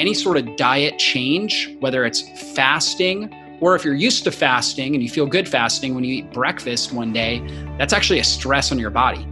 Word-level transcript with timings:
any 0.00 0.14
sort 0.14 0.38
of 0.38 0.56
diet 0.56 0.98
change, 0.98 1.76
whether 1.80 2.06
it's 2.06 2.22
fasting 2.54 3.30
or 3.60 3.76
if 3.76 3.84
you're 3.84 3.94
used 3.94 4.24
to 4.24 4.30
fasting 4.30 4.94
and 4.94 5.02
you 5.02 5.10
feel 5.10 5.26
good 5.26 5.46
fasting 5.46 5.94
when 5.94 6.02
you 6.02 6.14
eat 6.14 6.32
breakfast 6.32 6.92
one 6.92 7.12
day, 7.12 7.40
that's 7.76 7.92
actually 7.92 8.18
a 8.18 8.24
stress 8.24 8.72
on 8.72 8.78
your 8.78 8.88
body. 8.88 9.28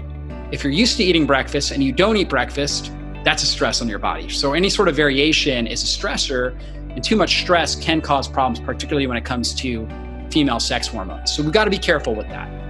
If 0.52 0.62
you're 0.62 0.72
used 0.72 0.98
to 0.98 1.04
eating 1.04 1.24
breakfast 1.24 1.70
and 1.70 1.82
you 1.82 1.92
don't 1.92 2.18
eat 2.18 2.28
breakfast, 2.28 2.92
that's 3.24 3.42
a 3.42 3.46
stress 3.46 3.80
on 3.80 3.88
your 3.88 3.98
body. 3.98 4.28
So 4.28 4.52
any 4.52 4.68
sort 4.68 4.88
of 4.88 4.94
variation 4.94 5.66
is 5.66 5.82
a 5.82 5.86
stressor, 5.86 6.54
and 6.90 7.02
too 7.02 7.16
much 7.16 7.40
stress 7.40 7.74
can 7.74 8.02
cause 8.02 8.28
problems, 8.28 8.60
particularly 8.60 9.06
when 9.06 9.16
it 9.16 9.24
comes 9.24 9.54
to 9.54 9.88
female 10.30 10.60
sex 10.60 10.86
hormones. 10.86 11.34
So 11.34 11.42
we've 11.42 11.52
got 11.52 11.64
to 11.64 11.70
be 11.70 11.78
careful 11.78 12.14
with 12.14 12.28
that. 12.28 12.67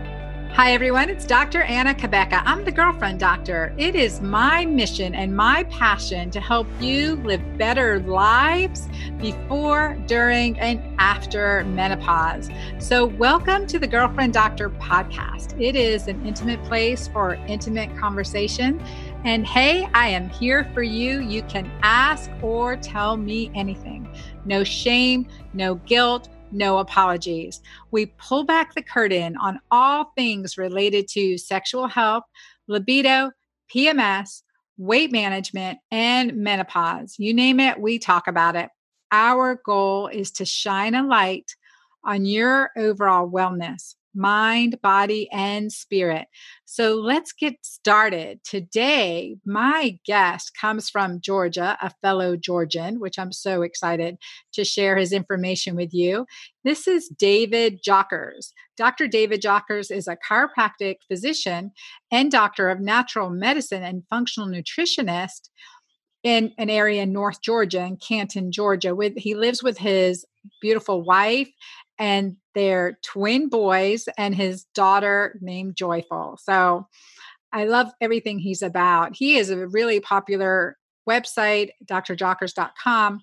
Hi, 0.54 0.72
everyone. 0.72 1.08
It's 1.08 1.24
Dr. 1.24 1.62
Anna 1.62 1.94
Cabeca. 1.94 2.42
I'm 2.44 2.64
the 2.64 2.72
girlfriend 2.72 3.20
doctor. 3.20 3.72
It 3.78 3.94
is 3.94 4.20
my 4.20 4.64
mission 4.64 5.14
and 5.14 5.36
my 5.36 5.62
passion 5.64 6.32
to 6.32 6.40
help 6.40 6.66
you 6.80 7.14
live 7.16 7.40
better 7.58 8.00
lives 8.00 8.88
before, 9.20 9.96
during, 10.06 10.58
and 10.58 10.82
after 10.98 11.64
menopause. 11.64 12.50
So, 12.78 13.06
welcome 13.06 13.68
to 13.68 13.78
the 13.78 13.86
Girlfriend 13.86 14.32
Doctor 14.32 14.70
podcast. 14.70 15.60
It 15.60 15.76
is 15.76 16.08
an 16.08 16.26
intimate 16.26 16.64
place 16.64 17.06
for 17.06 17.34
intimate 17.46 17.96
conversation. 17.96 18.82
And 19.24 19.46
hey, 19.46 19.88
I 19.94 20.08
am 20.08 20.28
here 20.28 20.68
for 20.74 20.82
you. 20.82 21.20
You 21.20 21.42
can 21.42 21.70
ask 21.82 22.30
or 22.42 22.76
tell 22.76 23.16
me 23.16 23.52
anything. 23.54 24.08
No 24.44 24.64
shame, 24.64 25.28
no 25.52 25.76
guilt 25.76 26.30
no 26.52 26.78
apologies. 26.78 27.60
We 27.90 28.06
pull 28.06 28.44
back 28.44 28.74
the 28.74 28.82
curtain 28.82 29.36
on 29.36 29.60
all 29.70 30.12
things 30.16 30.58
related 30.58 31.08
to 31.08 31.38
sexual 31.38 31.88
health, 31.88 32.24
libido, 32.66 33.32
PMS, 33.74 34.42
weight 34.76 35.12
management, 35.12 35.78
and 35.90 36.36
menopause. 36.36 37.16
You 37.18 37.34
name 37.34 37.60
it, 37.60 37.80
we 37.80 37.98
talk 37.98 38.28
about 38.28 38.56
it. 38.56 38.70
Our 39.10 39.60
goal 39.64 40.08
is 40.08 40.30
to 40.32 40.44
shine 40.44 40.94
a 40.94 41.06
light 41.06 41.54
on 42.04 42.24
your 42.24 42.70
overall 42.76 43.28
wellness 43.28 43.94
mind, 44.18 44.80
body, 44.82 45.30
and 45.32 45.72
spirit. 45.72 46.26
So 46.64 46.96
let's 46.96 47.32
get 47.32 47.54
started. 47.62 48.40
Today, 48.44 49.36
my 49.46 49.98
guest 50.04 50.52
comes 50.60 50.90
from 50.90 51.20
Georgia, 51.20 51.78
a 51.80 51.90
fellow 52.02 52.36
Georgian, 52.36 53.00
which 53.00 53.18
I'm 53.18 53.32
so 53.32 53.62
excited 53.62 54.18
to 54.52 54.64
share 54.64 54.96
his 54.96 55.12
information 55.12 55.76
with 55.76 55.94
you. 55.94 56.26
This 56.64 56.88
is 56.88 57.08
David 57.08 57.80
Jockers. 57.82 58.52
Dr. 58.76 59.08
David 59.08 59.40
Jockers 59.40 59.90
is 59.90 60.08
a 60.08 60.16
chiropractic 60.16 60.96
physician 61.08 61.70
and 62.10 62.30
doctor 62.30 62.68
of 62.68 62.80
natural 62.80 63.30
medicine 63.30 63.82
and 63.82 64.02
functional 64.10 64.48
nutritionist 64.48 65.48
in 66.22 66.52
an 66.58 66.68
area 66.68 67.02
in 67.02 67.12
North 67.12 67.40
Georgia, 67.40 67.84
in 67.84 67.96
Canton, 67.96 68.50
Georgia. 68.50 68.94
With 68.94 69.16
he 69.16 69.34
lives 69.34 69.62
with 69.62 69.78
his 69.78 70.24
beautiful 70.60 71.02
wife 71.02 71.48
and 71.98 72.36
their 72.54 72.98
twin 73.04 73.48
boys 73.48 74.08
and 74.16 74.34
his 74.34 74.64
daughter 74.74 75.38
named 75.40 75.76
Joyful. 75.76 76.38
So 76.42 76.86
I 77.52 77.64
love 77.64 77.90
everything 78.00 78.38
he's 78.38 78.62
about. 78.62 79.16
He 79.16 79.38
is 79.38 79.50
a 79.50 79.66
really 79.66 80.00
popular 80.00 80.76
website, 81.08 81.70
drjockers.com, 81.84 83.20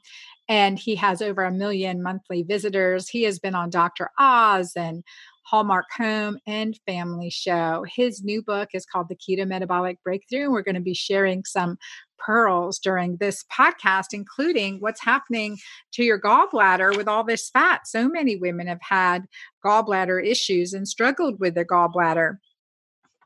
and 0.49 0.79
he 0.79 0.95
has 0.95 1.21
over 1.21 1.43
a 1.43 1.51
million 1.51 2.01
monthly 2.01 2.43
visitors. 2.43 3.09
He 3.09 3.23
has 3.23 3.39
been 3.39 3.55
on 3.55 3.69
Dr. 3.69 4.09
Oz 4.19 4.73
and 4.75 5.03
Hallmark 5.45 5.85
Home 5.97 6.39
and 6.47 6.77
Family 6.87 7.29
Show. 7.29 7.85
His 7.87 8.23
new 8.23 8.41
book 8.41 8.69
is 8.73 8.85
called 8.85 9.09
The 9.09 9.15
Keto 9.15 9.47
Metabolic 9.47 10.01
Breakthrough, 10.03 10.45
and 10.45 10.51
we're 10.51 10.63
going 10.63 10.75
to 10.75 10.81
be 10.81 10.95
sharing 10.95 11.45
some 11.45 11.77
pearls 12.17 12.79
during 12.79 13.17
this 13.17 13.45
podcast, 13.53 14.07
including 14.11 14.79
what's 14.79 15.03
happening 15.03 15.57
to 15.93 16.03
your 16.03 16.19
gallbladder 16.19 16.97
with 16.97 17.07
all 17.07 17.23
this 17.23 17.49
fat. 17.51 17.87
So 17.87 18.09
many 18.09 18.35
women 18.35 18.65
have 18.65 18.81
had 18.81 19.25
gallbladder 19.63 20.25
issues 20.25 20.73
and 20.73 20.87
struggled 20.87 21.39
with 21.39 21.53
their 21.53 21.65
gallbladder, 21.65 22.37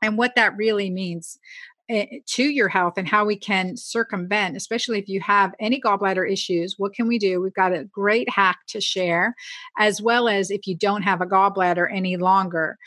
and 0.02 0.18
what 0.18 0.34
that 0.36 0.56
really 0.56 0.90
means 0.90 1.38
Eh, 1.90 2.20
to 2.24 2.44
your 2.44 2.68
health 2.68 2.94
and 2.98 3.08
how 3.08 3.24
we 3.24 3.34
can 3.34 3.76
circumvent, 3.76 4.56
especially 4.56 5.00
if 5.00 5.08
you 5.08 5.20
have 5.20 5.52
any 5.58 5.80
gallbladder 5.80 6.30
issues. 6.30 6.76
What 6.78 6.94
can 6.94 7.08
we 7.08 7.18
do? 7.18 7.40
We've 7.40 7.52
got 7.52 7.72
a 7.72 7.82
great 7.82 8.30
hack 8.30 8.58
to 8.68 8.80
share, 8.80 9.34
as 9.76 10.00
well 10.00 10.28
as 10.28 10.52
if 10.52 10.68
you 10.68 10.76
don't 10.76 11.02
have 11.02 11.20
a 11.20 11.26
gallbladder 11.26 11.92
any 11.92 12.16
longer. 12.16 12.78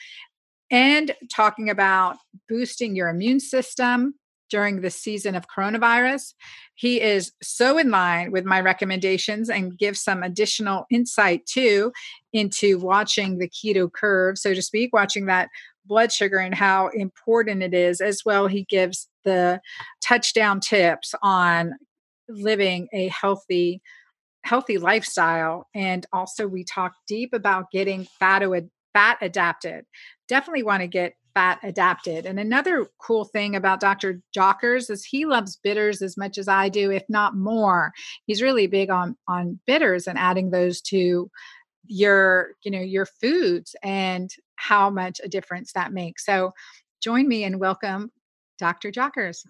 And 0.71 1.13
talking 1.35 1.69
about 1.69 2.15
boosting 2.47 2.95
your 2.95 3.09
immune 3.09 3.41
system, 3.41 4.13
during 4.53 4.81
the 4.81 4.91
season 4.91 5.33
of 5.33 5.47
coronavirus. 5.47 6.35
He 6.75 7.01
is 7.01 7.31
so 7.41 7.79
in 7.79 7.89
line 7.89 8.31
with 8.31 8.45
my 8.45 8.61
recommendations 8.61 9.49
and 9.49 9.75
gives 9.79 9.99
some 9.99 10.21
additional 10.21 10.85
insight 10.91 11.47
too 11.47 11.91
into 12.33 12.77
watching 12.77 13.39
the 13.39 13.49
keto 13.49 13.91
curve, 13.91 14.37
so 14.37 14.53
to 14.53 14.61
speak, 14.61 14.93
watching 14.93 15.25
that 15.25 15.49
blood 15.85 16.11
sugar 16.11 16.37
and 16.37 16.55
how 16.55 16.87
important 16.89 17.63
it 17.63 17.73
is. 17.73 18.01
As 18.01 18.21
well, 18.25 18.47
he 18.47 18.65
gives 18.69 19.07
the 19.23 19.61
touchdown 20.01 20.59
tips 20.59 21.13
on 21.21 21.73
living 22.29 22.87
a 22.93 23.09
healthy 23.09 23.81
healthy 24.45 24.77
lifestyle 24.77 25.67
and 25.73 26.05
also 26.11 26.45
we 26.45 26.65
talk 26.65 26.91
deep 27.07 27.33
about 27.33 27.71
getting 27.71 28.05
fat, 28.19 28.43
fat 28.93 29.17
adapted 29.21 29.85
definitely 30.27 30.63
want 30.63 30.81
to 30.81 30.87
get 30.87 31.13
fat 31.33 31.59
adapted. 31.63 32.25
And 32.25 32.39
another 32.39 32.87
cool 32.99 33.25
thing 33.25 33.55
about 33.55 33.79
Dr. 33.79 34.21
Jockers 34.35 34.89
is 34.89 35.05
he 35.05 35.25
loves 35.25 35.59
bitters 35.63 36.01
as 36.01 36.17
much 36.17 36.37
as 36.37 36.47
I 36.47 36.69
do, 36.69 36.91
if 36.91 37.03
not 37.09 37.35
more. 37.35 37.91
He's 38.25 38.41
really 38.41 38.67
big 38.67 38.89
on 38.89 39.15
on 39.27 39.59
bitters 39.65 40.07
and 40.07 40.17
adding 40.17 40.51
those 40.51 40.81
to 40.81 41.29
your, 41.85 42.51
you 42.63 42.71
know, 42.71 42.81
your 42.81 43.05
foods 43.05 43.75
and 43.83 44.29
how 44.55 44.89
much 44.89 45.19
a 45.23 45.29
difference 45.29 45.73
that 45.73 45.93
makes. 45.93 46.25
So 46.25 46.53
join 47.01 47.27
me 47.27 47.43
and 47.43 47.59
welcome 47.59 48.11
Dr. 48.59 48.91
Jockers. 48.91 49.45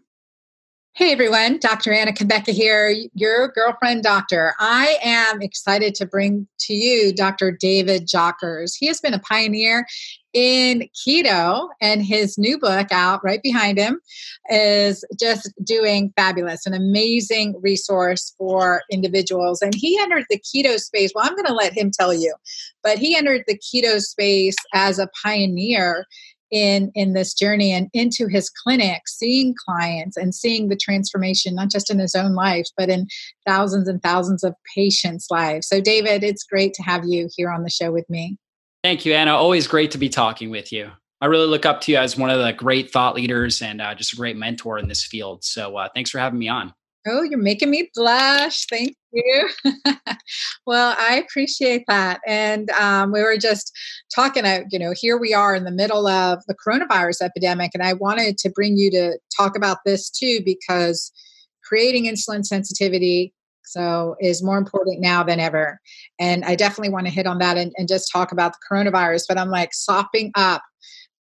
Hey 0.96 1.12
everyone, 1.12 1.58
Dr. 1.58 1.92
Anna 1.92 2.14
Cabeca 2.14 2.54
here, 2.54 2.96
your 3.16 3.48
girlfriend 3.48 4.04
doctor. 4.04 4.54
I 4.60 5.00
am 5.02 5.42
excited 5.42 5.96
to 5.96 6.06
bring 6.06 6.48
to 6.60 6.76
you 6.76 7.12
Dr. 7.12 7.50
David 7.50 8.08
Jockers. 8.08 8.74
He 8.78 8.86
has 8.86 9.02
been 9.02 9.16
a 9.16 9.20
pioneer 9.20 9.88
in 10.34 10.88
keto, 10.96 11.70
and 11.82 12.06
his 12.06 12.38
new 12.38 12.60
book 12.60 12.92
out 12.92 13.24
right 13.24 13.42
behind 13.42 13.80
him 13.80 14.02
is 14.52 15.04
just 15.20 15.52
doing 15.64 16.14
fabulous, 16.16 16.68
an 16.68 16.76
amazing 16.76 17.56
resource 17.60 18.36
for 18.38 18.84
individuals. 18.92 19.64
And 19.64 19.74
he 19.74 19.98
entered 20.00 20.26
the 20.30 20.40
keto 20.40 20.78
space. 20.78 21.12
Well, 21.16 21.26
I'm 21.26 21.36
going 21.36 21.48
to 21.48 21.54
let 21.54 21.74
him 21.74 21.90
tell 21.90 22.14
you, 22.14 22.36
but 22.84 23.00
he 23.00 23.18
entered 23.18 23.46
the 23.48 23.58
keto 23.58 24.00
space 24.00 24.58
as 24.76 25.00
a 25.00 25.10
pioneer 25.24 26.06
in 26.54 26.92
in 26.96 27.14
this 27.14 27.34
journey 27.34 27.72
and 27.72 27.90
into 27.94 28.28
his 28.28 28.50
clinic 28.50 29.02
seeing 29.08 29.56
clients 29.66 30.16
and 30.16 30.34
seeing 30.36 30.70
the 30.70 30.76
transformation 30.76 31.56
not 31.56 31.70
just 31.70 31.90
in 31.90 32.00
his 32.00 32.16
own 32.16 32.34
life 32.34 32.68
but 32.78 32.90
in 32.90 33.08
thousands 33.46 33.88
and 33.88 34.02
thousands 34.02 34.44
of 34.44 34.54
patients 34.76 35.28
lives. 35.30 35.68
So 35.68 35.82
david 35.82 36.24
it's 36.24 36.44
great 36.44 36.74
to 36.76 36.84
have 36.84 37.04
you 37.06 37.28
here 37.36 37.50
on 37.50 37.64
the 37.64 37.70
show 37.70 37.92
with 37.92 38.10
me. 38.10 38.38
Thank 38.84 39.06
you 39.06 39.14
anna. 39.14 39.34
Always 39.34 39.68
great 39.68 39.92
to 39.92 39.98
be 39.98 40.10
talking 40.10 40.50
with 40.50 40.72
you. 40.72 40.92
I 41.22 41.28
really 41.28 41.48
look 41.48 41.66
up 41.66 41.82
to 41.82 41.92
you 41.92 41.98
as 41.98 42.18
one 42.18 42.30
of 42.30 42.40
the 42.40 42.52
great 42.52 42.92
thought 42.92 43.16
leaders 43.16 43.62
and 43.62 43.82
uh, 43.82 43.96
just 43.96 44.14
a 44.14 44.18
great 44.18 44.36
mentor 44.36 44.78
in 44.78 44.90
this 44.90 45.04
field. 45.04 45.44
So 45.44 45.78
uh, 45.78 45.88
thanks 45.96 46.10
for 46.10 46.20
having 46.20 46.38
me 46.38 46.50
on 46.50 46.74
Oh, 47.06 47.22
you're 47.22 47.38
making 47.38 47.70
me 47.70 47.90
blush. 47.94 48.66
Thank 48.68 48.96
you. 49.12 49.50
well, 50.66 50.96
I 50.98 51.16
appreciate 51.18 51.84
that. 51.88 52.22
And 52.26 52.70
um, 52.72 53.12
we 53.12 53.22
were 53.22 53.38
just 53.38 53.72
talking, 54.14 54.46
uh, 54.46 54.62
you 54.72 54.80
know, 54.80 54.94
here 54.96 55.18
we 55.18 55.34
are 55.34 55.54
in 55.54 55.66
the 55.66 55.72
middle 55.72 56.08
of 56.08 56.42
the 56.48 56.56
coronavirus 56.56 57.22
epidemic. 57.22 57.72
And 57.74 57.84
I 57.84 57.94
wanted 57.94 58.38
to 58.40 58.50
bring 58.50 58.78
you 58.78 58.90
to 58.92 59.20
talk 59.36 59.58
about 59.58 59.80
this 59.86 60.10
too, 60.10 60.40
because 60.46 61.12
creating 61.64 62.06
insulin 62.06 62.46
sensitivity 62.46 63.34
so 63.66 64.16
is 64.20 64.44
more 64.44 64.58
important 64.58 65.00
now 65.00 65.24
than 65.24 65.40
ever 65.40 65.80
and 66.20 66.44
i 66.44 66.54
definitely 66.56 66.90
want 66.90 67.08
to 67.08 67.14
hit 67.14 67.26
on 67.26 67.38
that 67.38 67.58
and, 67.58 67.72
and 67.78 67.88
just 67.88 68.12
talk 68.12 68.32
about 68.32 68.54
the 68.54 68.60
coronavirus 68.70 69.24
but 69.28 69.38
i'm 69.38 69.50
like 69.50 69.74
sopping 69.74 70.32
up 70.36 70.62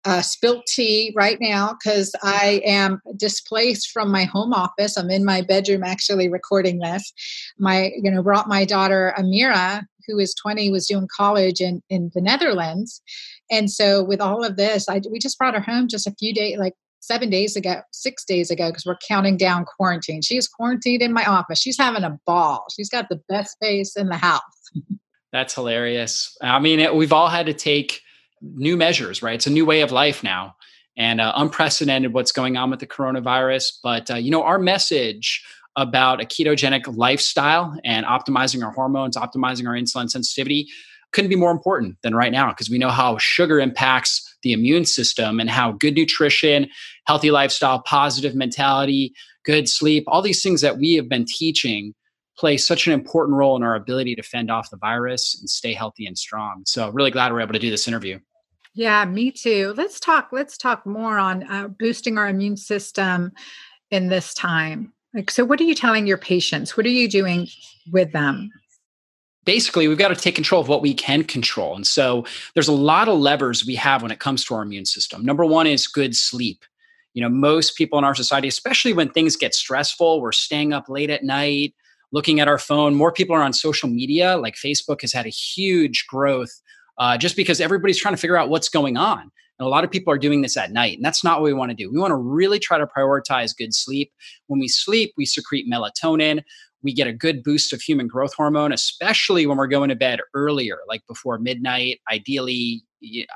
uh, 0.09 0.23
spilt 0.23 0.65
tea 0.67 1.13
right 1.15 1.37
now 1.39 1.75
because 1.75 2.15
I 2.23 2.63
am 2.65 3.03
displaced 3.15 3.91
from 3.91 4.11
my 4.11 4.25
home 4.25 4.55
office. 4.55 4.97
I'm 4.97 5.11
in 5.11 5.23
my 5.23 5.43
bedroom 5.43 5.85
actually 5.85 6.31
recording 6.31 6.79
this. 6.79 7.13
My, 7.59 7.93
you 7.95 8.11
know, 8.11 8.23
brought 8.23 8.49
my 8.49 8.65
daughter 8.65 9.13
Amira, 9.19 9.83
who 10.07 10.19
is 10.19 10.35
20, 10.35 10.71
was 10.71 10.87
doing 10.87 11.09
college 11.15 11.61
in, 11.61 11.83
in 11.91 12.11
the 12.15 12.23
Netherlands. 12.23 13.03
And 13.51 13.71
so 13.71 14.03
with 14.03 14.23
all 14.23 14.43
of 14.43 14.57
this, 14.57 14.89
I, 14.89 15.03
we 15.11 15.19
just 15.19 15.37
brought 15.37 15.55
her 15.55 15.61
home 15.61 15.89
just 15.89 16.07
a 16.07 16.15
few 16.19 16.33
days, 16.33 16.57
like 16.57 16.73
seven 17.01 17.29
days 17.29 17.55
ago, 17.55 17.83
six 17.93 18.25
days 18.25 18.51
ago, 18.51 18.71
because 18.71 18.87
we're 18.87 18.97
counting 19.07 19.37
down 19.37 19.67
quarantine. 19.67 20.23
She 20.23 20.39
is 20.39 20.49
quarantined 20.49 21.03
in 21.03 21.13
my 21.13 21.27
office. 21.27 21.61
She's 21.61 21.79
having 21.79 22.05
a 22.05 22.19
ball. 22.25 22.65
She's 22.75 22.89
got 22.89 23.11
the 23.11 23.21
best 23.29 23.53
space 23.53 23.95
in 23.95 24.09
the 24.09 24.17
house. 24.17 24.41
That's 25.33 25.55
hilarious. 25.55 26.35
I 26.41 26.61
mean, 26.61 26.81
it, 26.81 26.95
we've 26.95 27.13
all 27.13 27.29
had 27.29 27.45
to 27.45 27.53
take 27.53 28.01
new 28.43 28.77
measures, 28.77 29.23
right? 29.23 29.35
It's 29.35 29.47
a 29.47 29.51
new 29.51 29.67
way 29.67 29.81
of 29.81 29.93
life 29.93 30.23
now 30.23 30.57
and 30.97 31.21
uh, 31.21 31.33
unprecedented 31.37 32.13
what's 32.13 32.33
going 32.33 32.57
on 32.57 32.71
with 32.71 32.81
the 32.81 32.87
coronavirus. 32.87 33.79
But, 33.83 34.11
uh, 34.11 34.17
you 34.17 34.31
know, 34.31 34.43
our 34.43 34.59
message 34.59 35.45
about 35.77 36.21
a 36.21 36.25
ketogenic 36.25 36.97
lifestyle 36.97 37.79
and 37.85 38.05
optimizing 38.05 38.65
our 38.65 38.73
hormones, 38.73 39.17
optimizing 39.17 39.67
our 39.69 39.75
insulin 39.75 40.11
sensitivity 40.11 40.69
couldn't 41.13 41.31
be 41.31 41.37
more 41.37 41.53
important 41.53 41.97
than 42.03 42.15
right 42.15 42.33
now 42.33 42.51
because 42.51 42.69
we 42.69 42.79
know 42.79 42.91
how 42.91 43.17
sugar 43.19 43.61
impacts 43.61 44.37
the 44.43 44.53
immune 44.53 44.85
system 44.85 45.41
and 45.41 45.49
how 45.49 45.73
good 45.73 45.95
nutrition, 45.95 46.69
healthy 47.07 47.31
lifestyle, 47.31 47.81
positive 47.83 48.35
mentality, 48.35 49.15
good 49.45 49.69
sleep, 49.69 50.05
all 50.07 50.21
these 50.21 50.43
things 50.43 50.61
that 50.61 50.79
we 50.79 50.95
have 50.95 51.09
been 51.09 51.25
teaching 51.25 51.95
play 52.37 52.57
such 52.57 52.87
an 52.87 52.93
important 52.93 53.37
role 53.37 53.57
in 53.57 53.63
our 53.63 53.75
ability 53.75 54.15
to 54.15 54.23
fend 54.23 54.51
off 54.51 54.71
the 54.71 54.77
virus 54.77 55.37
and 55.41 55.49
stay 55.49 55.73
healthy 55.73 56.07
and 56.07 56.17
strong. 56.17 56.63
So, 56.67 56.91
really 56.91 57.11
glad 57.11 57.33
we're 57.33 57.41
able 57.41 57.55
to 57.55 57.59
do 57.59 57.71
this 57.71 57.89
interview. 57.89 58.21
Yeah, 58.79 59.05
me 59.07 59.33
too. 59.33 59.75
Let's 59.77 59.99
talk. 59.99 60.29
Let's 60.31 60.57
talk 60.57 60.87
more 60.87 61.19
on 61.19 61.43
uh, 61.51 61.67
boosting 61.67 62.17
our 62.17 62.29
immune 62.29 62.57
system 62.57 63.33
in 63.91 64.07
this 64.07 64.33
time. 64.33 64.93
Like, 65.13 65.33
so, 65.33 65.45
what 65.45 65.61
are 65.61 65.65
you 65.65 65.75
telling 65.75 66.07
your 66.07 66.17
patients? 66.17 66.77
What 66.77 66.87
are 66.87 66.91
you 66.91 67.09
doing 67.09 67.49
with 67.91 68.13
them? 68.13 68.53
Basically, 69.45 69.89
we've 69.89 69.99
got 69.99 70.09
to 70.09 70.15
take 70.15 70.37
control 70.37 70.61
of 70.61 70.69
what 70.69 70.81
we 70.81 70.95
can 70.95 71.25
control. 71.25 71.75
And 71.75 71.89
so, 71.89 72.25
there's 72.55 72.69
a 72.69 72.73
lot 72.73 73.09
of 73.09 73.19
levers 73.19 73.67
we 73.67 73.75
have 73.75 74.01
when 74.01 74.13
it 74.13 74.21
comes 74.21 74.45
to 74.45 74.55
our 74.55 74.63
immune 74.63 74.87
system. 74.87 75.25
Number 75.25 75.45
one 75.45 75.67
is 75.67 75.89
good 75.89 76.15
sleep. 76.15 76.65
You 77.15 77.23
know, 77.23 77.29
most 77.29 77.77
people 77.77 77.99
in 77.99 78.05
our 78.05 78.15
society, 78.15 78.47
especially 78.47 78.93
when 78.93 79.09
things 79.09 79.35
get 79.35 79.57
stressful, 79.57 80.21
we're 80.21 80.31
staying 80.31 80.73
up 80.73 80.89
late 80.89 81.11
at 81.11 81.25
night 81.25 81.75
looking 82.13 82.41
at 82.41 82.49
our 82.49 82.59
phone. 82.59 82.95
More 82.95 83.13
people 83.13 83.37
are 83.37 83.43
on 83.43 83.53
social 83.53 83.89
media. 83.89 84.37
Like 84.37 84.55
Facebook 84.55 85.01
has 85.03 85.13
had 85.13 85.27
a 85.27 85.31
huge 85.31 86.07
growth 86.07 86.63
uh, 86.99 87.17
just 87.17 87.37
because 87.37 87.61
everybody's 87.61 87.99
trying 87.99 88.15
to 88.15 88.21
figure 88.21 88.37
out 88.37 88.49
what's 88.49 88.69
going 88.69 88.97
on. 88.97 89.31
And 89.59 89.67
a 89.67 89.69
lot 89.69 89.85
of 89.85 89.91
people 89.91 90.13
are 90.13 90.19
doing 90.19 90.43
this 90.43 90.57
at 90.57 90.73
night. 90.73 90.97
And 90.97 91.05
that's 91.05 91.25
not 91.25 91.41
what 91.41 91.47
we 91.47 91.53
want 91.53 91.71
to 91.71 91.77
do. 91.77 91.91
We 91.91 91.99
want 91.99 92.13
to 92.13 92.17
really 92.17 92.59
try 92.59 92.79
to 92.79 92.87
prioritize 92.87 93.57
good 93.57 93.75
sleep. 93.75 94.13
When 94.47 94.61
we 94.61 94.69
sleep, 94.69 95.13
we 95.17 95.27
secrete 95.27 95.67
melatonin. 95.71 96.43
We 96.83 96.93
get 96.93 97.09
a 97.09 97.13
good 97.13 97.43
boost 97.43 97.73
of 97.73 97.81
human 97.81 98.07
growth 98.07 98.35
hormone, 98.35 98.73
especially 98.73 99.47
when 99.47 99.57
we're 99.57 99.67
going 99.67 99.89
to 99.89 99.97
bed 99.97 100.21
earlier, 100.35 100.79
like 100.87 101.03
before 101.09 101.39
midnight. 101.39 102.01
Ideally, 102.11 102.83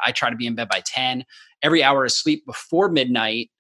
I 0.04 0.12
try 0.12 0.30
to 0.30 0.36
be 0.36 0.46
in 0.46 0.54
bed 0.54 0.68
by 0.68 0.82
10. 0.86 1.24
Every 1.62 1.82
hour 1.82 2.04
of 2.04 2.12
sleep 2.12 2.46
before 2.46 2.88
midnight 2.88 3.50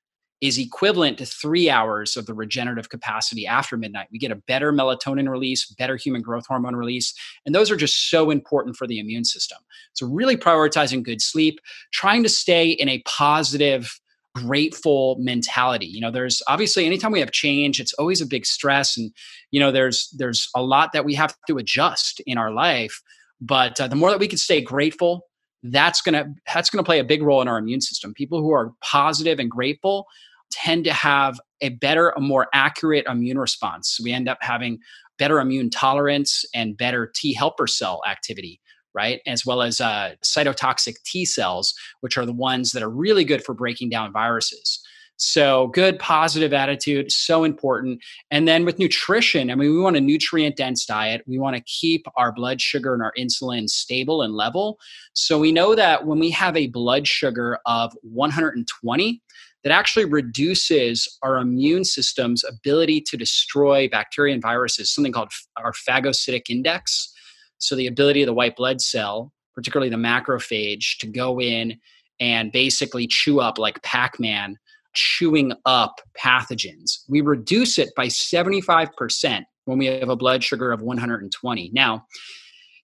is 0.42 0.58
equivalent 0.58 1.18
to 1.18 1.24
three 1.24 1.70
hours 1.70 2.16
of 2.16 2.26
the 2.26 2.34
regenerative 2.34 2.88
capacity 2.88 3.46
after 3.46 3.76
midnight. 3.76 4.08
We 4.10 4.18
get 4.18 4.32
a 4.32 4.36
better 4.36 4.72
melatonin 4.72 5.28
release, 5.28 5.64
better 5.66 5.96
human 5.96 6.20
growth 6.20 6.46
hormone 6.48 6.74
release. 6.74 7.14
And 7.46 7.54
those 7.54 7.70
are 7.70 7.76
just 7.76 8.10
so 8.10 8.30
important 8.30 8.76
for 8.76 8.88
the 8.88 8.98
immune 8.98 9.24
system. 9.24 9.58
So, 9.92 10.06
really 10.06 10.36
prioritizing 10.36 11.04
good 11.04 11.22
sleep, 11.22 11.60
trying 11.92 12.24
to 12.24 12.28
stay 12.28 12.70
in 12.70 12.88
a 12.88 13.02
positive, 13.06 13.98
grateful 14.34 15.14
mentality 15.18 15.84
you 15.84 16.00
know 16.00 16.10
there's 16.10 16.40
obviously 16.48 16.86
anytime 16.86 17.12
we 17.12 17.20
have 17.20 17.32
change 17.32 17.78
it's 17.78 17.92
always 17.94 18.22
a 18.22 18.26
big 18.26 18.46
stress 18.46 18.96
and 18.96 19.12
you 19.50 19.60
know 19.60 19.70
there's 19.70 20.08
there's 20.16 20.48
a 20.56 20.62
lot 20.62 20.94
that 20.94 21.04
we 21.04 21.14
have 21.14 21.36
to 21.46 21.58
adjust 21.58 22.18
in 22.26 22.38
our 22.38 22.50
life 22.50 23.02
but 23.42 23.78
uh, 23.78 23.86
the 23.86 23.94
more 23.94 24.08
that 24.08 24.18
we 24.18 24.26
can 24.26 24.38
stay 24.38 24.58
grateful 24.58 25.26
that's 25.64 26.00
going 26.00 26.14
to 26.14 26.32
that's 26.54 26.70
going 26.70 26.82
to 26.82 26.86
play 26.86 26.98
a 26.98 27.04
big 27.04 27.22
role 27.22 27.42
in 27.42 27.48
our 27.48 27.58
immune 27.58 27.82
system 27.82 28.14
people 28.14 28.40
who 28.40 28.52
are 28.52 28.72
positive 28.80 29.38
and 29.38 29.50
grateful 29.50 30.06
tend 30.52 30.84
to 30.84 30.92
have 30.92 31.40
a 31.60 31.70
better, 31.70 32.10
a 32.10 32.20
more 32.20 32.48
accurate 32.52 33.06
immune 33.06 33.38
response. 33.38 33.98
We 34.02 34.12
end 34.12 34.28
up 34.28 34.38
having 34.40 34.78
better 35.18 35.40
immune 35.40 35.70
tolerance 35.70 36.44
and 36.54 36.76
better 36.76 37.10
T 37.14 37.34
helper 37.34 37.66
cell 37.66 38.02
activity, 38.08 38.60
right? 38.94 39.20
As 39.26 39.46
well 39.46 39.62
as 39.62 39.80
uh, 39.80 40.14
cytotoxic 40.24 40.96
T 41.04 41.24
cells, 41.24 41.74
which 42.00 42.16
are 42.16 42.26
the 42.26 42.32
ones 42.32 42.72
that 42.72 42.82
are 42.82 42.90
really 42.90 43.24
good 43.24 43.44
for 43.44 43.54
breaking 43.54 43.90
down 43.90 44.12
viruses. 44.12 44.82
So, 45.24 45.68
good 45.68 46.00
positive 46.00 46.52
attitude, 46.52 47.12
so 47.12 47.44
important. 47.44 48.02
And 48.32 48.48
then 48.48 48.64
with 48.64 48.80
nutrition, 48.80 49.52
I 49.52 49.54
mean, 49.54 49.70
we 49.70 49.80
want 49.80 49.96
a 49.96 50.00
nutrient 50.00 50.56
dense 50.56 50.84
diet. 50.84 51.22
We 51.28 51.38
want 51.38 51.54
to 51.54 51.62
keep 51.62 52.06
our 52.16 52.32
blood 52.32 52.60
sugar 52.60 52.92
and 52.92 53.04
our 53.04 53.12
insulin 53.16 53.68
stable 53.68 54.22
and 54.22 54.34
level. 54.34 54.80
So, 55.12 55.38
we 55.38 55.52
know 55.52 55.76
that 55.76 56.06
when 56.06 56.18
we 56.18 56.30
have 56.30 56.56
a 56.56 56.66
blood 56.66 57.06
sugar 57.06 57.60
of 57.66 57.96
120, 58.02 59.22
that 59.64 59.72
actually 59.72 60.04
reduces 60.04 61.18
our 61.22 61.36
immune 61.36 61.84
system's 61.84 62.44
ability 62.44 63.00
to 63.02 63.16
destroy 63.16 63.88
bacteria 63.88 64.34
and 64.34 64.42
viruses, 64.42 64.92
something 64.92 65.12
called 65.12 65.30
our 65.56 65.72
phagocytic 65.72 66.50
index. 66.50 67.12
So, 67.58 67.76
the 67.76 67.86
ability 67.86 68.22
of 68.22 68.26
the 68.26 68.34
white 68.34 68.56
blood 68.56 68.80
cell, 68.80 69.32
particularly 69.54 69.90
the 69.90 69.96
macrophage, 69.96 70.98
to 70.98 71.06
go 71.06 71.40
in 71.40 71.78
and 72.18 72.50
basically 72.52 73.06
chew 73.06 73.40
up 73.40 73.58
like 73.58 73.82
Pac 73.82 74.18
Man, 74.18 74.58
chewing 74.94 75.52
up 75.64 76.00
pathogens. 76.20 77.00
We 77.08 77.20
reduce 77.20 77.78
it 77.78 77.90
by 77.96 78.06
75% 78.06 79.44
when 79.64 79.78
we 79.78 79.86
have 79.86 80.08
a 80.08 80.16
blood 80.16 80.42
sugar 80.42 80.72
of 80.72 80.82
120. 80.82 81.70
Now, 81.72 82.06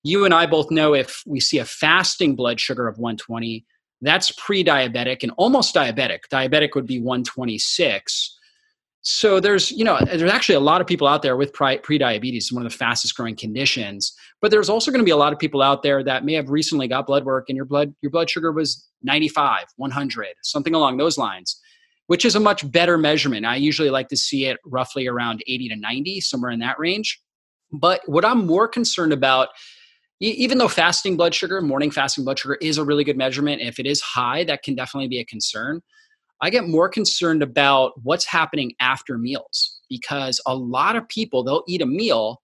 you 0.03 0.25
and 0.25 0.33
I 0.33 0.47
both 0.47 0.71
know 0.71 0.95
if 0.95 1.23
we 1.27 1.41
see 1.41 1.59
a 1.59 1.65
fasting 1.65 2.37
blood 2.37 2.61
sugar 2.61 2.87
of 2.87 2.99
120, 2.99 3.65
that's 4.01 4.31
pre 4.33 4.65
diabetic 4.65 5.23
and 5.23 5.33
almost 5.37 5.75
diabetic. 5.75 6.21
Diabetic 6.31 6.75
would 6.75 6.87
be 6.87 7.01
126. 7.01 8.37
So 9.01 9.41
there's, 9.41 9.71
you 9.71 9.85
know, 9.85 9.99
there's 10.05 10.31
actually 10.31 10.57
a 10.57 10.61
lot 10.61 10.81
of 10.81 10.87
people 10.87 11.07
out 11.07 11.23
there 11.23 11.37
with 11.37 11.53
pre 11.53 11.99
diabetes, 11.99 12.53
one 12.53 12.65
of 12.65 12.71
the 12.71 12.77
fastest 12.77 13.17
growing 13.17 13.37
conditions. 13.37 14.13
But 14.41 14.51
there's 14.51 14.69
also 14.69 14.91
going 14.91 15.01
to 15.01 15.05
be 15.05 15.11
a 15.11 15.17
lot 15.17 15.33
of 15.33 15.39
people 15.39 15.63
out 15.63 15.83
there 15.83 16.03
that 16.05 16.25
may 16.25 16.35
have 16.35 16.51
recently 16.51 16.89
got 16.89 17.07
blood 17.07 17.25
work 17.25 17.47
and 17.49 17.57
your 17.57 17.65
blood 17.65 17.95
your 18.03 18.11
blood 18.11 18.29
sugar 18.29 18.53
was 18.53 18.87
95, 19.03 19.65
100, 19.77 20.27
something 20.43 20.75
along 20.75 20.97
those 20.97 21.17
lines, 21.17 21.61
which 22.09 22.25
is 22.25 22.35
a 22.35 22.41
much 22.41 22.71
better 22.71 22.99
measurement. 22.99 23.47
I 23.47 23.57
usually 23.57 23.91
like 23.91 24.09
to 24.09 24.17
see 24.17 24.47
it 24.47 24.59
roughly 24.65 25.07
around 25.07 25.43
80 25.47 25.71
to 25.71 25.77
90, 25.77 26.21
somewhere 26.21 26.51
in 26.51 26.61
that 26.61 26.79
range. 26.79 27.21
But 27.73 28.01
what 28.07 28.25
I'm 28.25 28.47
more 28.47 28.67
concerned 28.67 29.13
about 29.13 29.49
even 30.21 30.59
though 30.59 30.69
fasting 30.69 31.17
blood 31.17 31.35
sugar, 31.35 31.61
morning 31.61 31.91
fasting 31.91 32.25
blood 32.25 32.39
sugar 32.39 32.57
is 32.61 32.79
a 32.79 32.85
really 32.85 33.05
good 33.05 33.17
measurement, 33.17 33.63
if 33.63 33.79
it 33.79 33.87
is 33.87 34.01
high, 34.01 34.45
that 34.45 34.63
can 34.63 34.75
definitely 34.75 35.09
be 35.09 35.21
a 35.21 35.25
concern. 35.25 35.81
I 36.41 36.51
get 36.51 36.69
more 36.69 36.89
concerned 36.89 37.43
about 37.43 37.93
what's 38.03 38.25
happening 38.25 38.73
after 38.81 39.19
meals 39.19 39.81
because 39.89 40.41
a 40.47 40.55
lot 40.55 40.97
of 40.97 41.09
people, 41.09 41.43
they'll 41.43 41.65
eat 41.69 41.83
a 41.83 41.87
meal 41.87 42.41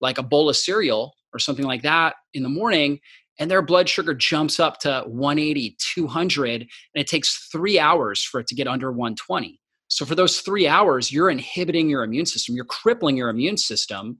like 0.00 0.18
a 0.18 0.22
bowl 0.22 0.48
of 0.48 0.56
cereal 0.56 1.14
or 1.32 1.38
something 1.38 1.64
like 1.64 1.82
that 1.82 2.14
in 2.34 2.42
the 2.42 2.48
morning, 2.48 2.98
and 3.38 3.50
their 3.50 3.62
blood 3.62 3.88
sugar 3.88 4.14
jumps 4.14 4.58
up 4.58 4.78
to 4.80 5.04
180, 5.06 5.76
200, 5.94 6.60
and 6.62 6.68
it 6.94 7.06
takes 7.06 7.48
three 7.52 7.78
hours 7.78 8.22
for 8.22 8.40
it 8.40 8.46
to 8.46 8.54
get 8.54 8.66
under 8.66 8.90
120. 8.90 9.60
So, 9.88 10.04
for 10.04 10.14
those 10.14 10.40
three 10.40 10.66
hours, 10.66 11.12
you're 11.12 11.30
inhibiting 11.30 11.88
your 11.88 12.02
immune 12.02 12.26
system, 12.26 12.56
you're 12.56 12.64
crippling 12.64 13.16
your 13.16 13.28
immune 13.28 13.56
system 13.56 14.18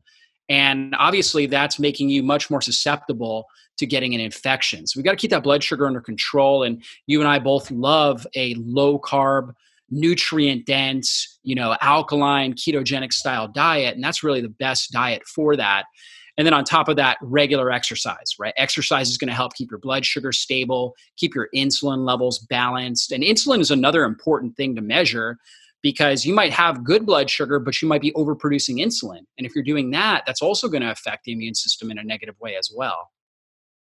and 0.49 0.95
obviously, 0.99 1.47
that's 1.47 1.79
making 1.79 2.09
you 2.09 2.23
much 2.23 2.51
more 2.51 2.61
susceptible 2.61 3.47
to 3.79 3.87
getting 3.87 4.15
an 4.15 4.21
infection. 4.21 4.87
So 4.87 4.99
we've 4.99 5.05
got 5.05 5.13
to 5.13 5.17
keep 5.17 5.31
that 5.31 5.43
blood 5.43 5.63
sugar 5.63 5.87
under 5.87 6.01
control. 6.01 6.63
And 6.63 6.83
you 7.07 7.21
and 7.21 7.29
I 7.29 7.39
both 7.39 7.71
love 7.71 8.27
a 8.35 8.55
low 8.55 8.99
carb, 8.99 9.55
nutrient 9.91 10.67
dense, 10.67 11.39
you 11.43 11.55
know, 11.55 11.77
alkaline, 11.81 12.55
ketogenic 12.55 13.13
style 13.13 13.49
diet. 13.49 13.95
And 13.95 14.03
that's 14.03 14.23
really 14.23 14.41
the 14.41 14.49
best 14.49 14.93
diet 14.93 15.23
for 15.27 15.57
that. 15.57 15.85
And 16.39 16.47
then 16.47 16.55
on 16.55 16.65
top 16.65 16.89
of 16.89 16.97
that, 16.97 17.17
regular 17.23 17.71
exercise, 17.71 18.35
right? 18.39 18.53
Exercise 18.57 19.09
is 19.09 19.17
going 19.17 19.29
to 19.29 19.35
help 19.35 19.55
keep 19.55 19.71
your 19.71 19.81
blood 19.81 20.05
sugar 20.05 20.33
stable, 20.33 20.95
keep 21.17 21.35
your 21.35 21.49
insulin 21.55 22.07
levels 22.07 22.39
balanced. 22.39 23.11
And 23.11 23.25
insulin 23.25 23.61
is 23.61 23.71
another 23.71 24.05
important 24.05 24.55
thing 24.57 24.75
to 24.77 24.83
measure 24.83 25.39
because 25.87 26.27
you 26.27 26.35
might 26.35 26.53
have 26.53 26.83
good 26.83 27.07
blood 27.07 27.31
sugar, 27.31 27.61
but 27.61 27.81
you 27.81 27.87
might 27.87 28.01
be 28.01 28.11
overproducing 28.15 28.85
insulin. 28.85 29.21
And 29.39 29.47
if 29.47 29.55
you're 29.55 29.63
doing 29.63 29.93
that, 29.93 30.25
that's 30.27 30.43
also 30.43 30.67
going 30.67 30.83
to 30.83 30.91
affect 30.91 31.23
the 31.23 31.31
immune 31.31 31.55
system 31.55 31.93
in 31.93 31.97
a 31.97 32.03
negative 32.03 32.35
way 32.41 32.57
as 32.57 32.73
well. 32.75 33.13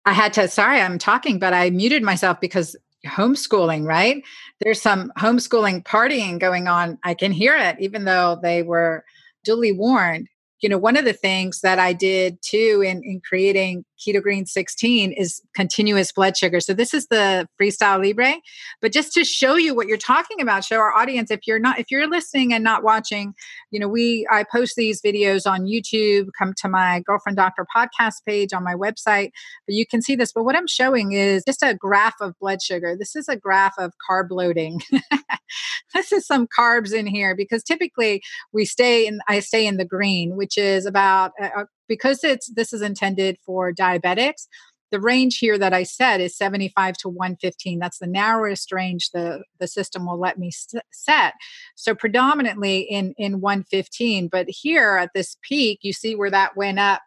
I 0.04 0.12
had 0.12 0.32
to, 0.34 0.46
sorry, 0.46 0.80
I'm 0.80 0.98
talking, 0.98 1.40
but 1.40 1.52
I 1.52 1.70
muted 1.70 2.04
myself 2.04 2.40
because 2.40 2.76
homeschooling, 3.04 3.84
right? 3.88 4.22
There's 4.60 4.80
some 4.80 5.10
homeschooling 5.18 5.82
partying 5.82 6.38
going 6.38 6.68
on. 6.68 6.96
I 7.02 7.14
can 7.14 7.32
hear 7.32 7.56
it, 7.56 7.74
even 7.80 8.04
though 8.04 8.38
they 8.40 8.62
were 8.62 9.04
duly 9.42 9.72
warned 9.72 10.28
you 10.60 10.68
know, 10.68 10.78
one 10.78 10.96
of 10.96 11.04
the 11.04 11.12
things 11.12 11.60
that 11.60 11.78
I 11.78 11.92
did 11.92 12.38
too 12.42 12.82
in, 12.84 13.02
in 13.04 13.20
creating 13.20 13.84
Keto 13.98 14.22
Green 14.22 14.46
16 14.46 15.12
is 15.12 15.40
continuous 15.54 16.12
blood 16.12 16.36
sugar. 16.36 16.60
So 16.60 16.74
this 16.74 16.94
is 16.94 17.06
the 17.08 17.48
Freestyle 17.60 18.02
Libre. 18.04 18.34
But 18.80 18.92
just 18.92 19.12
to 19.14 19.24
show 19.24 19.56
you 19.56 19.74
what 19.74 19.86
you're 19.86 19.96
talking 19.96 20.40
about, 20.40 20.64
show 20.64 20.76
our 20.76 20.94
audience 20.94 21.30
if 21.30 21.40
you're 21.46 21.58
not 21.58 21.78
if 21.78 21.90
you're 21.90 22.08
listening 22.08 22.52
and 22.52 22.62
not 22.62 22.82
watching, 22.82 23.34
you 23.70 23.80
know, 23.80 23.88
we 23.88 24.26
I 24.30 24.44
post 24.50 24.74
these 24.76 25.00
videos 25.00 25.50
on 25.50 25.66
YouTube, 25.66 26.28
come 26.38 26.52
to 26.58 26.68
my 26.68 27.00
girlfriend 27.06 27.36
doctor 27.36 27.66
podcast 27.74 28.24
page 28.26 28.52
on 28.52 28.64
my 28.64 28.74
website, 28.74 29.30
but 29.66 29.74
you 29.74 29.86
can 29.86 30.02
see 30.02 30.16
this. 30.16 30.32
But 30.32 30.44
what 30.44 30.56
I'm 30.56 30.66
showing 30.66 31.12
is 31.12 31.42
just 31.46 31.62
a 31.62 31.74
graph 31.74 32.16
of 32.20 32.34
blood 32.40 32.62
sugar. 32.62 32.96
This 32.98 33.16
is 33.16 33.28
a 33.28 33.36
graph 33.36 33.74
of 33.78 33.92
carb 34.08 34.30
loading. 34.30 34.80
this 35.94 36.12
is 36.12 36.26
some 36.26 36.46
carbs 36.46 36.92
in 36.92 37.06
here 37.06 37.34
because 37.34 37.62
typically 37.62 38.22
we 38.52 38.64
stay 38.64 39.06
in 39.06 39.20
I 39.28 39.40
stay 39.40 39.66
in 39.66 39.76
the 39.76 39.84
green, 39.84 40.36
which 40.36 40.58
is 40.58 40.86
about 40.86 41.32
uh, 41.40 41.48
uh, 41.56 41.64
because 41.88 42.24
it's 42.24 42.48
this 42.48 42.72
is 42.72 42.82
intended 42.82 43.38
for 43.44 43.72
diabetics 43.72 44.46
the 44.90 45.00
range 45.00 45.38
here 45.38 45.56
that 45.58 45.74
I 45.74 45.82
said 45.82 46.20
is 46.20 46.36
75 46.36 46.96
to 46.98 47.08
115. 47.08 47.78
That's 47.78 47.98
the 47.98 48.06
narrowest 48.06 48.70
range 48.72 49.10
the, 49.10 49.42
the 49.58 49.66
system 49.66 50.06
will 50.06 50.18
let 50.18 50.38
me 50.38 50.52
set. 50.92 51.34
So 51.74 51.94
predominantly 51.94 52.80
in, 52.80 53.14
in 53.18 53.40
115. 53.40 54.28
But 54.28 54.46
here 54.48 54.96
at 54.96 55.10
this 55.14 55.36
peak, 55.42 55.80
you 55.82 55.92
see 55.92 56.14
where 56.14 56.30
that 56.30 56.56
went 56.56 56.78
up 56.78 57.02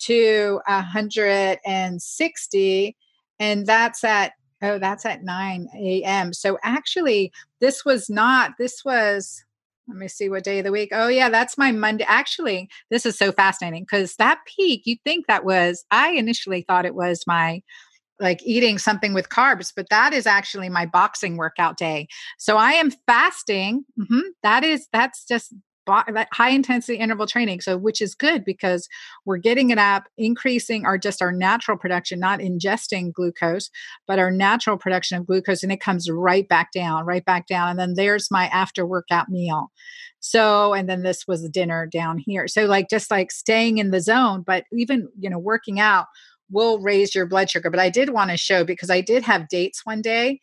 to 0.00 0.60
160. 0.66 2.96
And 3.40 3.66
that's 3.66 4.04
at 4.04 4.32
oh, 4.62 4.78
that's 4.78 5.04
at 5.04 5.24
9 5.24 5.68
a.m. 5.76 6.32
So 6.32 6.58
actually, 6.62 7.32
this 7.60 7.84
was 7.84 8.08
not, 8.08 8.52
this 8.58 8.84
was 8.84 9.44
let 9.88 9.96
me 9.98 10.08
see 10.08 10.28
what 10.28 10.44
day 10.44 10.58
of 10.58 10.64
the 10.64 10.72
week. 10.72 10.90
Oh, 10.92 11.08
yeah, 11.08 11.28
that's 11.28 11.58
my 11.58 11.70
Monday. 11.72 12.04
Actually, 12.08 12.68
this 12.90 13.04
is 13.04 13.18
so 13.18 13.32
fascinating 13.32 13.82
because 13.82 14.16
that 14.16 14.38
peak, 14.46 14.82
you 14.84 14.96
think 15.04 15.26
that 15.26 15.44
was, 15.44 15.84
I 15.90 16.12
initially 16.12 16.62
thought 16.62 16.86
it 16.86 16.94
was 16.94 17.24
my 17.26 17.62
like 18.20 18.40
eating 18.44 18.78
something 18.78 19.12
with 19.12 19.28
carbs, 19.28 19.72
but 19.74 19.88
that 19.90 20.14
is 20.14 20.26
actually 20.26 20.68
my 20.68 20.86
boxing 20.86 21.36
workout 21.36 21.76
day. 21.76 22.06
So 22.38 22.56
I 22.56 22.72
am 22.72 22.92
fasting. 23.06 23.84
Mm-hmm, 23.98 24.20
that 24.42 24.64
is, 24.64 24.86
that's 24.92 25.24
just 25.26 25.52
high 25.88 26.50
intensity 26.50 26.98
interval 26.98 27.26
training 27.26 27.60
so 27.60 27.76
which 27.76 28.00
is 28.00 28.14
good 28.14 28.44
because 28.44 28.88
we're 29.24 29.36
getting 29.36 29.70
it 29.70 29.78
up 29.78 30.04
increasing 30.16 30.86
our 30.86 30.96
just 30.96 31.20
our 31.20 31.32
natural 31.32 31.76
production 31.76 32.18
not 32.18 32.40
ingesting 32.40 33.12
glucose 33.12 33.70
but 34.06 34.18
our 34.18 34.30
natural 34.30 34.76
production 34.78 35.18
of 35.18 35.26
glucose 35.26 35.62
and 35.62 35.72
it 35.72 35.80
comes 35.80 36.08
right 36.10 36.48
back 36.48 36.72
down 36.72 37.04
right 37.04 37.24
back 37.24 37.46
down 37.46 37.70
and 37.70 37.78
then 37.78 37.94
there's 37.94 38.30
my 38.30 38.46
after 38.48 38.86
workout 38.86 39.28
meal. 39.28 39.70
So 40.20 40.72
and 40.72 40.88
then 40.88 41.02
this 41.02 41.26
was 41.26 41.48
dinner 41.50 41.86
down 41.86 42.18
here. 42.18 42.48
So 42.48 42.66
like 42.66 42.88
just 42.88 43.10
like 43.10 43.30
staying 43.30 43.78
in 43.78 43.90
the 43.90 44.00
zone 44.00 44.42
but 44.46 44.64
even 44.72 45.08
you 45.18 45.28
know 45.28 45.38
working 45.38 45.80
out 45.80 46.06
will 46.50 46.78
raise 46.80 47.14
your 47.14 47.24
blood 47.24 47.48
sugar 47.48 47.70
but 47.70 47.80
i 47.80 47.88
did 47.88 48.10
want 48.10 48.30
to 48.30 48.36
show 48.36 48.64
because 48.64 48.90
i 48.90 49.00
did 49.00 49.22
have 49.22 49.48
dates 49.48 49.80
one 49.86 50.02
day 50.02 50.38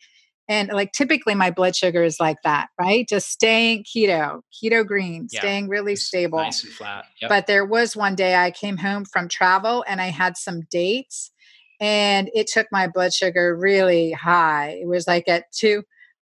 and 0.48 0.68
like 0.70 0.92
typically 0.92 1.34
my 1.34 1.50
blood 1.50 1.76
sugar 1.76 2.02
is 2.02 2.18
like 2.18 2.38
that, 2.44 2.68
right? 2.80 3.08
Just 3.08 3.28
staying 3.28 3.84
keto, 3.84 4.40
keto 4.52 4.86
green, 4.86 5.28
yeah, 5.30 5.40
staying 5.40 5.68
really 5.68 5.96
stable. 5.96 6.38
Nice 6.38 6.64
and 6.64 6.72
flat. 6.72 7.04
Yep. 7.20 7.28
But 7.28 7.46
there 7.46 7.64
was 7.64 7.96
one 7.96 8.14
day 8.14 8.34
I 8.34 8.50
came 8.50 8.76
home 8.76 9.04
from 9.04 9.28
travel 9.28 9.84
and 9.86 10.00
I 10.00 10.06
had 10.06 10.36
some 10.36 10.62
dates 10.70 11.30
and 11.80 12.30
it 12.34 12.48
took 12.48 12.66
my 12.70 12.86
blood 12.86 13.12
sugar 13.12 13.56
really 13.56 14.12
high. 14.12 14.78
It 14.80 14.88
was 14.88 15.06
like 15.06 15.28
at 15.28 15.44
two, 15.52 15.84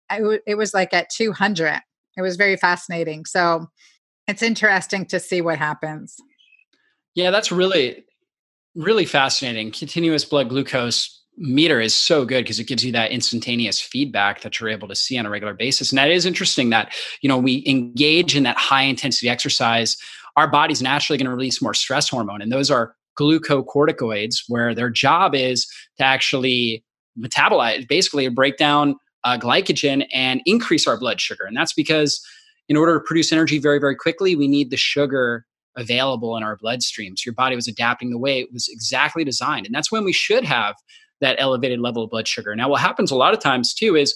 it 0.10 0.57
was 0.57 0.74
like 0.74 0.93
at 0.93 1.10
200. 1.10 1.81
It 2.17 2.22
was 2.22 2.36
very 2.36 2.57
fascinating. 2.57 3.25
So 3.25 3.67
it's 4.27 4.41
interesting 4.41 5.05
to 5.07 5.19
see 5.19 5.41
what 5.41 5.57
happens. 5.57 6.15
Yeah, 7.15 7.31
that's 7.31 7.51
really, 7.51 8.05
really 8.75 9.05
fascinating. 9.05 9.72
Continuous 9.72 10.25
blood 10.25 10.50
glucose 10.50 11.22
meter 11.38 11.82
is 11.82 11.94
so 11.94 12.25
good 12.25 12.44
because 12.44 12.60
it 12.60 12.68
gives 12.68 12.84
you 12.84 12.92
that 12.94 13.12
instantaneous 13.12 13.82
feedback 13.82 14.42
that 14.42 14.60
you're 14.60 14.70
able 14.70 14.88
to 14.88 14.96
see 14.96 15.18
on 15.18 15.25
a 15.25 15.30
regular 15.30 15.54
basis. 15.54 15.92
And 15.92 15.98
that 15.98 16.10
is 16.10 16.25
interesting 16.25 16.70
that 16.70 16.94
you 17.22 17.30
know 17.30 17.38
we 17.38 17.63
engage 17.68 18.36
in 18.36 18.44
that 18.44 18.58
high 18.58 18.84
intensity 18.84 19.30
exercise. 19.30 19.98
Our 20.38 20.50
body's 20.50 20.82
naturally 20.82 21.18
going 21.18 21.25
to 21.25 21.36
release 21.36 21.62
more 21.62 21.74
stress 21.74 22.10
hormone 22.10 22.42
and 22.42 22.51
those 22.51 22.72
are 22.72 22.96
glucocorticoids 23.20 24.44
where 24.48 24.75
their 24.75 24.89
job 24.89 25.34
is 25.34 25.65
to 25.98 26.04
actually 26.04 26.84
metabolize 27.18 27.88
basically 27.88 28.27
break 28.27 28.58
down 28.58 28.96
uh, 29.24 29.38
glycogen 29.38 30.06
and 30.13 30.42
increase 30.46 30.86
our 30.86 31.00
blood 31.00 31.22
sugar. 31.22 31.46
And 31.46 31.56
that's 31.56 31.74
because 31.74 32.22
in 32.68 32.75
order 32.75 32.96
to 32.96 33.04
produce 33.06 33.32
energy 33.32 33.60
very 33.60 33.80
very 33.80 33.96
quickly 33.96 34.36
we 34.36 34.48
need 34.48 34.70
the 34.70 34.77
sugar 34.77 35.46
available 35.77 36.38
in 36.38 36.44
our 36.44 36.56
bloodstream 36.56 37.15
so 37.18 37.24
your 37.27 37.36
body 37.36 37.56
was 37.56 37.68
adapting 37.68 38.10
the 38.10 38.18
way 38.18 38.39
it 38.39 38.51
was 38.54 38.70
exactly 38.70 39.24
designed. 39.24 39.65
And 39.65 39.75
that's 39.75 39.92
when 39.92 40.04
we 40.04 40.13
should 40.13 40.44
have 40.46 40.75
that 41.22 41.36
elevated 41.39 41.79
level 41.79 42.03
of 42.03 42.10
blood 42.10 42.27
sugar. 42.27 42.55
Now, 42.55 42.69
what 42.69 42.81
happens 42.81 43.12
a 43.12 43.15
lot 43.15 43.34
of 43.34 43.39
times 43.39 43.74
too 43.74 43.95
is 43.95 44.15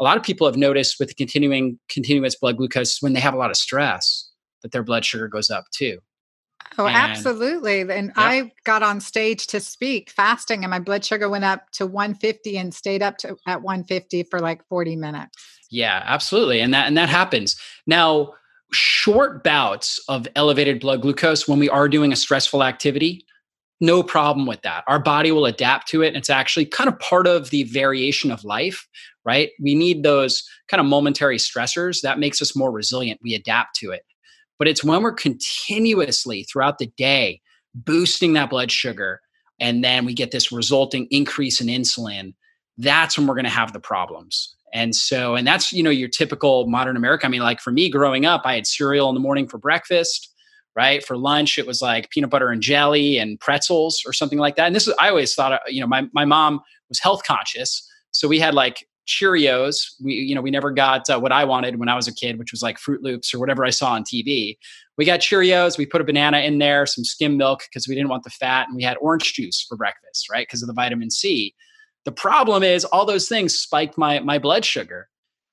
a 0.00 0.04
lot 0.04 0.16
of 0.16 0.22
people 0.22 0.46
have 0.46 0.56
noticed 0.56 0.96
with 0.98 1.08
the 1.08 1.14
continuing 1.14 1.78
continuous 1.88 2.34
blood 2.34 2.56
glucose 2.56 3.00
when 3.00 3.12
they 3.12 3.20
have 3.20 3.34
a 3.34 3.38
lot 3.38 3.50
of 3.50 3.56
stress 3.56 4.30
that 4.62 4.72
their 4.72 4.82
blood 4.82 5.04
sugar 5.04 5.28
goes 5.28 5.50
up 5.50 5.64
too. 5.72 5.98
Oh, 6.78 6.86
and, 6.86 6.96
absolutely. 6.96 7.80
And 7.80 8.12
I 8.16 8.52
got 8.64 8.82
on 8.82 9.00
stage 9.00 9.46
to 9.48 9.60
speak 9.60 10.10
fasting 10.10 10.64
and 10.64 10.70
my 10.70 10.78
blood 10.78 11.04
sugar 11.04 11.28
went 11.28 11.44
up 11.44 11.70
to 11.72 11.86
150 11.86 12.58
and 12.58 12.74
stayed 12.74 13.02
up 13.02 13.18
to 13.18 13.36
at 13.46 13.62
150 13.62 14.24
for 14.24 14.40
like 14.40 14.66
40 14.68 14.96
minutes. 14.96 15.36
Yeah, 15.70 16.02
absolutely. 16.04 16.60
And 16.60 16.74
that 16.74 16.86
and 16.86 16.96
that 16.96 17.08
happens. 17.08 17.56
Now, 17.86 18.34
short 18.72 19.42
bouts 19.42 20.00
of 20.08 20.26
elevated 20.36 20.80
blood 20.80 21.02
glucose 21.02 21.48
when 21.48 21.58
we 21.58 21.68
are 21.70 21.88
doing 21.88 22.12
a 22.12 22.16
stressful 22.16 22.62
activity 22.62 23.24
no 23.80 24.02
problem 24.02 24.46
with 24.46 24.62
that. 24.62 24.84
Our 24.86 24.98
body 24.98 25.32
will 25.32 25.46
adapt 25.46 25.88
to 25.88 26.02
it. 26.02 26.08
And 26.08 26.16
it's 26.16 26.30
actually 26.30 26.66
kind 26.66 26.88
of 26.88 26.98
part 26.98 27.26
of 27.26 27.50
the 27.50 27.64
variation 27.64 28.30
of 28.30 28.44
life, 28.44 28.88
right? 29.24 29.50
We 29.60 29.74
need 29.74 30.02
those 30.02 30.42
kind 30.68 30.80
of 30.80 30.86
momentary 30.86 31.36
stressors 31.36 32.00
that 32.00 32.18
makes 32.18 32.40
us 32.40 32.56
more 32.56 32.70
resilient. 32.70 33.20
We 33.22 33.34
adapt 33.34 33.76
to 33.76 33.90
it. 33.90 34.02
But 34.58 34.68
it's 34.68 34.82
when 34.82 35.02
we're 35.02 35.12
continuously 35.12 36.44
throughout 36.44 36.78
the 36.78 36.90
day 36.96 37.40
boosting 37.74 38.32
that 38.32 38.48
blood 38.48 38.70
sugar 38.70 39.20
and 39.60 39.84
then 39.84 40.06
we 40.06 40.14
get 40.14 40.30
this 40.30 40.50
resulting 40.50 41.06
increase 41.10 41.60
in 41.60 41.66
insulin, 41.66 42.34
that's 42.78 43.18
when 43.18 43.26
we're 43.26 43.34
going 43.34 43.44
to 43.44 43.50
have 43.50 43.72
the 43.72 43.80
problems. 43.80 44.54
And 44.72 44.94
so, 44.94 45.34
and 45.34 45.46
that's, 45.46 45.72
you 45.72 45.82
know, 45.82 45.90
your 45.90 46.08
typical 46.08 46.66
modern 46.66 46.96
America. 46.96 47.26
I 47.26 47.30
mean, 47.30 47.40
like 47.40 47.60
for 47.60 47.70
me 47.70 47.88
growing 47.88 48.26
up, 48.26 48.42
I 48.44 48.54
had 48.54 48.66
cereal 48.66 49.08
in 49.08 49.14
the 49.14 49.20
morning 49.20 49.46
for 49.46 49.58
breakfast 49.58 50.32
right? 50.76 51.04
For 51.04 51.16
lunch, 51.16 51.58
it 51.58 51.66
was 51.66 51.80
like 51.80 52.10
peanut 52.10 52.30
butter 52.30 52.50
and 52.50 52.62
jelly 52.62 53.18
and 53.18 53.40
pretzels 53.40 54.02
or 54.06 54.12
something 54.12 54.38
like 54.38 54.56
that. 54.56 54.66
And 54.66 54.76
this 54.76 54.86
is, 54.86 54.94
I 55.00 55.08
always 55.08 55.34
thought, 55.34 55.52
uh, 55.52 55.58
you 55.66 55.80
know, 55.80 55.86
my, 55.86 56.06
my 56.12 56.26
mom 56.26 56.60
was 56.88 57.00
health 57.00 57.22
conscious. 57.24 57.88
So 58.10 58.28
we 58.28 58.38
had 58.38 58.54
like 58.54 58.86
Cheerios. 59.06 59.86
We, 60.02 60.14
you 60.14 60.34
know, 60.34 60.42
we 60.42 60.50
never 60.50 60.70
got 60.70 61.08
uh, 61.08 61.18
what 61.18 61.32
I 61.32 61.44
wanted 61.44 61.78
when 61.78 61.88
I 61.88 61.94
was 61.94 62.08
a 62.08 62.14
kid, 62.14 62.38
which 62.38 62.52
was 62.52 62.62
like 62.62 62.78
Fruit 62.78 63.02
Loops 63.02 63.32
or 63.32 63.38
whatever 63.38 63.64
I 63.64 63.70
saw 63.70 63.92
on 63.92 64.04
TV. 64.04 64.58
We 64.98 65.04
got 65.04 65.20
Cheerios. 65.20 65.78
We 65.78 65.86
put 65.86 66.00
a 66.00 66.04
banana 66.04 66.40
in 66.40 66.58
there, 66.58 66.86
some 66.86 67.04
skim 67.04 67.36
milk 67.36 67.62
because 67.68 67.88
we 67.88 67.94
didn't 67.94 68.08
want 68.08 68.24
the 68.24 68.30
fat, 68.30 68.66
and 68.66 68.76
we 68.76 68.82
had 68.82 68.96
orange 69.00 69.34
juice 69.34 69.64
for 69.66 69.76
breakfast, 69.76 70.28
right? 70.30 70.46
Because 70.46 70.62
of 70.62 70.66
the 70.66 70.74
vitamin 70.74 71.10
C. 71.10 71.54
The 72.04 72.12
problem 72.12 72.62
is 72.62 72.84
all 72.86 73.04
those 73.04 73.28
things 73.28 73.56
spiked 73.56 73.96
my 73.96 74.18
my 74.20 74.38
blood 74.38 74.64
sugar. 74.64 75.08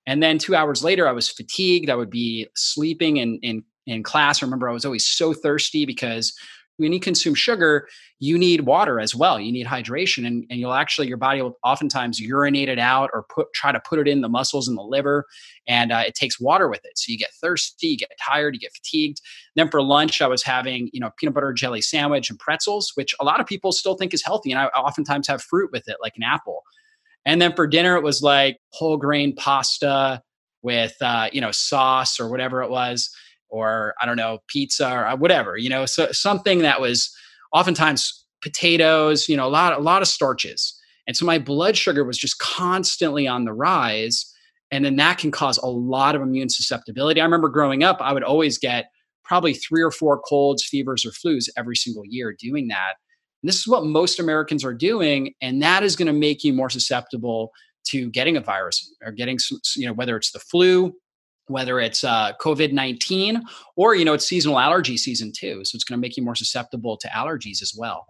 And 0.06 0.22
then 0.22 0.38
two 0.38 0.56
hours 0.56 0.84
later, 0.84 1.08
I 1.08 1.14
was 1.14 1.30
fatigued. 1.30 1.90
I 1.90 1.96
would 1.96 2.10
be 2.10 2.48
sleeping 2.56 3.20
and, 3.20 3.40
and 3.42 3.64
in 3.86 4.04
class. 4.04 4.42
I 4.42 4.46
remember 4.46 4.70
I 4.70 4.74
was 4.74 4.86
always 4.86 5.06
so 5.06 5.34
thirsty 5.34 5.86
because 5.86 6.34
when 6.78 6.92
you 6.92 7.00
consume 7.00 7.36
sugar, 7.36 7.88
you 8.20 8.38
need 8.38 8.62
water 8.62 9.00
as 9.00 9.14
well. 9.14 9.40
You 9.40 9.52
need 9.52 9.68
hydration, 9.68 10.26
and, 10.26 10.46
and 10.50 10.60
you'll 10.60 10.74
actually 10.74 11.08
your 11.08 11.18
body 11.18 11.42
will 11.42 11.58
oftentimes 11.64 12.20
urinate 12.20 12.70
it 12.70 12.80
out 12.80 13.12
or 13.14 13.26
put 13.34 13.48
try 13.54 13.72
to 13.72 13.80
put 13.80 14.00
it 14.00 14.08
in 14.08 14.22
the 14.22 14.30
muscles 14.30 14.68
and 14.68 14.78
the 14.78 14.82
liver, 14.82 15.26
and 15.68 15.92
uh, 15.92 16.04
it 16.06 16.16
takes 16.16 16.40
water 16.40 16.68
with 16.68 16.84
it. 16.84 16.98
So 16.98 17.12
you 17.12 17.18
get 17.18 17.32
thirsty, 17.40 17.88
you 17.88 17.98
get 17.98 18.12
tired, 18.20 18.56
you 18.56 18.60
get 18.60 18.74
fatigued. 18.74 19.22
Then 19.56 19.70
for 19.70 19.84
lunch, 19.84 20.22
I 20.22 20.28
was 20.28 20.44
having 20.44 20.90
you 20.94 21.00
know 21.00 21.12
peanut 21.18 21.36
butter 21.36 21.54
jelly 21.54 21.82
sandwich 21.82 22.30
and 22.30 22.40
pretzels, 22.40 22.92
which 22.96 23.14
a 23.20 23.26
lot 23.26 23.40
of 23.40 23.46
people 23.46 23.72
still 23.72 23.96
think 23.96 24.14
is 24.14 24.24
healthy, 24.26 24.52
and 24.52 24.60
I 24.60 24.66
oftentimes 24.68 25.28
have 25.28 25.44
fruit 25.44 25.70
with 25.72 25.88
it, 25.88 25.98
like 26.02 26.14
an 26.16 26.24
apple. 26.24 26.64
And 27.26 27.42
then 27.42 27.56
for 27.56 27.68
dinner, 27.68 27.96
it 27.96 28.04
was 28.04 28.22
like 28.22 28.58
whole 28.72 28.98
grain 28.98 29.36
pasta 29.36 30.22
with 30.64 30.96
uh, 31.02 31.30
you 31.32 31.42
know 31.42 31.52
sauce 31.52 32.20
or 32.20 32.30
whatever 32.30 32.64
it 32.64 32.72
was 32.72 33.14
or 33.54 33.94
I 34.02 34.08
don't 34.08 34.18
know, 34.18 34.40
pizza 34.48 34.92
or 34.92 35.06
uh, 35.06 35.16
whatever, 35.16 35.58
you 35.58 35.70
know, 35.70 35.86
so 35.86 36.08
something 36.12 36.64
that 36.64 36.82
was 36.82 37.16
oftentimes 37.52 38.26
potatoes, 38.42 39.30
you 39.30 39.38
know, 39.38 39.48
a 39.48 39.50
lot, 39.50 39.78
a 39.78 39.82
lot 39.82 40.02
of 40.02 40.08
starches. 40.08 40.76
And 41.06 41.16
so 41.16 41.24
my 41.24 41.38
blood 41.38 41.78
sugar 41.78 42.04
was 42.04 42.18
just 42.18 42.40
constantly 42.40 43.28
on 43.28 43.46
the 43.46 43.54
rise. 43.54 44.26
And 44.72 44.84
then 44.84 44.96
that 44.96 45.20
can 45.20 45.30
cause 45.30 45.60
a 45.60 45.68
lot 45.68 46.16
of 46.16 46.24
immune 46.24 46.50
susceptibility. 46.50 47.22
I 47.22 47.26
remember 47.26 47.48
growing 47.48 47.84
up, 47.84 47.98
I 48.02 48.12
would 48.12 48.24
always 48.24 48.58
get 48.58 48.86
probably 49.24 49.54
three 49.54 49.84
or 49.84 49.92
four 49.92 50.20
colds, 50.20 50.64
fevers, 50.64 51.06
or 51.06 51.12
flus 51.12 51.48
every 51.56 51.76
single 51.76 52.04
year 52.08 52.36
doing 52.38 52.70
that. 52.70 52.96
And 53.44 53.48
this 53.48 53.60
is 53.60 53.68
what 53.68 53.86
most 53.86 54.20
Americans 54.20 54.66
are 54.66 54.74
doing. 54.74 55.36
And 55.42 55.62
that 55.62 55.84
is 55.84 55.96
going 55.96 56.08
to 56.08 56.14
make 56.14 56.44
you 56.44 56.54
more 56.54 56.72
susceptible 56.72 57.52
to 57.90 58.10
getting 58.10 58.36
a 58.36 58.42
virus 58.42 58.92
or 59.06 59.12
getting, 59.12 59.38
some, 59.38 59.60
you 59.76 59.86
know, 59.86 59.94
whether 59.94 60.18
it's 60.18 60.32
the 60.32 60.40
flu 60.40 60.96
whether 61.48 61.80
it's 61.80 62.04
uh, 62.04 62.34
COVID 62.40 62.72
19 62.72 63.42
or, 63.76 63.96
you 63.96 64.06
know, 64.06 64.14
it's 64.14 64.28
seasonal 64.28 64.60
allergy 64.60 64.98
season 64.98 65.32
too. 65.32 65.64
So 65.66 65.76
it's 65.76 65.84
going 65.84 65.98
to 65.98 66.02
make 66.02 66.18
you 66.18 66.24
more 66.24 66.36
susceptible 66.36 66.98
to 66.98 67.08
allergies 67.10 67.62
as 67.62 67.76
well. 67.78 68.06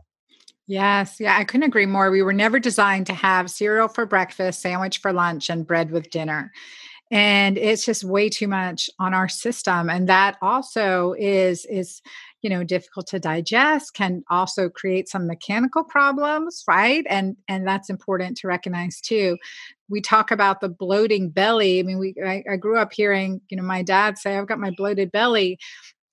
Yes. 0.65 1.17
Yeah. 1.19 1.37
I 1.37 1.43
couldn't 1.43 1.67
agree 1.67 1.85
more. 1.85 2.09
We 2.09 2.21
were 2.21 2.33
never 2.33 2.57
designed 2.59 3.07
to 3.07 3.13
have 3.13 3.51
cereal 3.51 3.87
for 3.87 4.05
breakfast, 4.05 4.61
sandwich 4.61 4.99
for 4.99 5.11
lunch, 5.11 5.49
and 5.49 5.67
bread 5.67 5.91
with 5.91 6.09
dinner. 6.09 6.51
And 7.11 7.57
it's 7.57 7.85
just 7.85 8.03
way 8.03 8.29
too 8.29 8.47
much 8.47 8.89
on 8.97 9.13
our 9.13 9.27
system. 9.27 9.89
And 9.89 10.07
that 10.07 10.37
also 10.41 11.13
is, 11.17 11.65
is, 11.65 12.01
you 12.43 12.49
know 12.49 12.63
difficult 12.63 13.07
to 13.07 13.19
digest 13.19 13.93
can 13.95 14.23
also 14.29 14.69
create 14.69 15.09
some 15.09 15.25
mechanical 15.25 15.83
problems 15.83 16.63
right 16.67 17.05
and 17.09 17.35
and 17.47 17.65
that's 17.65 17.89
important 17.89 18.37
to 18.37 18.47
recognize 18.47 19.01
too 19.01 19.37
we 19.89 20.01
talk 20.01 20.31
about 20.31 20.61
the 20.61 20.69
bloating 20.69 21.29
belly 21.29 21.79
i 21.79 21.83
mean 21.83 21.99
we 21.99 22.15
I, 22.25 22.43
I 22.51 22.55
grew 22.57 22.77
up 22.77 22.93
hearing 22.93 23.41
you 23.49 23.57
know 23.57 23.63
my 23.63 23.83
dad 23.83 24.17
say 24.17 24.37
i've 24.37 24.47
got 24.47 24.59
my 24.59 24.71
bloated 24.75 25.11
belly 25.11 25.57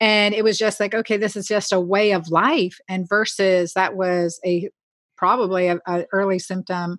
and 0.00 0.34
it 0.34 0.44
was 0.44 0.58
just 0.58 0.80
like 0.80 0.94
okay 0.94 1.16
this 1.16 1.36
is 1.36 1.46
just 1.46 1.72
a 1.72 1.80
way 1.80 2.12
of 2.12 2.30
life 2.30 2.78
and 2.88 3.08
versus 3.08 3.72
that 3.74 3.96
was 3.96 4.40
a 4.44 4.68
probably 5.20 5.68
an 5.68 5.80
early 6.14 6.38
symptom 6.38 6.96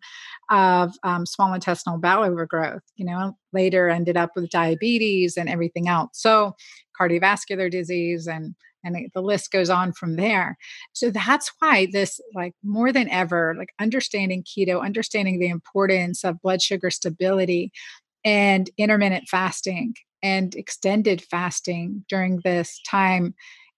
of 0.51 0.91
um, 1.03 1.25
small 1.25 1.55
intestinal 1.55 1.97
bowel 1.97 2.23
overgrowth. 2.23 2.83
You 2.95 3.07
know, 3.07 3.35
later 3.51 3.89
ended 3.89 4.15
up 4.15 4.29
with 4.35 4.51
diabetes 4.51 5.37
and 5.37 5.49
everything 5.49 5.87
else. 5.87 6.11
So, 6.13 6.53
cardiovascular 6.99 7.71
disease 7.71 8.27
and 8.27 8.53
and 8.83 9.09
the 9.13 9.21
list 9.21 9.51
goes 9.51 9.69
on 9.69 9.91
from 9.93 10.15
there. 10.15 10.57
So 10.93 11.09
that's 11.09 11.51
why 11.59 11.87
this 11.91 12.19
like 12.33 12.53
more 12.63 12.91
than 12.91 13.09
ever 13.09 13.55
like 13.57 13.73
understanding 13.79 14.43
keto 14.43 14.83
understanding 14.83 15.39
the 15.39 15.49
importance 15.49 16.23
of 16.23 16.41
blood 16.41 16.61
sugar 16.61 16.89
stability 16.89 17.71
and 18.23 18.69
intermittent 18.77 19.27
fasting 19.29 19.93
and 20.23 20.53
extended 20.55 21.21
fasting 21.21 22.05
during 22.07 22.39
this 22.43 22.79
time 22.89 23.33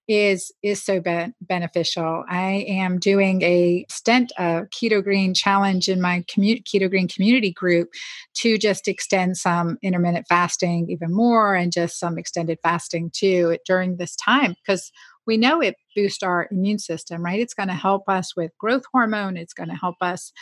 is 0.07 0.51
is 0.61 0.83
so 0.83 0.99
be- 0.99 1.33
beneficial. 1.41 2.23
I 2.29 2.65
am 2.67 2.99
doing 2.99 3.41
a 3.41 3.85
stent 3.89 4.31
a 4.37 4.63
keto 4.73 5.03
green 5.03 5.33
challenge 5.33 5.87
in 5.87 6.01
my 6.01 6.23
commu- 6.23 6.63
keto 6.63 6.89
green 6.89 7.07
community 7.07 7.51
group 7.51 7.89
to 8.35 8.57
just 8.57 8.87
extend 8.87 9.37
some 9.37 9.77
intermittent 9.81 10.25
fasting 10.27 10.87
even 10.89 11.13
more 11.13 11.55
and 11.55 11.71
just 11.71 11.99
some 11.99 12.17
extended 12.17 12.59
fasting 12.63 13.11
too 13.13 13.57
during 13.65 13.97
this 13.97 14.15
time 14.15 14.55
because 14.65 14.91
we 15.25 15.37
know 15.37 15.61
it 15.61 15.75
boosts 15.95 16.21
our 16.21 16.47
immune 16.51 16.79
system, 16.79 17.23
right? 17.23 17.39
It's 17.39 17.53
going 17.53 17.69
to 17.69 17.75
help 17.75 18.09
us 18.09 18.35
with 18.35 18.51
growth 18.59 18.83
hormone, 18.91 19.37
it's 19.37 19.53
going 19.53 19.69
to 19.69 19.75
help 19.75 19.95
us 20.01 20.33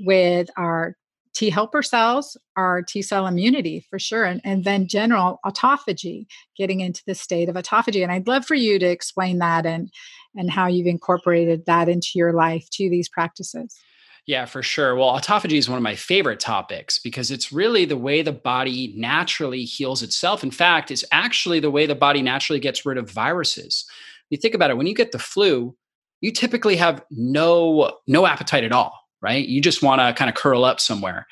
with 0.00 0.48
our 0.56 0.96
T 1.34 1.50
helper 1.50 1.82
cells 1.82 2.36
are 2.56 2.82
T 2.82 3.02
cell 3.02 3.26
immunity 3.26 3.84
for 3.90 3.98
sure, 3.98 4.24
and, 4.24 4.40
and 4.44 4.64
then 4.64 4.86
general 4.86 5.40
autophagy, 5.44 6.26
getting 6.56 6.80
into 6.80 7.02
the 7.06 7.14
state 7.14 7.48
of 7.48 7.56
autophagy. 7.56 8.02
And 8.02 8.12
I'd 8.12 8.28
love 8.28 8.46
for 8.46 8.54
you 8.54 8.78
to 8.78 8.86
explain 8.86 9.38
that 9.38 9.66
and 9.66 9.90
and 10.36 10.50
how 10.50 10.66
you've 10.66 10.86
incorporated 10.86 11.66
that 11.66 11.88
into 11.88 12.10
your 12.14 12.32
life 12.32 12.68
to 12.72 12.88
these 12.88 13.08
practices. 13.08 13.76
Yeah, 14.26 14.46
for 14.46 14.62
sure. 14.62 14.96
Well, 14.96 15.18
autophagy 15.18 15.58
is 15.58 15.68
one 15.68 15.76
of 15.76 15.82
my 15.82 15.96
favorite 15.96 16.40
topics 16.40 16.98
because 16.98 17.30
it's 17.30 17.52
really 17.52 17.84
the 17.84 17.96
way 17.96 18.22
the 18.22 18.32
body 18.32 18.94
naturally 18.96 19.64
heals 19.64 20.02
itself. 20.02 20.42
In 20.42 20.50
fact, 20.50 20.90
it's 20.90 21.04
actually 21.12 21.60
the 21.60 21.70
way 21.70 21.84
the 21.84 21.94
body 21.94 22.22
naturally 22.22 22.58
gets 22.58 22.86
rid 22.86 22.96
of 22.96 23.10
viruses. 23.10 23.84
You 24.30 24.38
think 24.38 24.54
about 24.54 24.70
it, 24.70 24.78
when 24.78 24.86
you 24.86 24.94
get 24.94 25.12
the 25.12 25.18
flu, 25.18 25.76
you 26.22 26.32
typically 26.32 26.76
have 26.76 27.04
no 27.10 27.98
no 28.06 28.24
appetite 28.24 28.64
at 28.64 28.72
all 28.72 29.03
right? 29.24 29.48
You 29.48 29.62
just 29.62 29.82
want 29.82 30.00
to 30.00 30.12
kind 30.12 30.28
of 30.28 30.36
curl 30.36 30.66
up 30.66 30.80
somewhere. 30.80 31.26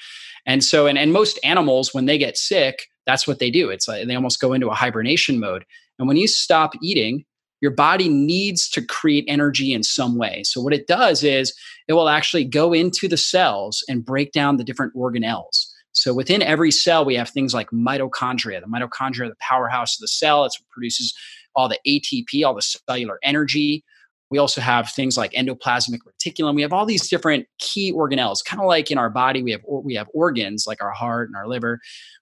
And 0.47 0.65
so, 0.65 0.87
and, 0.87 0.97
and 0.97 1.13
most 1.13 1.39
animals, 1.45 1.93
when 1.93 2.07
they 2.07 2.17
get 2.17 2.39
sick, 2.39 2.89
that's 3.07 3.27
what 3.27 3.39
they 3.39 3.51
do. 3.51 3.69
It's 3.69 3.87
like 3.87 4.07
they 4.07 4.15
almost 4.15 4.41
go 4.41 4.55
into 4.55 4.69
a 4.69 4.75
hibernation 4.75 5.39
mode. 5.39 5.67
And 5.99 6.09
when 6.09 6.17
you 6.17 6.27
stop 6.27 6.73
eating, 6.83 7.25
your 7.61 7.71
body 7.71 8.09
needs 8.09 8.69
to 8.71 8.83
create 8.83 9.25
energy 9.29 9.73
in 9.75 9.83
some 9.83 10.17
way. 10.17 10.43
So, 10.45 10.61
what 10.61 10.73
it 10.73 10.87
does 10.87 11.23
is 11.23 11.55
it 11.87 11.93
will 11.93 12.09
actually 12.09 12.45
go 12.45 12.73
into 12.73 13.09
the 13.09 13.17
cells 13.17 13.85
and 13.89 14.05
break 14.05 14.33
down 14.33 14.57
the 14.57 14.65
different 14.65 14.95
organelles. 14.97 15.67
So, 15.93 16.15
within 16.15 16.43
every 16.43 16.73
cell, 16.73 17.05
we 17.05 17.15
have 17.15 17.29
things 17.29 17.55
like 17.55 17.71
mitochondria. 17.71 18.61
The 18.61 18.67
mitochondria, 18.67 19.27
are 19.27 19.29
the 19.29 19.37
powerhouse 19.39 19.97
of 19.97 20.01
the 20.01 20.09
cell, 20.09 20.45
it's 20.45 20.59
what 20.59 20.71
produces 20.71 21.15
all 21.55 21.69
the 21.69 21.79
ATP, 21.87 22.45
all 22.45 22.55
the 22.55 22.63
cellular 22.63 23.19
energy. 23.23 23.85
We 24.33 24.39
also 24.39 24.62
have 24.62 24.91
things 24.91 25.19
like 25.19 25.33
endoplasmic 25.33 25.99
reticulum. 26.09 26.55
We 26.55 26.62
have 26.62 26.73
all 26.73 26.87
these 26.87 27.07
different 27.07 27.47
key 27.59 27.93
organelles, 27.93 28.43
kind 28.43 28.62
of 28.62 28.67
like 28.67 28.91
in 28.91 28.97
our 28.97 29.11
body, 29.11 29.43
we 29.43 29.51
have 29.53 29.61
we 29.67 29.95
have 29.95 30.09
organs 30.15 30.65
like 30.67 30.83
our 30.83 30.91
heart 30.91 31.29
and 31.29 31.37
our 31.37 31.47
liver. 31.47 31.81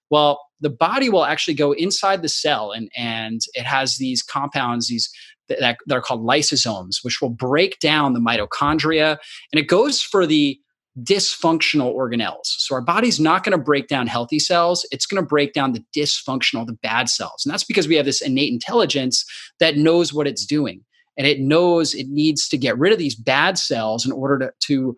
Well, 0.09 0.41
the 0.59 0.69
body 0.69 1.07
will 1.07 1.23
actually 1.23 1.53
go 1.53 1.71
inside 1.71 2.21
the 2.21 2.27
cell, 2.27 2.73
and 2.73 2.91
and 2.97 3.39
it 3.53 3.65
has 3.65 3.95
these 3.95 4.21
compounds, 4.21 4.89
these 4.89 5.09
that, 5.47 5.77
that 5.85 5.95
are 5.95 6.01
called 6.01 6.21
lysosomes, 6.21 6.97
which 7.01 7.21
will 7.21 7.29
break 7.29 7.79
down 7.79 8.11
the 8.11 8.19
mitochondria, 8.19 9.17
and 9.53 9.59
it 9.59 9.69
goes 9.69 10.01
for 10.01 10.27
the 10.27 10.59
dysfunctional 10.99 11.95
organelles. 11.95 12.43
So 12.43 12.75
our 12.75 12.81
body's 12.81 13.21
not 13.21 13.45
going 13.45 13.57
to 13.57 13.63
break 13.63 13.87
down 13.87 14.07
healthy 14.07 14.39
cells, 14.39 14.85
it's 14.91 15.05
going 15.05 15.23
to 15.23 15.25
break 15.25 15.53
down 15.53 15.71
the 15.71 15.85
dysfunctional, 15.95 16.67
the 16.67 16.77
bad 16.83 17.07
cells. 17.07 17.43
And 17.45 17.53
that's 17.53 17.63
because 17.63 17.87
we 17.87 17.95
have 17.95 18.05
this 18.05 18.21
innate 18.21 18.51
intelligence 18.51 19.23
that 19.61 19.77
knows 19.77 20.13
what 20.13 20.27
it's 20.27 20.45
doing 20.45 20.83
and 21.17 21.27
it 21.27 21.39
knows 21.39 21.93
it 21.93 22.07
needs 22.07 22.47
to 22.49 22.57
get 22.57 22.77
rid 22.77 22.93
of 22.93 22.99
these 22.99 23.15
bad 23.15 23.57
cells 23.57 24.05
in 24.05 24.11
order 24.11 24.37
to, 24.39 24.51
to 24.67 24.95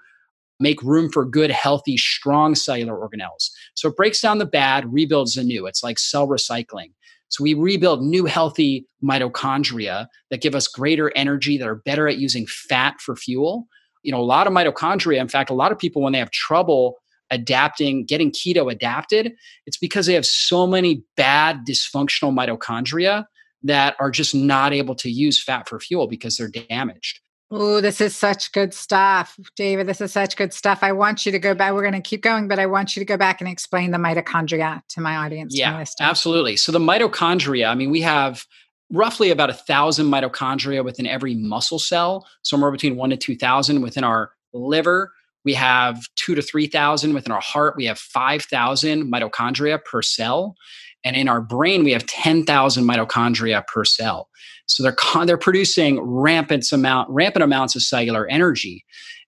make 0.60 0.82
room 0.84 1.12
for 1.12 1.26
good, 1.26 1.52
healthy, 1.52 1.98
strong 1.98 2.56
cellular 2.56 2.94
organelles. 2.94 3.50
So 3.76 3.90
it 3.90 3.96
breaks 3.96 4.22
down 4.22 4.38
the 4.38 4.46
bad, 4.46 4.92
rebuilds 4.92 5.34
the 5.34 5.44
new. 5.44 5.66
It's 5.66 5.84
like 5.84 6.00
cell 6.00 6.28
recycling. 6.28 6.92
So 7.30 7.44
we 7.44 7.56
rebuild 7.56 8.04
new, 8.04 8.26
healthy 8.26 8.88
mitochondria 9.04 10.08
that 10.30 10.42
give 10.42 10.54
us 10.54 10.68
greater 10.68 11.12
energy, 11.16 11.58
that 11.58 11.68
are 11.68 11.82
better 11.84 12.08
at 12.08 12.18
using 12.18 12.46
fat 12.46 13.02
for 13.02 13.16
fuel. 13.16 13.68
You 14.04 14.12
know, 14.12 14.20
a 14.20 14.24
lot 14.24 14.46
of 14.46 14.54
mitochondria, 14.54 15.20
in 15.20 15.28
fact, 15.28 15.50
a 15.50 15.56
lot 15.56 15.72
of 15.72 15.80
people, 15.80 16.02
when 16.02 16.14
they 16.14 16.20
have 16.20 16.30
trouble 16.32 16.98
adapting, 17.32 18.06
getting 18.06 18.32
keto 18.32 18.72
adapted, 18.72 19.34
it's 19.66 19.78
because 19.78 20.06
they 20.06 20.14
have 20.14 20.26
so 20.26 20.68
many 20.68 21.04
bad, 21.18 21.66
dysfunctional 21.68 22.32
mitochondria 22.32 23.26
that 23.64 23.96
are 24.00 24.12
just 24.12 24.36
not 24.36 24.74
able 24.74 24.96
to 24.96 25.10
use 25.10 25.42
fat 25.42 25.68
for 25.68 25.80
fuel 25.80 26.08
because 26.08 26.38
they're 26.38 26.50
damaged. 26.50 27.20
Oh, 27.56 27.82
this 27.82 28.02
is 28.02 28.16
such 28.16 28.52
good 28.52 28.74
stuff, 28.74 29.38
David. 29.56 29.86
This 29.86 30.02
is 30.02 30.12
such 30.12 30.36
good 30.36 30.54
stuff. 30.54 30.80
I 30.82 30.92
want 30.92 31.26
you 31.26 31.32
to 31.32 31.38
go 31.38 31.54
back. 31.54 31.74
We're 31.74 31.84
going 31.84 31.94
to 31.94 32.02
keep 32.02 32.24
going, 32.24 32.48
but 32.48 32.58
I 32.58 32.66
want 32.66 32.96
you 32.96 33.02
to 33.02 33.06
go 33.06 33.16
back 33.16 33.42
and 33.42 33.48
explain 33.48 33.92
the 33.92 34.00
mitochondria 34.00 34.82
to 34.90 35.02
my 35.02 35.18
audience. 35.18 35.56
Yeah, 35.56 35.84
absolutely. 36.00 36.56
So, 36.56 36.72
the 36.72 36.80
mitochondria, 36.80 37.70
I 37.70 37.76
mean, 37.76 37.92
we 37.92 38.02
have 38.02 38.44
roughly 38.92 39.30
about 39.30 39.52
a 39.52 39.54
thousand 39.54 40.08
mitochondria 40.08 40.84
within 40.84 41.06
every 41.06 41.36
muscle 41.36 41.80
cell, 41.80 42.28
somewhere 42.42 42.72
between 42.72 42.96
one 42.96 43.12
to 43.12 43.18
2,000 43.18 43.82
within 43.82 44.04
our 44.04 44.32
liver. 44.54 45.12
We 45.46 45.54
have 45.54 46.08
two 46.16 46.34
to 46.36 46.42
3,000 46.42 47.14
within 47.14 47.32
our 47.32 47.42
heart. 47.42 47.76
We 47.76 47.86
have 47.86 48.00
5,000 48.00 49.12
mitochondria 49.12 49.84
per 49.84 50.02
cell. 50.02 50.56
And 51.04 51.16
in 51.16 51.28
our 51.28 51.42
brain, 51.42 51.84
we 51.84 51.92
have 51.92 52.06
10,000 52.06 52.84
mitochondria 52.84 53.66
per 53.68 53.84
cell. 53.84 54.30
So 54.66 54.84
they're, 54.84 54.96
they're 55.26 55.38
producing 55.38 56.00
rampant, 56.02 56.72
amount, 56.72 57.10
rampant 57.10 57.44
amounts 57.44 57.76
of 57.76 57.84
cellular 57.84 58.28
energy. 58.28 58.86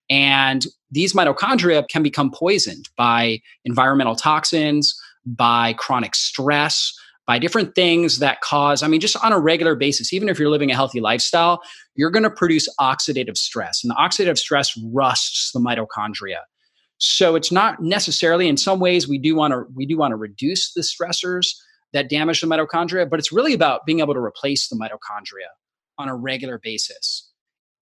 And 0.08 0.64
these 0.90 1.12
mitochondria 1.12 1.86
can 1.88 2.02
become 2.02 2.30
poisoned 2.30 2.88
by 2.96 3.40
environmental 3.64 4.14
toxins, 4.14 4.98
by 5.26 5.72
chronic 5.74 6.14
stress, 6.14 6.92
by 7.26 7.38
different 7.40 7.74
things 7.74 8.20
that 8.20 8.40
cause, 8.40 8.82
I 8.82 8.88
mean, 8.88 9.00
just 9.00 9.16
on 9.22 9.32
a 9.32 9.38
regular 9.38 9.74
basis, 9.74 10.12
even 10.12 10.28
if 10.28 10.38
you're 10.38 10.50
living 10.50 10.70
a 10.70 10.74
healthy 10.74 11.00
lifestyle, 11.00 11.60
you're 11.96 12.10
going 12.10 12.22
to 12.22 12.30
produce 12.30 12.68
oxidative 12.78 13.36
stress. 13.36 13.82
And 13.82 13.90
the 13.90 13.96
oxidative 13.96 14.38
stress 14.38 14.78
rusts 14.92 15.50
the 15.52 15.58
mitochondria. 15.58 16.38
So 16.98 17.34
it's 17.34 17.52
not 17.52 17.82
necessarily 17.82 18.48
in 18.48 18.56
some 18.56 18.78
ways 18.78 19.08
we 19.08 19.18
do 19.18 19.34
want 19.34 19.52
to 19.52 19.64
we 19.74 19.84
do 19.84 19.98
want 19.98 20.12
to 20.12 20.16
reduce 20.16 20.72
the 20.72 20.80
stressors 20.80 21.48
that 21.96 22.10
damage 22.10 22.42
the 22.42 22.46
mitochondria, 22.46 23.08
but 23.08 23.18
it's 23.18 23.32
really 23.32 23.54
about 23.54 23.86
being 23.86 24.00
able 24.00 24.12
to 24.12 24.20
replace 24.20 24.68
the 24.68 24.76
mitochondria 24.76 25.48
on 25.96 26.10
a 26.10 26.14
regular 26.14 26.58
basis. 26.62 27.32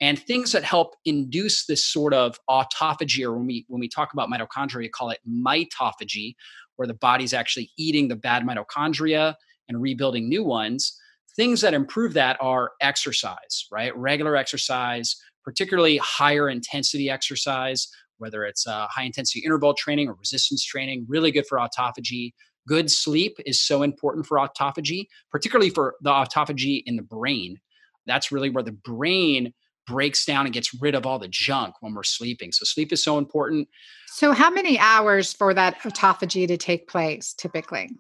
And 0.01 0.17
things 0.17 0.53
that 0.53 0.63
help 0.63 0.95
induce 1.05 1.67
this 1.67 1.85
sort 1.85 2.15
of 2.15 2.39
autophagy, 2.49 3.25
or 3.25 3.37
when 3.37 3.47
we 3.47 3.65
when 3.69 3.81
we 3.81 3.89
talk 3.89 4.13
about 4.13 4.29
mitochondria, 4.29 4.77
we 4.77 4.89
call 4.89 5.11
it 5.11 5.19
mitophagy, 5.29 6.37
where 6.77 6.87
the 6.87 6.95
body's 6.95 7.35
actually 7.35 7.71
eating 7.77 8.07
the 8.07 8.15
bad 8.15 8.45
mitochondria 8.45 9.35
and 9.69 9.83
rebuilding 9.83 10.29
new 10.29 10.45
ones. 10.45 10.97
Things 11.35 11.61
that 11.63 11.75
improve 11.75 12.13
that 12.13 12.37
are 12.41 12.71
exercise, 12.81 13.67
right? 13.73 13.97
Regular 13.97 14.37
exercise, 14.37 15.17
particularly 15.43 15.97
higher 15.97 16.49
intensity 16.49 17.11
exercise, 17.11 17.89
whether 18.19 18.45
it's 18.45 18.65
uh, 18.65 18.87
high 18.89 19.03
intensity 19.03 19.45
interval 19.45 19.75
training 19.75 20.09
or 20.09 20.15
resistance 20.15 20.65
training, 20.65 21.05
really 21.09 21.33
good 21.33 21.47
for 21.49 21.59
autophagy. 21.59 22.33
Good 22.67 22.91
sleep 22.91 23.37
is 23.45 23.61
so 23.61 23.83
important 23.83 24.27
for 24.27 24.39
autophagy, 24.39 25.07
particularly 25.31 25.71
for 25.71 25.97
the 26.01 26.11
autophagy 26.11 26.83
in 26.87 26.97
the 26.97 27.03
brain. 27.03 27.59
That's 28.07 28.33
really 28.33 28.51
where 28.51 28.63
the 28.63 28.73
brain 28.73 29.53
breaks 29.87 30.25
down 30.25 30.47
and 30.47 30.55
gets 30.55 30.75
rid 30.81 30.95
of 30.95 31.05
all 31.05 31.19
the 31.19 31.29
junk 31.29 31.75
when 31.81 31.95
we're 31.95 32.05
sleeping. 32.05 32.53
So 32.53 32.65
sleep 32.65 32.93
is 32.93 33.03
so 33.03 33.19
important. 33.19 33.69
So 34.07 34.33
how 34.33 34.51
many 34.51 34.79
hours 34.79 35.33
for 35.33 35.53
that 35.55 35.79
autophagy 35.81 36.49
to 36.49 36.57
take 36.57 36.89
place 36.89 37.35
typically? 37.35 37.91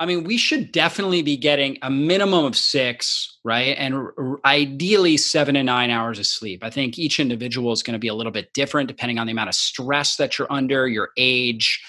I 0.00 0.06
mean, 0.06 0.24
we 0.24 0.36
should 0.36 0.72
definitely 0.72 1.22
be 1.22 1.36
getting 1.36 1.78
a 1.82 1.88
minimum 1.88 2.44
of 2.44 2.56
six, 2.56 3.38
right? 3.44 3.76
And 3.78 3.94
r- 3.94 4.40
ideally 4.44 5.16
seven 5.16 5.54
to 5.54 5.62
nine 5.62 5.90
hours 5.90 6.18
of 6.18 6.26
sleep. 6.26 6.64
I 6.64 6.70
think 6.70 6.98
each 6.98 7.20
individual 7.20 7.72
is 7.72 7.84
going 7.84 7.92
to 7.92 8.00
be 8.00 8.08
a 8.08 8.14
little 8.14 8.32
bit 8.32 8.52
different 8.54 8.88
depending 8.88 9.18
on 9.18 9.26
the 9.26 9.32
amount 9.32 9.50
of 9.50 9.54
stress 9.54 10.16
that 10.16 10.36
you're 10.36 10.52
under, 10.52 10.88
your 10.88 11.10
age, 11.16 11.80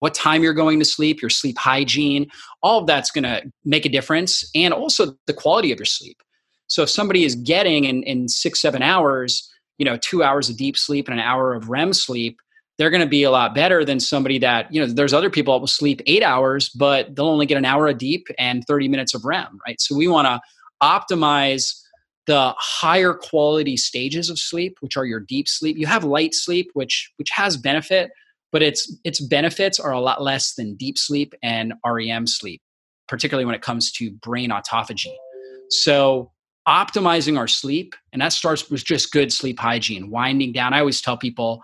what 0.00 0.14
time 0.14 0.42
you're 0.42 0.52
going 0.52 0.78
to 0.78 0.84
sleep, 0.84 1.22
your 1.22 1.30
sleep 1.30 1.56
hygiene. 1.58 2.28
All 2.62 2.80
of 2.80 2.86
that's 2.86 3.10
going 3.10 3.24
to 3.24 3.42
make 3.64 3.86
a 3.86 3.88
difference. 3.88 4.48
And 4.54 4.74
also 4.74 5.14
the 5.26 5.32
quality 5.32 5.72
of 5.72 5.78
your 5.78 5.86
sleep. 5.86 6.22
So 6.66 6.82
if 6.82 6.90
somebody 6.90 7.24
is 7.24 7.34
getting 7.34 7.84
in, 7.84 8.02
in 8.02 8.28
six, 8.28 8.60
seven 8.60 8.82
hours, 8.82 9.50
you 9.78 9.84
know, 9.84 9.96
two 9.96 10.22
hours 10.22 10.50
of 10.50 10.56
deep 10.56 10.76
sleep 10.76 11.08
and 11.08 11.18
an 11.18 11.24
hour 11.24 11.54
of 11.54 11.68
REM 11.68 11.92
sleep, 11.92 12.38
they're 12.78 12.90
going 12.90 13.02
to 13.02 13.06
be 13.06 13.24
a 13.24 13.30
lot 13.30 13.54
better 13.54 13.84
than 13.84 14.00
somebody 14.00 14.38
that 14.38 14.72
you 14.72 14.80
know 14.80 14.86
there's 14.86 15.12
other 15.12 15.28
people 15.28 15.52
that 15.52 15.60
will 15.60 15.66
sleep 15.66 16.00
eight 16.06 16.22
hours 16.22 16.70
but 16.70 17.14
they'll 17.14 17.26
only 17.26 17.44
get 17.44 17.58
an 17.58 17.66
hour 17.66 17.88
of 17.88 17.98
deep 17.98 18.26
and 18.38 18.64
30 18.66 18.88
minutes 18.88 19.12
of 19.12 19.22
rem 19.26 19.60
right 19.66 19.78
so 19.82 19.94
we 19.94 20.08
want 20.08 20.26
to 20.26 20.40
optimize 20.82 21.74
the 22.26 22.54
higher 22.58 23.12
quality 23.12 23.76
stages 23.76 24.30
of 24.30 24.38
sleep, 24.38 24.76
which 24.80 24.96
are 24.96 25.04
your 25.04 25.18
deep 25.18 25.48
sleep. 25.48 25.76
You 25.76 25.86
have 25.86 26.04
light 26.04 26.32
sleep, 26.32 26.70
which 26.74 27.10
which 27.16 27.30
has 27.30 27.56
benefit, 27.56 28.12
but 28.52 28.62
its 28.62 28.94
its 29.04 29.20
benefits 29.20 29.78
are 29.78 29.92
a 29.92 30.00
lot 30.00 30.22
less 30.22 30.54
than 30.54 30.74
deep 30.76 30.98
sleep 30.98 31.34
and 31.42 31.74
REM 31.84 32.26
sleep, 32.26 32.60
particularly 33.08 33.44
when 33.44 33.54
it 33.54 33.62
comes 33.62 33.92
to 33.92 34.10
brain 34.10 34.50
autophagy. 34.50 35.14
So 35.70 36.32
optimizing 36.68 37.38
our 37.38 37.48
sleep, 37.48 37.94
and 38.12 38.20
that 38.20 38.32
starts 38.32 38.70
with 38.70 38.84
just 38.84 39.12
good 39.12 39.32
sleep 39.32 39.58
hygiene, 39.58 40.10
winding 40.10 40.52
down. 40.52 40.74
I 40.74 40.80
always 40.80 41.00
tell 41.00 41.16
people 41.16 41.62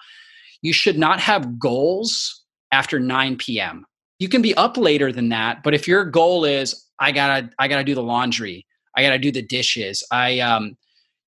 you 0.63 0.73
should 0.73 0.99
not 0.99 1.21
have 1.21 1.59
goals 1.59 2.43
after 2.73 2.99
9 2.99 3.37
p.m. 3.37 3.85
You 4.19 4.29
can 4.29 4.43
be 4.43 4.55
up 4.55 4.77
later 4.77 5.13
than 5.13 5.29
that, 5.29 5.63
but 5.63 5.75
if 5.75 5.87
your 5.87 6.05
goal 6.05 6.45
is 6.45 6.87
I 6.99 7.13
gotta 7.13 7.51
I 7.59 7.69
gotta 7.69 7.85
do 7.85 7.95
the 7.95 8.03
laundry, 8.03 8.67
I 8.97 9.03
gotta 9.03 9.19
do 9.19 9.31
the 9.31 9.43
dishes, 9.43 10.03
I 10.11 10.41
um, 10.41 10.77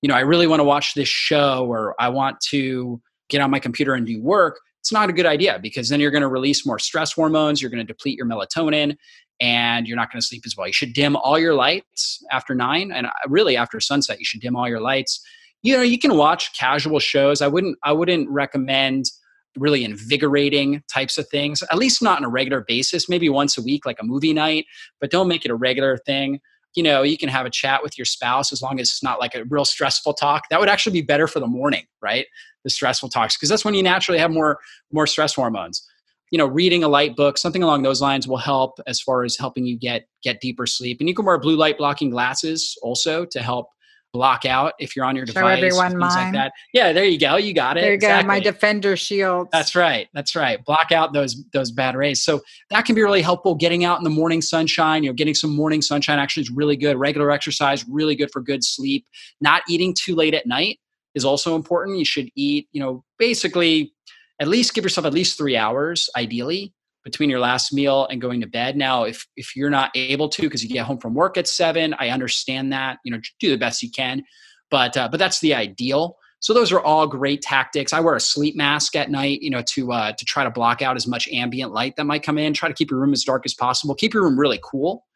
you 0.03 0.09
know, 0.09 0.15
I 0.15 0.21
really 0.21 0.47
want 0.47 0.61
to 0.61 0.65
watch 0.65 0.95
this 0.95 1.09
show 1.09 1.67
or 1.67 1.95
I 2.01 2.09
want 2.09 2.41
to 2.51 3.01
get 3.29 3.41
on 3.41 3.51
my 3.51 3.59
computer 3.59 3.95
and 3.95 4.07
do 4.07 4.23
work, 4.23 4.61
it's 4.89 4.93
not 4.95 5.11
a 5.11 5.13
good 5.13 5.27
idea 5.27 5.59
because 5.61 5.91
then 5.91 6.01
you're 6.01 6.11
going 6.11 6.23
to 6.23 6.29
release 6.29 6.65
more 6.65 6.79
stress 6.79 7.13
hormones, 7.13 7.61
you're 7.61 7.71
going 7.71 7.87
to 7.87 7.93
deplete 7.93 8.17
your 8.17 8.25
melatonin, 8.25 8.97
and 9.39 9.87
you're 9.87 9.99
not 9.99 10.11
going 10.11 10.19
to 10.19 10.27
sleep 10.27 10.45
as 10.47 10.57
well. 10.57 10.67
You 10.67 10.73
should 10.73 10.95
dim 10.95 11.15
all 11.15 11.39
your 11.39 11.53
lights 11.53 12.25
after 12.33 12.55
nine, 12.55 12.91
and 12.91 13.07
uh, 13.07 13.11
really 13.27 13.55
after 13.55 13.81
sunset, 13.81 14.19
you 14.19 14.25
should 14.25 14.41
dim 14.41 14.57
all 14.57 14.67
your 14.67 14.81
lights. 14.81 15.21
You 15.63 15.77
know, 15.77 15.83
you 15.83 15.99
can 15.99 16.17
watch 16.17 16.59
casual 16.59 17.01
shows. 17.01 17.43
I 17.43 17.49
wouldn't. 17.49 17.77
I 17.85 17.93
wouldn't 17.93 18.31
recommend 18.31 19.11
really 19.59 19.85
invigorating 19.85 20.83
types 20.91 21.19
of 21.19 21.29
things. 21.29 21.63
At 21.71 21.77
least 21.77 22.03
not 22.03 22.17
on 22.17 22.25
a 22.25 22.31
regular 22.31 22.65
basis. 22.67 23.11
Maybe 23.11 23.29
once 23.29 23.59
a 23.59 23.63
week, 23.63 23.85
like 23.85 23.99
a 24.01 24.05
movie 24.05 24.33
night, 24.33 24.65
but 25.03 25.11
don't 25.11 25.29
make 25.29 25.45
it 25.45 25.51
a 25.51 25.55
regular 25.55 25.99
thing. 25.99 26.41
You 26.75 26.83
know, 26.83 27.03
you 27.03 27.19
can 27.19 27.29
have 27.29 27.47
a 27.47 27.51
chat 27.51 27.83
with 27.83 27.99
your 27.99 28.05
spouse 28.05 28.53
as 28.53 28.63
long 28.63 28.79
as 28.79 28.89
it's 28.89 29.03
not 29.03 29.19
like 29.19 29.35
a 29.35 29.45
real 29.45 29.65
stressful 29.65 30.15
talk. 30.15 30.45
That 30.51 30.61
would 30.61 30.69
actually 30.69 30.93
be 30.93 31.03
better 31.03 31.27
for 31.27 31.41
the 31.41 31.47
morning, 31.47 31.87
right? 32.01 32.27
The 32.65 32.71
stressful 32.71 33.09
talks, 33.09 33.37
because 33.37 33.49
that's 33.49 33.65
when 33.65 33.75
you 33.75 33.83
naturally 33.83 34.19
have 34.19 34.31
more 34.31 34.59
more 34.93 35.07
stress 35.07 35.35
hormones 35.35 35.87
you 36.31 36.39
know 36.39 36.47
reading 36.47 36.85
a 36.85 36.89
light 36.89 37.17
book 37.17 37.39
something 37.39 37.63
along 37.63 37.83
those 37.83 38.01
lines 38.01 38.29
will 38.29 38.37
help 38.37 38.79
as 38.87 39.01
far 39.01 39.25
as 39.25 39.37
helping 39.37 39.65
you 39.65 39.79
get 39.79 40.09
get 40.23 40.41
deeper 40.41 40.67
sleep 40.67 40.99
and 41.01 41.09
you 41.09 41.15
can 41.15 41.25
wear 41.25 41.39
blue 41.39 41.57
light 41.57 41.79
blocking 41.79 42.11
glasses 42.11 42.77
also 42.83 43.25
to 43.25 43.41
help 43.41 43.69
block 44.13 44.45
out 44.45 44.73
if 44.79 44.97
you're 44.97 45.05
on 45.05 45.15
your 45.15 45.27
Show 45.27 45.35
device 45.35 45.57
everyone 45.59 45.91
things 45.91 46.01
mine. 46.01 46.25
like 46.25 46.33
that 46.33 46.53
yeah 46.73 46.93
there 46.93 47.05
you 47.05 47.19
go 47.19 47.37
you 47.37 47.53
got 47.53 47.77
it 47.77 47.83
There 47.83 47.93
you 47.93 47.99
go, 47.99 48.23
my 48.23 48.41
defender 48.41 48.97
shield. 48.97 49.49
that's 49.53 49.75
right 49.75 50.09
that's 50.15 50.35
right 50.35 50.65
block 50.65 50.93
out 50.93 51.13
those 51.13 51.45
those 51.53 51.71
bad 51.71 51.95
rays 51.95 52.23
so 52.23 52.41
that 52.71 52.85
can 52.87 52.95
be 52.95 53.03
really 53.03 53.21
helpful 53.23 53.55
getting 53.55 53.85
out 53.85 53.99
in 53.99 54.05
the 54.05 54.11
morning 54.11 54.41
sunshine 54.41 55.03
you 55.03 55.11
know 55.11 55.15
getting 55.15 55.35
some 55.35 55.55
morning 55.55 55.83
sunshine 55.83 56.19
actually 56.19 56.43
is 56.43 56.51
really 56.51 56.77
good 56.77 56.97
regular 56.97 57.31
exercise 57.31 57.85
really 57.89 58.17
good 58.17 58.31
for 58.33 58.41
good 58.41 58.65
sleep 58.65 59.07
not 59.41 59.63
eating 59.69 59.95
too 59.99 60.15
late 60.15 60.35
at 60.35 60.47
night 60.47 60.79
is 61.15 61.25
also 61.25 61.55
important 61.55 61.99
you 61.99 62.05
should 62.05 62.31
eat 62.35 62.67
you 62.73 62.81
know 62.81 63.05
basically 63.19 63.93
at 64.41 64.49
least 64.49 64.73
give 64.75 64.85
yourself 64.85 65.05
at 65.07 65.13
least 65.13 65.37
three 65.37 65.57
hours 65.57 66.09
ideally 66.17 66.73
between 67.11 67.31
your 67.31 67.41
last 67.41 67.73
meal 67.73 68.07
and 68.11 68.21
going 68.21 68.41
to 68.43 68.47
bed. 68.47 68.77
Now 68.77 69.05
if 69.05 69.27
if 69.37 69.57
you're 69.57 69.71
not 69.71 69.91
able 69.95 70.29
to 70.29 70.43
because 70.43 70.63
you 70.63 70.69
get 70.69 70.85
home 70.85 70.99
from 70.99 71.15
work 71.15 71.39
at 71.39 71.49
seven 71.49 71.95
i 71.99 72.11
understand 72.11 72.71
that 72.73 72.99
you 73.03 73.11
know 73.11 73.19
do 73.41 73.51
the 73.51 73.57
best 73.57 73.83
you 73.83 73.91
can. 73.91 74.23
But 74.71 74.97
uh, 74.97 75.09
but 75.09 75.17
that's 75.17 75.41
the 75.41 75.55
ideal. 75.55 76.17
So 76.41 76.53
those 76.53 76.71
are 76.71 76.81
all 76.81 77.07
great 77.07 77.41
tactics. 77.43 77.93
I 77.93 78.01
wear 78.01 78.15
a 78.15 78.21
sleep 78.21 78.55
mask 78.57 78.95
at 78.95 79.11
night 79.11 79.41
you 79.41 79.49
know 79.49 79.63
to 79.63 79.93
uh, 79.93 80.13
to 80.13 80.25
try 80.27 80.45
to 80.45 80.51
block 80.51 80.83
out 80.83 80.97
as 80.97 81.07
much 81.07 81.29
ambient 81.29 81.73
light 81.73 81.97
that 81.97 82.05
might 82.05 82.23
come 82.23 82.37
in 82.37 82.53
try 82.53 82.69
to 82.69 82.75
keep 82.75 82.91
your 82.91 83.01
room 83.01 83.15
as 83.15 83.25
dark 83.25 83.47
as 83.47 83.55
possible 83.55 83.95
keep 83.95 84.13
your 84.13 84.25
room 84.25 84.39
really 84.39 84.61
cool. 84.63 85.07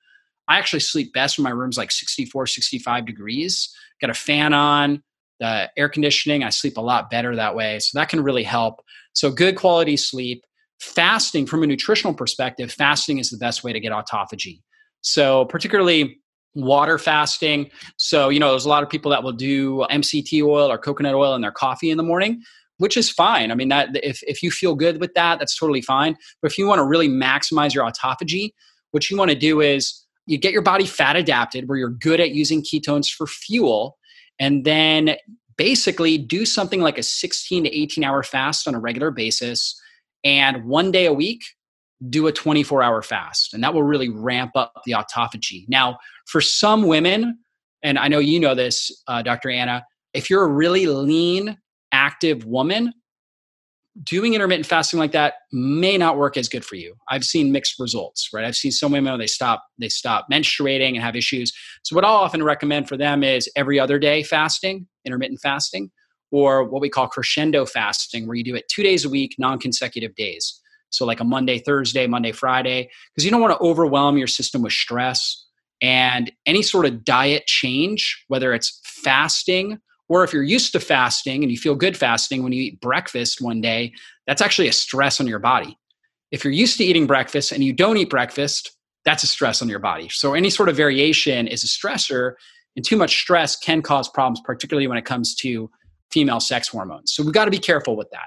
I 0.49 0.59
actually 0.59 0.81
sleep 0.81 1.13
best 1.13 1.39
when 1.39 1.45
my 1.45 1.51
room's 1.51 1.77
like 1.77 1.93
64 1.93 2.47
65 2.47 3.07
degrees. 3.07 3.75
Got 4.01 4.11
a 4.11 4.15
fan 4.15 4.55
on 4.55 5.03
the 5.41 5.71
air 5.77 5.89
conditioning 5.89 6.45
i 6.45 6.51
sleep 6.51 6.77
a 6.77 6.81
lot 6.81 7.11
better 7.11 7.37
that 7.37 7.55
way. 7.55 7.79
So 7.81 7.99
that 7.99 8.09
can 8.09 8.23
really 8.23 8.45
help. 8.45 8.81
So 9.13 9.31
good 9.31 9.57
quality 9.57 9.97
sleep 9.97 10.45
fasting 10.83 11.47
from 11.47 11.62
a 11.62 11.66
nutritional 11.66 12.12
perspective 12.12 12.73
fasting 12.73 13.18
is 13.18 13.31
the 13.31 13.38
best 13.38 13.62
way 13.62 13.73
to 13.73 13.79
get 13.79 13.92
autophagy. 13.92 14.61
So 15.01 15.45
particularly 15.45 16.18
water 16.55 16.99
fasting. 16.99 17.71
So 17.99 18.29
you 18.31 18.40
know 18.40 18.51
there's 18.51 18.64
a 18.64 18.68
lot 18.68 18.83
of 18.83 18.90
people 18.90 19.11
that 19.12 19.23
will 19.23 19.33
do 19.33 19.87
mct 19.90 20.42
oil 20.42 20.71
or 20.71 20.77
coconut 20.77 21.14
oil 21.14 21.35
in 21.35 21.40
their 21.40 21.53
coffee 21.53 21.90
in 21.90 21.97
the 21.97 22.03
morning 22.03 22.42
which 22.79 22.97
is 22.97 23.09
fine. 23.09 23.53
I 23.53 23.55
mean 23.55 23.68
that 23.68 23.90
if, 24.03 24.21
if 24.25 24.42
you 24.42 24.51
feel 24.51 24.75
good 24.75 25.01
with 25.01 25.14
that 25.14 25.38
that's 25.38 25.57
totally 25.57 25.83
fine. 25.83 26.16
But 26.40 26.51
if 26.51 26.59
you 26.59 26.66
want 26.66 26.81
to 26.81 26.85
really 26.85 27.09
maximize 27.09 27.75
your 27.75 27.88
autophagy 27.88 28.51
what 28.90 29.09
you 29.09 29.16
want 29.16 29.31
to 29.31 29.37
do 29.37 29.61
is 29.61 30.05
you 30.27 30.37
get 30.37 30.53
your 30.53 30.62
body 30.62 30.85
fat 30.85 31.14
adapted 31.14 31.68
where 31.68 31.79
you're 31.79 31.90
good 31.90 32.18
at 32.18 32.33
using 32.33 32.61
ketones 32.61 33.09
for 33.09 33.29
fuel 33.29 33.99
and 34.40 34.64
then 34.64 35.16
basically 35.57 36.18
do 36.18 36.45
something 36.45 36.81
like 36.81 36.99
a 36.99 37.05
16 37.05 37.64
to 37.64 37.71
18 37.71 38.03
hour 38.03 38.25
fast 38.25 38.66
on 38.66 38.75
a 38.75 38.81
regular 38.81 39.12
basis 39.12 39.81
and 40.25 40.65
one 40.65 40.91
day 40.91 41.07
a 41.07 41.13
week 41.13 41.43
do 42.09 42.27
a 42.27 42.33
24 42.33 42.83
hour 42.83 43.03
fast 43.03 43.55
and 43.55 43.63
that 43.63 43.73
will 43.73 43.85
really 43.85 44.09
ramp 44.09 44.53
up 44.57 44.73
the 44.85 44.93
autophagy. 44.93 45.65
Now 45.69 45.99
for 46.27 46.41
some 46.41 46.87
women 46.87 47.39
and 47.83 47.99
i 47.99 48.09
know 48.09 48.19
you 48.19 48.39
know 48.41 48.55
this 48.55 48.91
uh, 49.09 49.23
dr 49.23 49.49
anna 49.49 49.85
if 50.15 50.31
you're 50.31 50.45
a 50.45 50.53
really 50.53 50.87
lean 50.87 51.57
active 51.93 52.45
woman 52.45 52.93
doing 54.03 54.33
intermittent 54.35 54.67
fasting 54.67 54.99
like 54.99 55.13
that 55.13 55.35
may 55.53 55.99
not 55.99 56.17
work 56.17 56.39
as 56.39 56.49
good 56.49 56.65
for 56.65 56.77
you. 56.77 56.95
I've 57.11 57.25
seen 57.25 57.53
mixed 57.53 57.79
results 57.79 58.31
right? 58.33 58.45
I've 58.45 58.57
seen 58.57 58.73
some 58.73 58.91
women 58.91 59.19
they 59.19 59.27
stop 59.27 59.65
they 59.79 59.91
stop 59.91 60.27
menstruating 60.33 60.95
and 60.95 61.03
have 61.03 61.17
issues. 61.17 61.53
So 61.83 61.95
what 61.95 62.05
i'll 62.05 62.17
often 62.17 62.43
recommend 62.43 62.89
for 62.89 62.97
them 62.97 63.23
is 63.23 63.51
every 63.57 63.79
other 63.79 63.99
day 63.99 64.23
fasting 64.23 64.87
intermittent 65.05 65.41
fasting 65.43 65.91
or 66.33 66.64
what 66.64 66.83
we 66.83 66.88
call 66.88 67.07
crescendo 67.07 67.64
fasting 67.64 68.27
where 68.27 68.37
you 68.37 68.45
do 68.45 68.57
it 68.57 68.68
two 68.68 68.83
days 68.83 69.05
a 69.05 69.09
week 69.09 69.37
non-consecutive 69.38 70.14
days 70.16 70.61
so 70.90 71.05
like 71.05 71.21
a 71.21 71.25
monday 71.25 71.59
thursday 71.59 72.07
monday 72.07 72.33
friday 72.33 72.90
because 73.14 73.25
you 73.25 73.31
don't 73.31 73.40
want 73.40 73.57
to 73.57 73.64
overwhelm 73.64 74.18
your 74.18 74.27
system 74.27 74.62
with 74.62 74.73
stress 74.73 75.47
and 75.81 76.33
any 76.47 76.62
sort 76.62 76.87
of 76.87 77.05
diet 77.05 77.47
change 77.47 78.25
whether 78.29 78.53
it's 78.53 78.81
fasting 78.85 79.79
or 80.12 80.25
if 80.25 80.33
you're 80.35 80.42
used 80.42 80.73
to 80.73 80.81
fasting 80.81 81.42
and 81.42 81.51
you 81.51 81.57
feel 81.57 81.75
good 81.75 81.97
fasting 81.97 82.42
when 82.42 82.53
you 82.53 82.61
eat 82.61 82.81
breakfast 82.83 83.40
one 83.40 83.62
day, 83.62 83.95
that's 84.27 84.42
actually 84.42 84.68
a 84.68 84.73
stress 84.73 85.21
on 85.21 85.27
your 85.27 85.38
body. 85.38 85.79
If 86.31 86.45
you're 86.45 86.53
used 86.53 86.77
to 86.77 86.85
eating 86.85 87.07
breakfast 87.07 87.51
and 87.51 87.64
you 87.64 87.73
don't 87.73 87.97
eat 87.97 88.11
breakfast, 88.11 88.73
that's 89.07 89.23
a 89.23 89.27
stress 89.27 89.62
on 89.62 89.71
your 89.71 89.79
body. 89.79 90.11
So 90.11 90.35
any 90.35 90.51
sort 90.51 90.68
of 90.68 90.77
variation 90.77 91.47
is 91.47 91.64
a 91.64 91.66
stressor, 91.66 92.35
and 92.77 92.85
too 92.85 92.99
much 92.99 93.21
stress 93.21 93.57
can 93.57 93.81
cause 93.81 94.07
problems, 94.07 94.42
particularly 94.45 94.87
when 94.87 94.99
it 94.99 95.07
comes 95.07 95.35
to 95.37 95.71
female 96.12 96.40
sex 96.40 96.68
hormones. 96.68 97.12
So 97.12 97.22
we've 97.22 97.33
got 97.33 97.46
to 97.46 97.51
be 97.51 97.59
careful 97.59 97.96
with 97.96 98.11
that. 98.11 98.27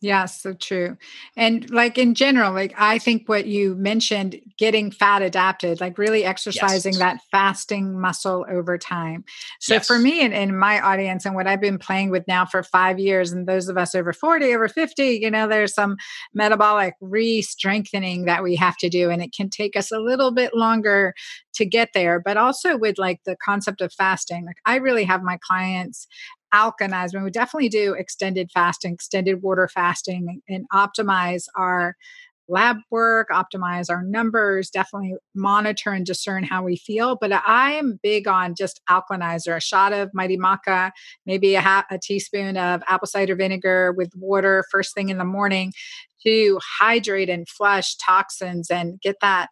Yeah, 0.00 0.26
so 0.26 0.52
true. 0.52 0.98
And 1.34 1.70
like 1.70 1.96
in 1.96 2.14
general, 2.14 2.52
like 2.52 2.74
I 2.76 2.98
think 2.98 3.26
what 3.26 3.46
you 3.46 3.74
mentioned, 3.74 4.38
getting 4.58 4.90
fat 4.90 5.22
adapted, 5.22 5.80
like 5.80 5.96
really 5.96 6.26
exercising 6.26 6.92
Yes. 6.92 6.98
that 6.98 7.20
fasting 7.30 7.98
muscle 7.98 8.44
over 8.50 8.76
time. 8.76 9.24
So 9.60 9.74
Yes. 9.74 9.86
for 9.86 9.98
me 9.98 10.20
and 10.20 10.34
in 10.34 10.58
my 10.58 10.78
audience 10.78 11.24
and 11.24 11.34
what 11.34 11.46
I've 11.46 11.60
been 11.62 11.78
playing 11.78 12.10
with 12.10 12.28
now 12.28 12.44
for 12.44 12.62
five 12.62 12.98
years, 12.98 13.32
and 13.32 13.48
those 13.48 13.68
of 13.70 13.78
us 13.78 13.94
over 13.94 14.12
40, 14.12 14.52
over 14.52 14.68
50, 14.68 15.20
you 15.22 15.30
know, 15.30 15.48
there's 15.48 15.72
some 15.72 15.96
metabolic 16.34 16.96
re-strengthening 17.00 18.26
that 18.26 18.42
we 18.42 18.56
have 18.56 18.76
to 18.78 18.90
do. 18.90 19.08
And 19.08 19.22
it 19.22 19.32
can 19.34 19.48
take 19.48 19.74
us 19.74 19.90
a 19.90 19.98
little 20.00 20.32
bit 20.32 20.54
longer 20.54 21.14
to 21.54 21.64
get 21.64 21.94
there. 21.94 22.20
But 22.20 22.36
also 22.36 22.76
with 22.76 22.98
like 22.98 23.20
the 23.24 23.36
concept 23.42 23.80
of 23.80 23.90
fasting, 23.90 24.44
like 24.44 24.58
I 24.66 24.76
really 24.76 25.04
have 25.04 25.22
my 25.22 25.38
clients 25.48 26.06
alkalize 26.54 27.12
when 27.12 27.24
we 27.24 27.30
definitely 27.30 27.68
do 27.68 27.94
extended 27.94 28.50
fasting 28.52 28.94
extended 28.94 29.42
water 29.42 29.68
fasting 29.68 30.40
and 30.48 30.64
optimize 30.72 31.44
our 31.56 31.96
lab 32.46 32.76
work 32.90 33.28
optimize 33.30 33.88
our 33.88 34.02
numbers 34.02 34.68
definitely 34.70 35.14
monitor 35.34 35.90
and 35.90 36.04
discern 36.04 36.44
how 36.44 36.62
we 36.62 36.76
feel. 36.76 37.16
But 37.20 37.32
i 37.32 37.72
am 37.72 37.98
big 38.02 38.28
on 38.28 38.54
just 38.54 38.80
alkalinizer 38.88 39.56
a 39.56 39.60
shot 39.60 39.92
of 39.92 40.10
mighty 40.12 40.36
maca 40.36 40.90
maybe 41.26 41.54
a, 41.54 41.60
ha- 41.60 41.86
a 41.90 41.98
teaspoon 41.98 42.56
of 42.56 42.82
apple 42.86 43.06
cider 43.06 43.34
vinegar 43.34 43.92
with 43.96 44.10
water 44.14 44.64
first 44.70 44.94
thing 44.94 45.08
in 45.08 45.18
the 45.18 45.24
morning 45.24 45.72
to 46.26 46.58
hydrate 46.80 47.30
and 47.30 47.48
flush 47.48 47.96
toxins 47.96 48.70
and 48.70 49.00
get 49.00 49.16
that 49.20 49.48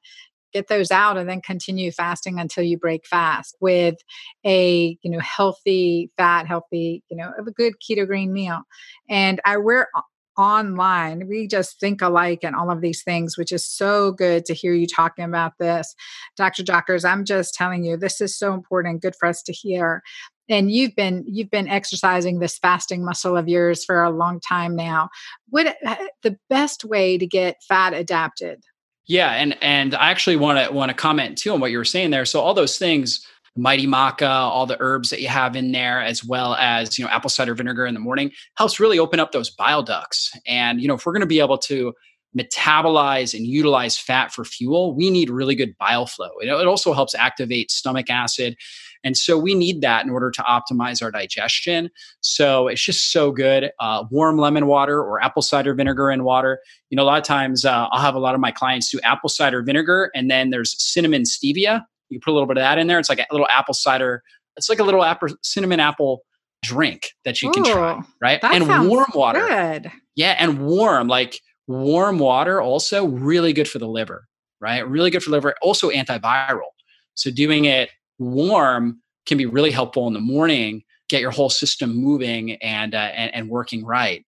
get 0.53 0.69
those 0.69 0.91
out 0.91 1.17
and 1.17 1.29
then 1.29 1.41
continue 1.41 1.91
fasting 1.91 2.39
until 2.39 2.65
you 2.65 2.79
break 2.79 3.07
fast 3.07 3.57
with 3.61 3.97
a 4.45 4.97
you 5.03 5.11
know 5.11 5.21
healthy 5.21 6.11
fat 6.17 6.47
healthy 6.47 7.03
you 7.11 7.17
know 7.17 7.33
of 7.39 7.47
a 7.47 7.53
good 7.53 7.75
keto 7.81 8.07
green 8.07 8.33
meal. 8.33 8.63
And 9.09 9.41
i 9.45 9.57
wear 9.57 9.89
o- 9.97 10.03
online 10.39 11.29
we 11.29 11.47
just 11.47 11.79
think 11.79 12.01
alike 12.01 12.41
and 12.43 12.57
all 12.57 12.71
of 12.71 12.81
these 12.81 13.03
things 13.03 13.37
which 13.37 13.53
is 13.53 13.65
so 13.71 14.13
good 14.13 14.47
to 14.47 14.55
hear 14.55 14.73
you 14.73 14.87
talking 14.87 15.25
about 15.25 15.53
this. 15.59 15.95
Dr 16.37 16.63
jockers 16.63 17.05
i'm 17.05 17.25
just 17.25 17.55
telling 17.55 17.85
you 17.85 17.97
this 17.97 18.21
is 18.21 18.37
so 18.37 18.55
important 18.55 19.03
good 19.03 19.15
for 19.19 19.29
us 19.29 19.43
to 19.43 19.53
hear. 19.53 20.03
And 20.49 20.71
you've 20.71 20.95
been 20.97 21.25
you've 21.27 21.51
been 21.51 21.69
exercising 21.69 22.39
this 22.39 22.59
fasting 22.59 23.05
muscle 23.05 23.37
of 23.37 23.49
yours 23.49 23.85
for 23.85 24.03
a 24.03 24.11
long 24.11 24.41
time 24.41 24.75
now. 24.77 25.09
What 25.49 25.67
eh, 25.85 26.07
the 26.23 26.37
best 26.51 26.85
way 26.85 27.17
to 27.17 27.27
get 27.27 27.57
fat 27.69 27.95
adapted 27.95 28.63
Yeah, 29.07 29.33
and 29.33 29.57
and 29.63 29.95
I 29.95 30.11
actually 30.11 30.37
want 30.37 30.65
to 30.65 30.73
want 30.73 30.91
to 30.91 30.95
comment 30.95 31.37
too 31.39 31.53
on 31.53 31.61
what 31.61 31.71
you 31.71 31.79
were 31.79 31.85
saying 31.85 32.11
there. 32.11 32.25
So 32.25 32.41
all 32.41 32.55
those 32.55 32.79
things, 32.79 33.27
mighty 33.57 33.87
maca, 33.87 34.29
all 34.29 34.67
the 34.67 34.77
herbs 34.81 35.11
that 35.11 35.21
you 35.21 35.29
have 35.29 35.57
in 35.57 35.73
there, 35.73 36.01
as 36.01 36.25
well 36.25 36.55
as 36.55 36.99
you 36.99 37.05
know 37.05 37.11
apple 37.11 37.31
cider 37.31 37.55
vinegar 37.55 37.85
in 37.87 37.95
the 37.95 38.01
morning, 38.01 38.31
helps 38.57 38.79
really 38.79 38.99
open 38.99 39.19
up 39.19 39.33
those 39.33 39.51
bile 39.51 39.83
ducts. 39.83 40.33
And 40.47 40.81
you 40.81 40.89
know 40.89 40.95
if 40.95 41.05
we're 41.05 41.13
going 41.13 41.21
to 41.21 41.27
be 41.27 41.41
able 41.41 41.59
to 41.59 41.93
metabolize 42.39 43.35
and 43.35 43.47
utilize 43.47 43.99
fat 43.99 44.33
for 44.33 44.45
fuel, 44.45 44.95
we 44.95 45.11
need 45.11 45.29
really 45.31 45.55
good 45.55 45.77
bile 45.79 46.07
flow. 46.07 46.31
It, 46.41 46.49
it 46.49 46.67
also 46.67 46.93
helps 46.93 47.15
activate 47.15 47.71
stomach 47.71 48.09
acid. 48.09 48.57
And 49.05 49.17
so 49.17 49.39
we 49.39 49.55
need 49.55 49.81
that 49.81 50.05
in 50.05 50.11
order 50.11 50.31
to 50.31 50.43
optimize 50.43 51.03
our 51.03 51.11
digestion. 51.11 51.91
So 52.21 52.69
it's 52.69 52.83
just 52.83 53.13
so 53.13 53.33
good. 53.33 53.71
Uh, 53.81 54.05
warm 54.11 54.39
lemon 54.39 54.67
water 54.67 55.01
or 55.01 55.23
apple 55.23 55.43
cider 55.43 55.75
vinegar 55.75 56.11
and 56.11 56.25
water. 56.25 56.61
You 56.91 56.97
know, 56.97 57.03
a 57.03 57.05
lot 57.05 57.19
of 57.19 57.25
times 57.25 57.65
uh, 57.65 57.89
I'll 57.91 58.01
have 58.01 58.15
a 58.15 58.21
lot 58.21 58.35
of 58.35 58.41
my 58.41 58.51
clients 58.51 58.91
do 58.91 59.01
apple 59.03 59.29
cider 59.29 59.63
vinegar 59.63 60.11
and 60.15 60.31
then 60.31 60.51
there's 60.51 60.75
cinnamon 60.83 61.23
stevia. 61.23 61.85
You 62.09 62.21
put 62.21 62.31
a 62.31 62.35
little 62.35 62.47
bit 62.47 62.59
of 62.59 62.63
that 62.63 62.79
in 62.79 62.87
there. 62.87 62.99
It's 62.99 63.09
like 63.09 63.19
a 63.19 63.27
little 63.31 63.49
apple 63.51 63.75
cider. 63.75 64.23
It's 64.57 64.69
like 64.69 64.79
a 64.79 64.85
little 64.85 65.03
apple, 65.03 65.29
cinnamon 65.43 65.81
apple 65.81 66.23
drink 66.63 67.11
that 67.25 67.43
you 67.43 67.49
Ooh, 67.49 67.53
can 67.53 67.65
try, 67.65 68.01
right? 68.21 68.39
and 68.45 68.89
warm 68.89 69.11
water. 69.15 69.41
Good. 69.41 69.91
Yeah, 70.15 70.37
and 70.39 70.61
warm 70.67 71.09
like 71.09 71.41
warm 71.67 72.19
water 72.19 72.61
also 72.61 73.07
really 73.07 73.53
good 73.53 73.69
for 73.69 73.79
the 73.79 73.89
liver, 73.89 74.27
right? 74.61 74.87
Really 74.87 75.11
good 75.11 75.23
for 75.23 75.31
liver, 75.31 75.55
also 75.63 75.91
antiviral. 75.91 76.71
So 77.15 77.31
doing 77.31 77.65
it 77.65 77.91
warm 78.19 79.01
can 79.27 79.39
be 79.39 79.47
really 79.47 79.71
helpful 79.71 80.07
in 80.07 80.15
the 80.15 80.21
morning, 80.21 80.83
get 81.09 81.21
your 81.21 81.31
whole 81.31 81.51
system 81.51 81.95
moving 81.95 82.53
and 82.57 82.95
uh, 82.95 82.99
and, 82.99 83.35
and 83.35 83.49
working 83.49 83.85
right. 83.85 84.25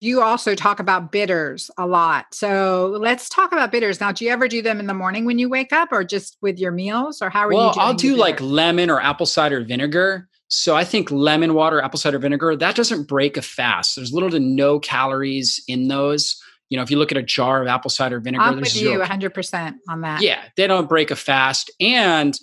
You 0.00 0.20
also 0.20 0.54
talk 0.54 0.78
about 0.78 1.10
bitters 1.10 1.70
a 1.78 1.86
lot. 1.86 2.26
So 2.32 2.94
let's 3.00 3.30
talk 3.30 3.52
about 3.52 3.72
bitters. 3.72 3.98
Now, 3.98 4.12
do 4.12 4.26
you 4.26 4.30
ever 4.30 4.46
do 4.46 4.60
them 4.60 4.78
in 4.78 4.86
the 4.86 4.94
morning 4.94 5.24
when 5.24 5.38
you 5.38 5.48
wake 5.48 5.72
up 5.72 5.88
or 5.90 6.04
just 6.04 6.36
with 6.42 6.58
your 6.58 6.70
meals 6.70 7.22
or 7.22 7.30
how 7.30 7.46
are 7.46 7.52
you? 7.52 7.56
well, 7.56 7.72
you 7.74 7.80
I'll 7.80 7.94
do 7.94 8.14
like 8.14 8.38
lemon 8.40 8.90
or 8.90 9.00
apple 9.00 9.24
cider 9.24 9.64
vinegar. 9.64 10.28
So 10.48 10.76
I 10.76 10.84
think 10.84 11.10
lemon 11.10 11.54
water, 11.54 11.80
apple 11.80 11.98
cider 11.98 12.18
vinegar, 12.18 12.54
that 12.56 12.76
doesn't 12.76 13.08
break 13.08 13.38
a 13.38 13.42
fast. 13.42 13.96
There's 13.96 14.12
little 14.12 14.30
to 14.30 14.38
no 14.38 14.78
calories 14.78 15.62
in 15.66 15.88
those 15.88 16.40
you 16.68 16.76
know, 16.76 16.82
if 16.82 16.90
you 16.90 16.98
look 16.98 17.12
at 17.12 17.18
a 17.18 17.22
jar 17.22 17.62
of 17.62 17.68
apple 17.68 17.90
cider 17.90 18.18
vinegar, 18.18 18.44
I'm 18.44 18.56
there's 18.56 18.74
with 18.74 18.82
you 18.82 18.98
100% 18.98 19.74
on 19.88 20.00
that. 20.00 20.20
Yeah, 20.20 20.42
they 20.56 20.66
don't 20.66 20.88
break 20.88 21.10
a 21.10 21.16
fast. 21.16 21.70
And 21.80 22.36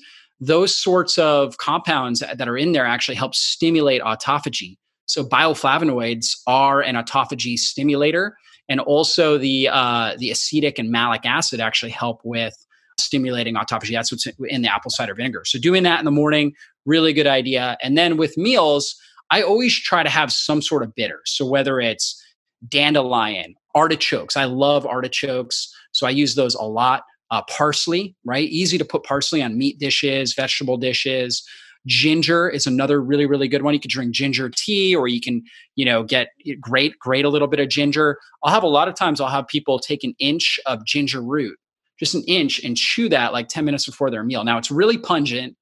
those 0.46 0.76
sorts 0.76 1.18
of 1.18 1.58
compounds 1.58 2.20
that 2.20 2.48
are 2.48 2.58
in 2.58 2.72
there 2.72 2.86
actually 2.86 3.16
help 3.16 3.36
stimulate 3.36 4.02
autophagy. 4.02 4.78
So 5.06 5.24
bioflavonoids 5.24 6.38
are 6.48 6.82
an 6.82 6.96
autophagy 6.96 7.58
stimulator, 7.58 8.38
and 8.70 8.80
also 8.80 9.38
the 9.38 9.70
uh, 9.70 10.16
the 10.18 10.32
acetic 10.32 10.80
and 10.80 10.90
malic 10.90 11.26
acid 11.26 11.60
actually 11.60 11.92
help 11.92 12.22
with 12.24 12.56
stimulating 13.00 13.56
autophagy. 13.56 13.92
That's 13.92 14.12
what's 14.12 14.28
in 14.48 14.62
the 14.62 14.74
apple 14.74 14.92
cider 14.92 15.14
vinegar. 15.14 15.44
So 15.46 15.60
doing 15.60 15.84
that 15.84 16.00
in 16.00 16.06
the 16.06 16.12
morning, 16.12 16.54
really 16.86 17.14
good 17.14 17.28
idea. 17.28 17.78
And 17.82 17.98
then 17.98 18.18
with 18.18 18.38
meals, 18.38 18.96
I 19.30 19.42
always 19.42 19.78
try 19.78 20.04
to 20.04 20.10
have 20.10 20.32
some 20.32 20.62
sort 20.62 20.84
of 20.84 20.94
bitter. 20.96 21.22
So 21.26 21.46
whether 21.46 21.80
it's 21.80 22.22
dandelion, 22.70 23.56
artichokes. 23.76 24.38
I 24.38 24.46
love 24.46 24.86
artichokes. 24.86 25.74
So 25.92 26.08
I 26.08 26.12
use 26.12 26.36
those 26.36 26.56
a 26.56 26.64
lot. 26.64 27.04
Uh, 27.34 27.42
parsley, 27.50 28.16
right? 28.26 28.48
Easy 28.50 28.78
to 28.78 28.86
put 28.86 29.02
parsley 29.02 29.42
on 29.42 29.58
meat 29.58 29.80
dishes, 29.80 30.36
vegetable 30.36 30.78
dishes. 30.78 31.44
Ginger 31.88 32.48
is 32.48 32.68
another 32.68 33.02
really, 33.02 33.26
really 33.26 33.48
good 33.48 33.64
one. 33.64 33.74
You 33.74 33.80
can 33.80 33.90
drink 33.90 34.14
ginger 34.14 34.52
tea 34.56 34.96
or 34.96 35.08
you 35.08 35.20
can, 35.20 35.42
you 35.76 35.84
know, 35.84 36.04
get 36.04 36.30
grate, 36.62 37.00
grate 37.00 37.26
a 37.26 37.30
little 37.30 37.48
bit 37.48 37.60
of 37.60 37.70
ginger. 37.70 38.20
I'll 38.44 38.54
have 38.54 38.62
a 38.62 38.68
lot 38.68 38.88
of 38.88 38.94
times 38.94 39.20
I'll 39.20 39.30
have 39.30 39.48
people 39.48 39.80
take 39.80 40.04
an 40.04 40.14
inch 40.20 40.60
of 40.68 40.86
ginger 40.86 41.24
root, 41.24 41.58
just 41.98 42.14
an 42.14 42.24
inch, 42.28 42.64
and 42.64 42.78
chew 42.78 43.10
that 43.10 43.34
like 43.34 43.48
10 43.48 43.66
minutes 43.66 43.88
before 43.88 44.12
their 44.12 44.24
meal. 44.24 44.44
Now 44.44 44.60
it's 44.60 44.70
really 44.70 45.00
pungent 45.00 45.58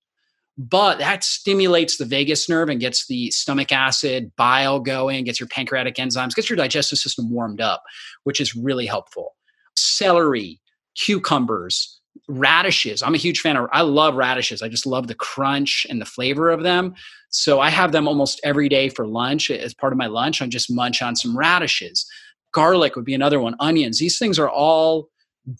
but 0.57 0.99
that 0.99 1.23
stimulates 1.23 1.97
the 1.97 2.05
vagus 2.05 2.49
nerve 2.49 2.67
and 2.67 2.81
gets 2.81 3.07
the 3.07 3.31
stomach 3.31 3.71
acid, 3.71 4.31
bile 4.35 4.81
going, 4.81 5.23
gets 5.23 5.39
your 5.39 5.47
pancreatic 5.47 5.95
enzymes, 5.95 6.35
gets 6.35 6.49
your 6.49 6.57
digestive 6.57 6.99
system 6.99 7.31
warmed 7.31 7.61
up, 7.61 7.81
which 8.25 8.41
is 8.41 8.53
really 8.53 8.85
helpful. 8.85 9.35
Celery, 9.77 10.59
cucumbers, 10.95 11.99
radishes. 12.27 13.01
I'm 13.01 13.13
a 13.13 13.17
huge 13.17 13.39
fan 13.39 13.57
of 13.57 13.67
I 13.71 13.81
love 13.81 14.15
radishes. 14.15 14.61
I 14.61 14.69
just 14.69 14.85
love 14.85 15.07
the 15.07 15.15
crunch 15.15 15.85
and 15.89 16.01
the 16.01 16.05
flavor 16.05 16.49
of 16.49 16.63
them. 16.63 16.93
So 17.29 17.59
I 17.59 17.69
have 17.69 17.91
them 17.91 18.07
almost 18.07 18.41
every 18.43 18.67
day 18.69 18.89
for 18.89 19.07
lunch 19.07 19.49
as 19.49 19.73
part 19.73 19.93
of 19.93 19.97
my 19.97 20.07
lunch. 20.07 20.41
I 20.41 20.47
just 20.47 20.71
munch 20.71 21.01
on 21.01 21.15
some 21.15 21.37
radishes. 21.37 22.05
Garlic 22.53 22.95
would 22.95 23.05
be 23.05 23.13
another 23.13 23.39
one. 23.39 23.55
Onions. 23.59 23.99
These 23.99 24.19
things 24.19 24.37
are 24.37 24.49
all 24.49 25.07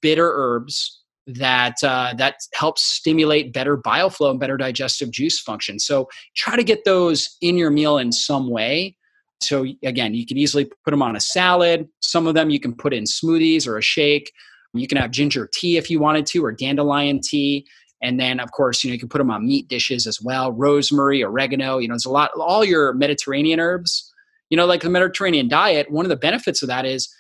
bitter 0.02 0.32
herbs 0.34 1.02
that 1.28 1.76
uh, 1.84 2.14
that 2.18 2.36
helps 2.54 2.84
stimulate 2.84 3.54
better 3.54 3.78
bile 3.78 4.10
flow 4.10 4.32
and 4.32 4.40
better 4.40 4.58
digestive 4.58 5.12
juice 5.12 5.40
function. 5.40 5.80
So 5.80 6.10
try 6.36 6.56
to 6.56 6.64
get 6.64 6.84
those 6.84 7.38
in 7.42 7.58
your 7.58 7.72
meal 7.72 7.98
in 7.98 8.12
some 8.12 8.50
way. 8.50 8.98
So 9.42 9.66
again, 9.84 10.14
you 10.14 10.26
can 10.26 10.38
easily 10.38 10.66
put 10.66 10.92
them 10.92 11.02
on 11.02 11.16
a 11.16 11.20
salad. 11.20 11.88
Some 12.02 12.28
of 12.28 12.36
them 12.36 12.50
you 12.50 12.60
can 12.60 12.76
put 12.76 12.94
in 12.94 13.06
smoothies 13.06 13.68
or 13.68 13.78
a 13.78 13.82
shake. 13.82 14.32
You 14.74 14.88
can 14.88 14.98
have 14.98 15.12
ginger 15.12 15.50
tea 15.52 15.78
if 15.78 15.90
you 15.90 16.00
wanted 16.00 16.26
to, 16.28 16.46
or 16.46 16.52
dandelion 16.52 17.20
tea. 17.22 17.66
And 18.02 18.20
then, 18.20 18.40
of 18.40 18.52
course, 18.52 18.84
you 18.84 18.90
know 18.90 18.94
you 18.94 19.00
can 19.00 19.10
put 19.10 19.20
them 19.20 19.30
on 19.30 19.46
meat 19.46 19.68
dishes 19.68 20.08
as 20.08 20.22
well. 20.22 20.52
Rosemary, 20.52 21.24
oregano. 21.24 21.78
You 21.78 21.88
know, 21.88 21.94
there's 21.94 22.06
a 22.06 22.12
lot. 22.12 22.32
All 22.36 22.66
your 22.66 22.94
Mediterranean 22.94 23.60
herbs. 23.60 24.12
You 24.50 24.58
know, 24.58 24.66
like 24.66 24.82
the 24.82 24.90
Mediterranean 24.90 25.48
diet. 25.48 25.92
One 25.92 26.06
of 26.06 26.10
the 26.10 26.16
benefits 26.16 26.62
of 26.62 26.68
that 26.68 26.86
is 26.86 27.14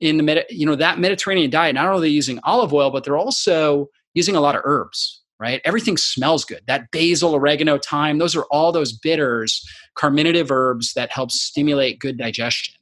in 0.00 0.16
the 0.16 0.46
you 0.50 0.66
know 0.66 0.76
that 0.76 0.98
Mediterranean 0.98 1.50
diet, 1.50 1.74
not 1.74 1.86
only 1.86 2.10
using 2.10 2.40
olive 2.44 2.72
oil, 2.72 2.90
but 2.90 3.04
they're 3.04 3.18
also 3.18 3.88
using 4.14 4.34
a 4.34 4.40
lot 4.40 4.56
of 4.56 4.62
herbs, 4.64 5.22
right? 5.38 5.60
Everything 5.64 5.96
smells 5.96 6.44
good. 6.44 6.62
That 6.66 6.90
basil, 6.90 7.34
oregano, 7.34 7.78
thyme, 7.78 8.18
those 8.18 8.34
are 8.34 8.44
all 8.50 8.72
those 8.72 8.92
bitters, 8.92 9.62
carminative 9.94 10.50
herbs 10.50 10.94
that 10.94 11.12
help 11.12 11.30
stimulate 11.30 11.98
good 11.98 12.18
digestion. 12.18 12.74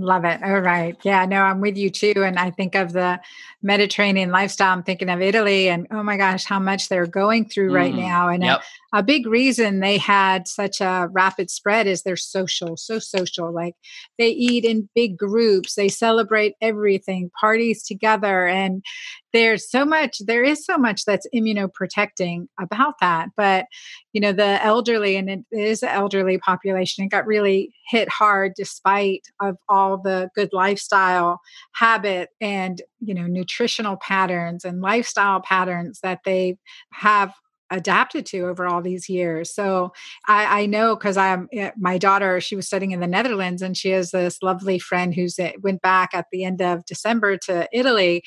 Love 0.00 0.24
it. 0.24 0.42
All 0.42 0.60
right. 0.60 0.96
Yeah, 1.02 1.26
no, 1.26 1.42
I'm 1.42 1.60
with 1.60 1.76
you 1.76 1.90
too. 1.90 2.14
And 2.16 2.38
I 2.38 2.50
think 2.50 2.74
of 2.74 2.92
the 2.92 3.20
Mediterranean 3.62 4.30
lifestyle. 4.30 4.72
I'm 4.72 4.82
thinking 4.82 5.10
of 5.10 5.20
Italy 5.20 5.68
and 5.68 5.86
oh 5.90 6.02
my 6.02 6.16
gosh, 6.16 6.44
how 6.44 6.58
much 6.58 6.88
they're 6.88 7.06
going 7.06 7.44
through 7.48 7.70
mm, 7.70 7.74
right 7.74 7.94
now. 7.94 8.28
And 8.28 8.42
yep. 8.42 8.62
A, 8.92 9.02
big 9.02 9.26
reason 9.26 9.80
they 9.80 9.98
had 9.98 10.46
such 10.46 10.80
a 10.80 11.08
rapid 11.12 11.50
spread 11.50 11.86
is 11.86 12.02
they're 12.02 12.16
social, 12.16 12.76
so 12.76 12.98
social. 12.98 13.52
Like 13.52 13.74
they 14.18 14.28
eat 14.28 14.64
in 14.64 14.88
big 14.94 15.16
groups, 15.16 15.74
they 15.74 15.88
celebrate 15.88 16.54
everything, 16.60 17.30
parties 17.40 17.82
together. 17.84 18.46
And 18.46 18.84
there's 19.32 19.70
so 19.70 19.84
much, 19.84 20.18
there 20.26 20.42
is 20.42 20.64
so 20.64 20.76
much 20.76 21.04
that's 21.04 21.26
immunoprotecting 21.34 22.46
about 22.60 22.94
that. 23.00 23.28
But, 23.36 23.66
you 24.12 24.20
know, 24.20 24.32
the 24.32 24.62
elderly, 24.64 25.16
and 25.16 25.30
it 25.30 25.40
is 25.52 25.82
an 25.82 25.90
elderly 25.90 26.38
population, 26.38 27.04
it 27.04 27.10
got 27.10 27.26
really 27.26 27.72
hit 27.90 28.08
hard 28.08 28.52
despite 28.56 29.22
of 29.40 29.56
all 29.68 29.98
the 29.98 30.30
good 30.34 30.50
lifestyle 30.52 31.40
habit 31.74 32.30
and 32.40 32.82
you 33.00 33.14
know 33.14 33.26
nutritional 33.26 33.96
patterns 33.96 34.64
and 34.64 34.80
lifestyle 34.80 35.40
patterns 35.40 36.00
that 36.02 36.20
they 36.24 36.56
have 36.92 37.32
adapted 37.70 38.26
to 38.26 38.40
over 38.48 38.66
all 38.66 38.82
these 38.82 39.08
years. 39.08 39.54
So 39.54 39.92
I, 40.26 40.62
I 40.62 40.66
know 40.66 40.96
because 40.96 41.16
I'm 41.16 41.48
eh, 41.52 41.70
my 41.78 41.98
daughter. 41.98 42.40
She 42.40 42.56
was 42.56 42.66
studying 42.66 42.92
in 42.92 43.00
the 43.00 43.06
Netherlands, 43.06 43.62
and 43.62 43.76
she 43.76 43.90
has 43.90 44.10
this 44.10 44.42
lovely 44.42 44.78
friend 44.78 45.14
who's 45.14 45.38
eh, 45.38 45.52
went 45.62 45.82
back 45.82 46.10
at 46.12 46.26
the 46.32 46.44
end 46.44 46.60
of 46.60 46.84
December 46.86 47.36
to 47.46 47.68
Italy. 47.72 48.22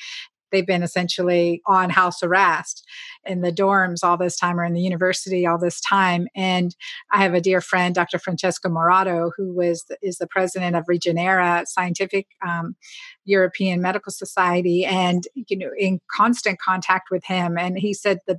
They've 0.54 0.64
been 0.64 0.84
essentially 0.84 1.62
on 1.66 1.90
house 1.90 2.22
arrest 2.22 2.86
in 3.26 3.40
the 3.40 3.50
dorms 3.50 4.04
all 4.04 4.16
this 4.16 4.36
time 4.36 4.60
or 4.60 4.62
in 4.62 4.72
the 4.72 4.80
university 4.80 5.44
all 5.46 5.58
this 5.58 5.80
time. 5.80 6.28
And 6.36 6.76
I 7.10 7.22
have 7.24 7.34
a 7.34 7.40
dear 7.40 7.60
friend, 7.60 7.92
Dr. 7.92 8.20
Francesco 8.20 8.68
Morato, 8.68 9.32
who 9.36 9.52
was 9.52 9.84
is 10.00 10.18
the 10.18 10.28
president 10.28 10.76
of 10.76 10.84
Regenera 10.84 11.66
Scientific 11.66 12.28
um, 12.46 12.76
European 13.24 13.82
Medical 13.82 14.12
Society, 14.12 14.84
and 14.84 15.24
you 15.34 15.58
know, 15.58 15.70
in 15.76 16.00
constant 16.08 16.60
contact 16.60 17.08
with 17.10 17.24
him. 17.24 17.58
And 17.58 17.76
he 17.76 17.92
said 17.92 18.20
that 18.28 18.38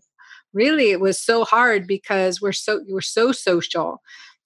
really 0.56 0.92
it 0.92 1.00
was 1.00 1.20
so 1.20 1.44
hard 1.44 1.86
because 1.86 2.42
we're 2.42 2.54
so 2.54 2.82
we're 2.88 3.02
so 3.02 3.32
social. 3.32 4.02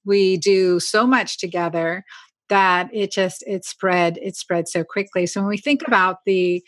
We 0.05 0.37
do 0.37 0.79
so 0.79 1.07
much 1.07 1.37
together 1.37 2.03
that 2.49 2.89
it 2.91 3.11
just 3.11 3.43
it 3.47 3.63
spread 3.63 4.17
it 4.21 4.35
spread 4.35 4.67
so 4.67 4.83
quickly 4.83 5.25
so 5.25 5.39
when 5.39 5.49
we 5.49 5.57
think 5.57 5.81
about 5.87 6.17
the 6.25 6.61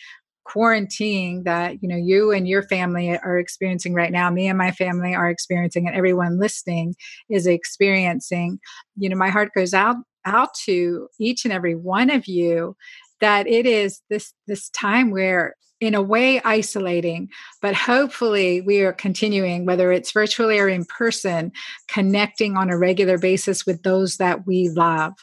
quarantine 0.45 1.43
that 1.43 1.81
you 1.81 1.89
know 1.89 1.95
you 1.95 2.31
and 2.31 2.47
your 2.47 2.63
family 2.63 3.17
are 3.17 3.37
experiencing 3.37 3.93
right 3.93 4.11
now 4.11 4.29
me 4.29 4.47
and 4.47 4.57
my 4.57 4.71
family 4.71 5.13
are 5.13 5.29
experiencing 5.29 5.87
and 5.87 5.95
everyone 5.95 6.39
listening 6.39 6.95
is 7.29 7.45
experiencing 7.45 8.59
you 8.95 9.09
know 9.09 9.15
my 9.15 9.29
heart 9.29 9.49
goes 9.55 9.73
out 9.73 9.95
out 10.25 10.49
to 10.53 11.07
each 11.19 11.45
and 11.45 11.53
every 11.53 11.75
one 11.75 12.09
of 12.09 12.27
you 12.27 12.75
that 13.19 13.47
it 13.47 13.65
is 13.65 14.01
this 14.09 14.33
this 14.47 14.69
time 14.69 15.11
where 15.11 15.55
in 15.81 15.95
a 15.95 16.01
way 16.01 16.39
isolating, 16.45 17.27
but 17.59 17.73
hopefully 17.73 18.61
we 18.61 18.81
are 18.81 18.93
continuing, 18.93 19.65
whether 19.65 19.91
it's 19.91 20.11
virtually 20.11 20.59
or 20.59 20.69
in 20.69 20.85
person, 20.85 21.51
connecting 21.87 22.55
on 22.55 22.69
a 22.69 22.77
regular 22.77 23.17
basis 23.17 23.65
with 23.65 23.81
those 23.81 24.17
that 24.17 24.45
we 24.45 24.69
love, 24.69 25.13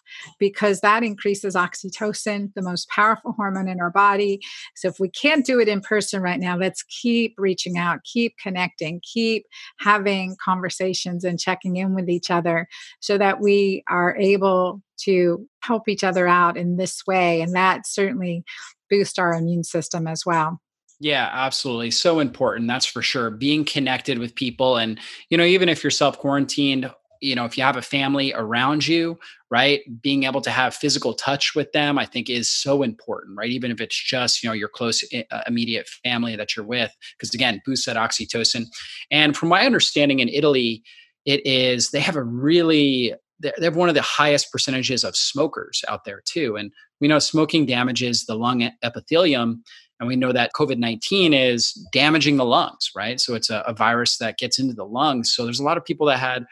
because 0.40 0.80
that 0.80 1.04
increases 1.04 1.54
oxytocin, 1.54 2.52
the 2.54 2.62
most 2.62 2.88
powerful 2.88 3.32
hormone 3.32 3.68
in 3.68 3.80
our 3.80 3.92
body. 3.92 4.40
So 4.74 4.88
if 4.88 4.98
we 4.98 5.08
can't 5.08 5.46
do 5.46 5.60
it 5.60 5.68
in 5.68 5.80
person 5.80 6.20
right 6.20 6.40
now, 6.40 6.58
let's 6.58 6.82
keep 6.82 7.34
reaching 7.38 7.78
out, 7.78 8.02
keep 8.02 8.36
connecting, 8.42 9.00
keep 9.04 9.46
having 9.78 10.36
conversations 10.44 11.22
and 11.22 11.38
checking 11.38 11.76
in 11.76 11.94
with 11.94 12.10
each 12.10 12.32
other 12.32 12.66
so 12.98 13.16
that 13.16 13.40
we 13.40 13.84
are 13.88 14.16
able 14.16 14.82
to 15.02 15.46
help 15.62 15.88
each 15.88 16.02
other 16.02 16.26
out 16.26 16.56
in 16.56 16.76
this 16.76 17.06
way. 17.06 17.40
And 17.40 17.54
that 17.54 17.86
certainly 17.86 18.42
boost 18.90 19.18
our 19.18 19.34
immune 19.34 19.64
system 19.64 20.06
as 20.06 20.24
well. 20.26 20.60
Yeah, 21.00 21.30
absolutely. 21.32 21.92
So 21.92 22.18
important. 22.18 22.66
That's 22.66 22.86
for 22.86 23.02
sure. 23.02 23.30
Being 23.30 23.64
connected 23.64 24.18
with 24.18 24.34
people. 24.34 24.76
And, 24.76 24.98
you 25.30 25.38
know, 25.38 25.44
even 25.44 25.68
if 25.68 25.84
you're 25.84 25.92
self 25.92 26.18
quarantined, 26.18 26.90
you 27.20 27.34
know, 27.34 27.44
if 27.44 27.56
you 27.56 27.64
have 27.64 27.76
a 27.76 27.82
family 27.82 28.32
around 28.34 28.86
you, 28.86 29.18
right, 29.50 29.80
being 30.02 30.24
able 30.24 30.40
to 30.40 30.50
have 30.50 30.74
physical 30.74 31.14
touch 31.14 31.54
with 31.54 31.72
them, 31.72 31.98
I 31.98 32.06
think 32.06 32.28
is 32.28 32.50
so 32.50 32.82
important, 32.82 33.36
right? 33.36 33.50
Even 33.50 33.70
if 33.70 33.80
it's 33.80 34.00
just, 34.00 34.42
you 34.42 34.48
know, 34.48 34.54
your 34.54 34.68
close, 34.68 35.04
uh, 35.30 35.40
immediate 35.46 35.88
family 35.88 36.36
that 36.36 36.56
you're 36.56 36.66
with, 36.66 36.94
because 37.16 37.34
again, 37.34 37.62
boosts 37.64 37.86
that 37.86 37.96
oxytocin. 37.96 38.66
And 39.10 39.36
from 39.36 39.48
my 39.48 39.66
understanding 39.66 40.20
in 40.20 40.28
Italy, 40.28 40.82
it 41.24 41.44
is, 41.46 41.90
they 41.90 42.00
have 42.00 42.16
a 42.16 42.22
really, 42.22 43.14
they 43.40 43.52
have 43.62 43.76
one 43.76 43.88
of 43.88 43.94
the 43.94 44.02
highest 44.02 44.50
percentages 44.50 45.04
of 45.04 45.16
smokers 45.16 45.84
out 45.88 46.04
there 46.04 46.22
too. 46.24 46.56
And 46.56 46.72
we 47.00 47.08
know 47.08 47.18
smoking 47.18 47.66
damages 47.66 48.24
the 48.24 48.34
lung 48.34 48.70
epithelium, 48.82 49.62
and 50.00 50.08
we 50.08 50.16
know 50.16 50.32
that 50.32 50.52
COVID 50.54 50.78
19 50.78 51.34
is 51.34 51.72
damaging 51.92 52.36
the 52.36 52.44
lungs, 52.44 52.90
right? 52.96 53.20
So 53.20 53.34
it's 53.34 53.50
a, 53.50 53.60
a, 53.66 53.72
virus 53.72 54.18
that 54.18 54.38
gets 54.38 54.58
into 54.58 54.74
the 54.74 54.84
lungs. 54.84 55.34
So 55.34 55.44
there's 55.44 55.60
a 55.60 55.64
lot 55.64 55.76
of 55.76 55.84
people 55.84 56.06
that 56.06 56.18
had 56.18 56.46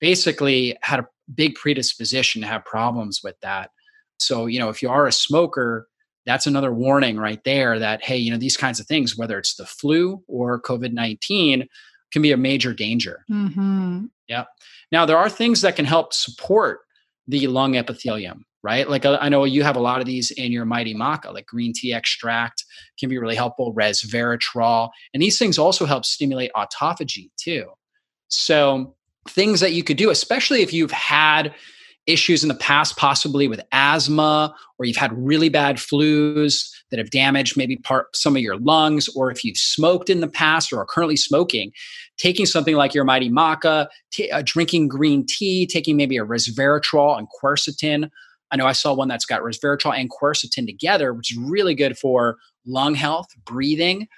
basically 0.00 0.76
had 0.82 1.00
a 1.00 1.06
big 1.32 1.54
predisposition 1.54 2.42
to 2.42 2.48
have 2.48 2.64
problems 2.64 3.20
with 3.22 3.36
that. 3.40 3.70
So, 4.18 4.46
you 4.46 4.58
know, 4.58 4.68
if 4.68 4.82
you 4.82 4.90
are 4.90 5.06
a 5.06 5.12
smoker, 5.12 5.88
that's 6.26 6.46
another 6.46 6.72
warning 6.72 7.18
right 7.18 7.42
there 7.44 7.78
that, 7.78 8.02
hey, 8.02 8.16
you 8.16 8.30
know, 8.30 8.38
these 8.38 8.56
kinds 8.56 8.80
of 8.80 8.86
things, 8.86 9.16
whether 9.16 9.38
it's 9.38 9.54
the 9.54 9.66
flu 9.66 10.22
or 10.28 10.60
COVID 10.60 10.92
19, 10.92 11.68
can 12.12 12.22
be 12.22 12.32
a 12.32 12.36
major 12.36 12.74
danger. 12.74 13.24
Mm-hmm. 13.30 14.06
Yeah. 14.28 14.44
Now, 14.90 15.06
there 15.06 15.18
are 15.18 15.28
things 15.28 15.60
that 15.62 15.76
can 15.76 15.84
help 15.84 16.12
support 16.12 16.80
the 17.26 17.46
lung 17.46 17.76
epithelium 17.76 18.44
right? 18.62 18.88
Like 18.88 19.04
uh, 19.04 19.18
I 19.20 19.28
know 19.28 19.44
you 19.44 19.62
have 19.62 19.76
a 19.76 19.80
lot 19.80 20.00
of 20.00 20.06
these 20.06 20.30
in 20.32 20.52
your 20.52 20.64
Mighty 20.64 20.94
Maca, 20.94 21.32
like 21.32 21.46
green 21.46 21.72
tea 21.74 21.92
extract 21.92 22.64
can 22.98 23.08
be 23.08 23.18
really 23.18 23.34
helpful, 23.34 23.74
resveratrol. 23.74 24.90
And 25.12 25.22
these 25.22 25.38
things 25.38 25.58
also 25.58 25.84
help 25.84 26.04
stimulate 26.04 26.52
autophagy 26.56 27.30
too. 27.36 27.66
So 28.28 28.94
things 29.28 29.60
that 29.60 29.72
you 29.72 29.82
could 29.84 29.96
do, 29.96 30.10
especially 30.10 30.62
if 30.62 30.72
you've 30.72 30.92
had 30.92 31.54
issues 32.06 32.42
in 32.42 32.48
the 32.48 32.54
past, 32.56 32.96
possibly 32.96 33.46
with 33.46 33.60
asthma, 33.70 34.54
or 34.78 34.86
you've 34.86 34.96
had 34.96 35.12
really 35.16 35.48
bad 35.48 35.76
flus 35.76 36.68
that 36.90 36.98
have 36.98 37.10
damaged 37.10 37.56
maybe 37.56 37.76
part 37.76 38.14
some 38.16 38.34
of 38.34 38.42
your 38.42 38.56
lungs, 38.56 39.08
or 39.10 39.30
if 39.30 39.44
you've 39.44 39.56
smoked 39.56 40.10
in 40.10 40.20
the 40.20 40.28
past 40.28 40.72
or 40.72 40.80
are 40.80 40.86
currently 40.86 41.16
smoking, 41.16 41.70
taking 42.22 42.46
something 42.46 42.76
like 42.76 42.94
your 42.94 43.04
Mighty 43.04 43.30
Maca, 43.30 43.88
t- 44.12 44.30
uh, 44.30 44.42
drinking 44.44 44.88
green 44.88 45.26
tea, 45.26 45.66
taking 45.66 45.96
maybe 45.96 46.16
a 46.16 46.24
resveratrol 46.24 47.18
and 47.18 47.26
quercetin 47.42 48.08
I 48.52 48.56
know 48.56 48.66
I 48.66 48.72
saw 48.72 48.92
one 48.92 49.08
that's 49.08 49.24
got 49.24 49.40
resveratrol 49.40 49.98
and 49.98 50.10
quercetin 50.10 50.66
together, 50.66 51.14
which 51.14 51.32
is 51.32 51.38
really 51.38 51.74
good 51.74 51.98
for 51.98 52.36
lung 52.66 52.94
health, 52.94 53.28
breathing. 53.44 54.08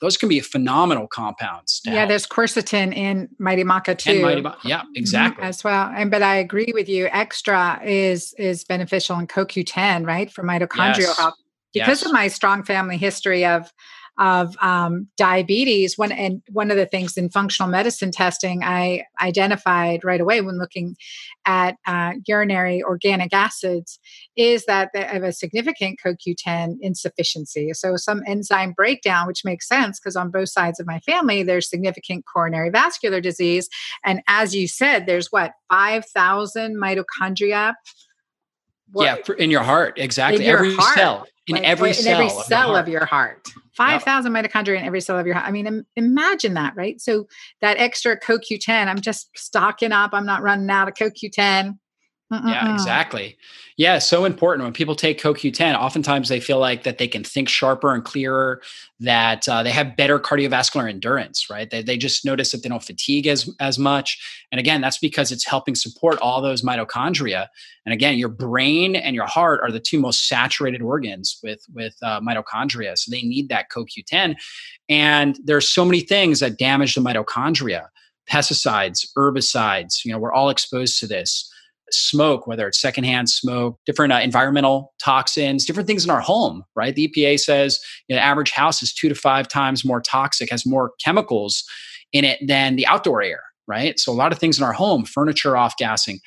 Those 0.00 0.16
can 0.16 0.28
be 0.28 0.40
phenomenal 0.40 1.06
compounds. 1.06 1.80
Yeah, 1.84 1.92
help. 1.92 2.08
there's 2.08 2.26
quercetin 2.26 2.94
in 2.94 3.28
Mighty 3.38 3.62
Maca 3.62 3.96
too. 3.96 4.20
Mighty 4.20 4.42
Maca, 4.42 4.56
yeah, 4.64 4.80
mm-hmm, 4.80 4.88
exactly. 4.96 5.42
Mm-hmm, 5.42 5.48
as 5.48 5.64
well. 5.64 5.90
And 5.94 6.10
but 6.10 6.22
I 6.22 6.34
agree 6.34 6.72
with 6.74 6.88
you. 6.88 7.08
Extra 7.12 7.80
is 7.84 8.34
is 8.36 8.64
beneficial 8.64 9.18
in 9.20 9.28
CoQ10, 9.28 10.04
right, 10.04 10.30
for 10.30 10.42
mitochondrial 10.42 10.98
yes. 10.98 11.16
health. 11.16 11.34
Because 11.72 12.02
yes. 12.02 12.06
of 12.06 12.12
my 12.12 12.28
strong 12.28 12.62
family 12.64 12.96
history 12.96 13.44
of 13.44 13.72
of 14.18 14.56
um, 14.62 15.08
diabetes. 15.16 15.98
One 15.98 16.12
and 16.12 16.42
one 16.50 16.70
of 16.70 16.76
the 16.76 16.86
things 16.86 17.16
in 17.16 17.30
functional 17.30 17.70
medicine 17.70 18.10
testing 18.10 18.62
I 18.62 19.04
identified 19.20 20.04
right 20.04 20.20
away 20.20 20.40
when 20.40 20.58
looking 20.58 20.96
at 21.46 21.76
uh, 21.86 22.12
urinary 22.26 22.82
organic 22.82 23.32
acids 23.32 23.98
is 24.36 24.64
that 24.66 24.90
they 24.94 25.02
have 25.02 25.22
a 25.22 25.32
significant 25.32 25.98
CoQ10 26.04 26.76
insufficiency. 26.80 27.72
So 27.74 27.96
some 27.96 28.22
enzyme 28.26 28.72
breakdown, 28.72 29.26
which 29.26 29.44
makes 29.44 29.68
sense 29.68 29.98
because 29.98 30.16
on 30.16 30.30
both 30.30 30.48
sides 30.48 30.80
of 30.80 30.86
my 30.86 31.00
family 31.00 31.42
there's 31.42 31.68
significant 31.68 32.24
coronary 32.32 32.70
vascular 32.70 33.20
disease, 33.20 33.68
and 34.04 34.22
as 34.28 34.54
you 34.54 34.68
said, 34.68 35.06
there's 35.06 35.28
what 35.30 35.52
five 35.68 36.04
thousand 36.06 36.76
mitochondria. 36.76 37.74
What? 38.92 39.28
Yeah, 39.28 39.34
in 39.36 39.50
your 39.50 39.62
heart, 39.62 39.98
exactly. 39.98 40.46
Your 40.46 40.58
every 40.58 40.74
heart. 40.76 40.94
cell, 40.94 41.26
in 41.46 41.56
like, 41.56 41.64
every 41.64 41.88
in 41.90 41.94
cell, 41.94 42.20
every 42.20 42.28
cell 42.44 42.76
of 42.76 42.88
your 42.88 43.04
heart. 43.04 43.48
5,000 43.76 44.34
yep. 44.34 44.44
mitochondria 44.44 44.78
in 44.78 44.84
every 44.84 45.00
cell 45.00 45.18
of 45.18 45.26
your 45.26 45.34
heart. 45.34 45.48
I 45.48 45.50
mean, 45.50 45.66
Im- 45.66 45.86
imagine 45.96 46.54
that, 46.54 46.74
right? 46.76 47.00
So 47.00 47.26
that 47.60 47.76
extra 47.78 48.18
CoQ10, 48.18 48.86
I'm 48.86 49.00
just 49.00 49.30
stocking 49.36 49.90
up. 49.90 50.10
I'm 50.12 50.26
not 50.26 50.42
running 50.42 50.70
out 50.70 50.88
of 50.88 50.94
CoQ10. 50.94 51.78
Mm-mm-mm. 52.34 52.48
Yeah, 52.48 52.72
exactly. 52.72 53.36
Yeah, 53.76 53.98
so 53.98 54.24
important. 54.24 54.62
When 54.62 54.72
people 54.72 54.94
take 54.94 55.20
CoQ10, 55.20 55.74
oftentimes 55.74 56.28
they 56.28 56.38
feel 56.38 56.60
like 56.60 56.84
that 56.84 56.98
they 56.98 57.08
can 57.08 57.24
think 57.24 57.48
sharper 57.48 57.92
and 57.92 58.04
clearer, 58.04 58.62
that 59.00 59.48
uh, 59.48 59.64
they 59.64 59.72
have 59.72 59.96
better 59.96 60.20
cardiovascular 60.20 60.88
endurance, 60.88 61.50
right? 61.50 61.68
They, 61.68 61.82
they 61.82 61.96
just 61.96 62.24
notice 62.24 62.52
that 62.52 62.62
they 62.62 62.68
don't 62.68 62.84
fatigue 62.84 63.26
as, 63.26 63.50
as 63.58 63.76
much. 63.76 64.46
And 64.52 64.60
again, 64.60 64.80
that's 64.80 64.98
because 64.98 65.32
it's 65.32 65.44
helping 65.44 65.74
support 65.74 66.20
all 66.20 66.40
those 66.40 66.62
mitochondria. 66.62 67.48
And 67.84 67.92
again, 67.92 68.16
your 68.16 68.28
brain 68.28 68.94
and 68.94 69.16
your 69.16 69.26
heart 69.26 69.60
are 69.64 69.72
the 69.72 69.80
two 69.80 69.98
most 69.98 70.28
saturated 70.28 70.80
organs 70.80 71.40
with, 71.42 71.66
with 71.74 71.96
uh, 72.00 72.20
mitochondria. 72.20 72.96
So 72.96 73.10
they 73.10 73.22
need 73.22 73.48
that 73.48 73.70
CoQ10. 73.70 74.36
And 74.88 75.36
there's 75.42 75.68
so 75.68 75.84
many 75.84 76.00
things 76.00 76.38
that 76.38 76.58
damage 76.58 76.94
the 76.94 77.00
mitochondria 77.00 77.88
pesticides, 78.30 79.04
herbicides, 79.18 80.04
you 80.04 80.12
know, 80.12 80.18
we're 80.18 80.32
all 80.32 80.48
exposed 80.48 81.00
to 81.00 81.08
this 81.08 81.50
smoke, 81.94 82.46
whether 82.46 82.66
it's 82.66 82.80
secondhand 82.80 83.30
smoke, 83.30 83.78
different 83.86 84.12
uh, 84.12 84.18
environmental 84.18 84.92
toxins, 85.02 85.64
different 85.64 85.86
things 85.86 86.04
in 86.04 86.10
our 86.10 86.20
home, 86.20 86.64
right? 86.74 86.94
The 86.94 87.08
EPA 87.08 87.40
says 87.40 87.78
you 88.08 88.16
know, 88.16 88.22
average 88.22 88.50
house 88.50 88.82
is 88.82 88.92
two 88.92 89.08
to 89.08 89.14
five 89.14 89.48
times 89.48 89.84
more 89.84 90.00
toxic, 90.00 90.50
has 90.50 90.66
more 90.66 90.92
chemicals 91.04 91.64
in 92.12 92.24
it 92.24 92.38
than 92.46 92.76
the 92.76 92.86
outdoor 92.86 93.22
air, 93.22 93.40
right? 93.66 93.98
So 93.98 94.12
a 94.12 94.14
lot 94.14 94.32
of 94.32 94.38
things 94.38 94.58
in 94.58 94.64
our 94.64 94.72
home, 94.72 95.04
furniture 95.04 95.56
off 95.56 95.76
gassing. 95.76 96.20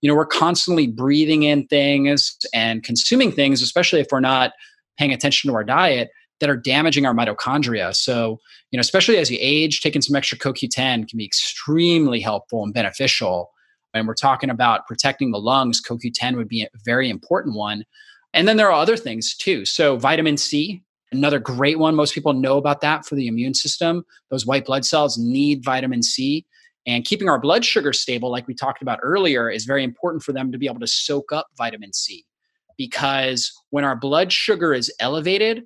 You 0.00 0.08
know, 0.08 0.16
we're 0.16 0.26
constantly 0.26 0.86
breathing 0.86 1.44
in 1.44 1.66
things 1.66 2.36
and 2.52 2.82
consuming 2.82 3.32
things, 3.32 3.62
especially 3.62 4.00
if 4.00 4.08
we're 4.10 4.20
not 4.20 4.52
paying 4.98 5.12
attention 5.12 5.50
to 5.50 5.54
our 5.54 5.64
diet 5.64 6.10
that 6.40 6.50
are 6.50 6.56
damaging 6.56 7.06
our 7.06 7.14
mitochondria. 7.14 7.94
So, 7.94 8.38
you 8.70 8.76
know, 8.76 8.80
especially 8.80 9.16
as 9.18 9.30
you 9.30 9.38
age, 9.40 9.80
taking 9.80 10.02
some 10.02 10.16
extra 10.16 10.36
CoQ10 10.36 11.08
can 11.08 11.16
be 11.16 11.24
extremely 11.24 12.20
helpful 12.20 12.62
and 12.62 12.74
beneficial 12.74 13.50
and 13.94 14.06
we're 14.06 14.14
talking 14.14 14.50
about 14.50 14.86
protecting 14.86 15.30
the 15.30 15.38
lungs, 15.38 15.80
CoQ10 15.80 16.36
would 16.36 16.48
be 16.48 16.62
a 16.62 16.68
very 16.84 17.08
important 17.08 17.54
one. 17.54 17.84
And 18.32 18.48
then 18.48 18.56
there 18.56 18.68
are 18.68 18.80
other 18.80 18.96
things 18.96 19.36
too. 19.36 19.64
So, 19.64 19.96
vitamin 19.96 20.36
C, 20.36 20.82
another 21.12 21.38
great 21.38 21.78
one. 21.78 21.94
Most 21.94 22.14
people 22.14 22.32
know 22.32 22.58
about 22.58 22.80
that 22.80 23.06
for 23.06 23.14
the 23.14 23.28
immune 23.28 23.54
system. 23.54 24.04
Those 24.30 24.44
white 24.44 24.66
blood 24.66 24.84
cells 24.84 25.16
need 25.16 25.64
vitamin 25.64 26.02
C. 26.02 26.44
And 26.86 27.04
keeping 27.04 27.28
our 27.28 27.38
blood 27.38 27.64
sugar 27.64 27.92
stable, 27.92 28.30
like 28.30 28.46
we 28.46 28.54
talked 28.54 28.82
about 28.82 28.98
earlier, 29.02 29.48
is 29.48 29.64
very 29.64 29.84
important 29.84 30.22
for 30.22 30.32
them 30.32 30.52
to 30.52 30.58
be 30.58 30.66
able 30.66 30.80
to 30.80 30.86
soak 30.86 31.32
up 31.32 31.46
vitamin 31.56 31.92
C. 31.92 32.24
Because 32.76 33.52
when 33.70 33.84
our 33.84 33.96
blood 33.96 34.32
sugar 34.32 34.74
is 34.74 34.92
elevated, 35.00 35.64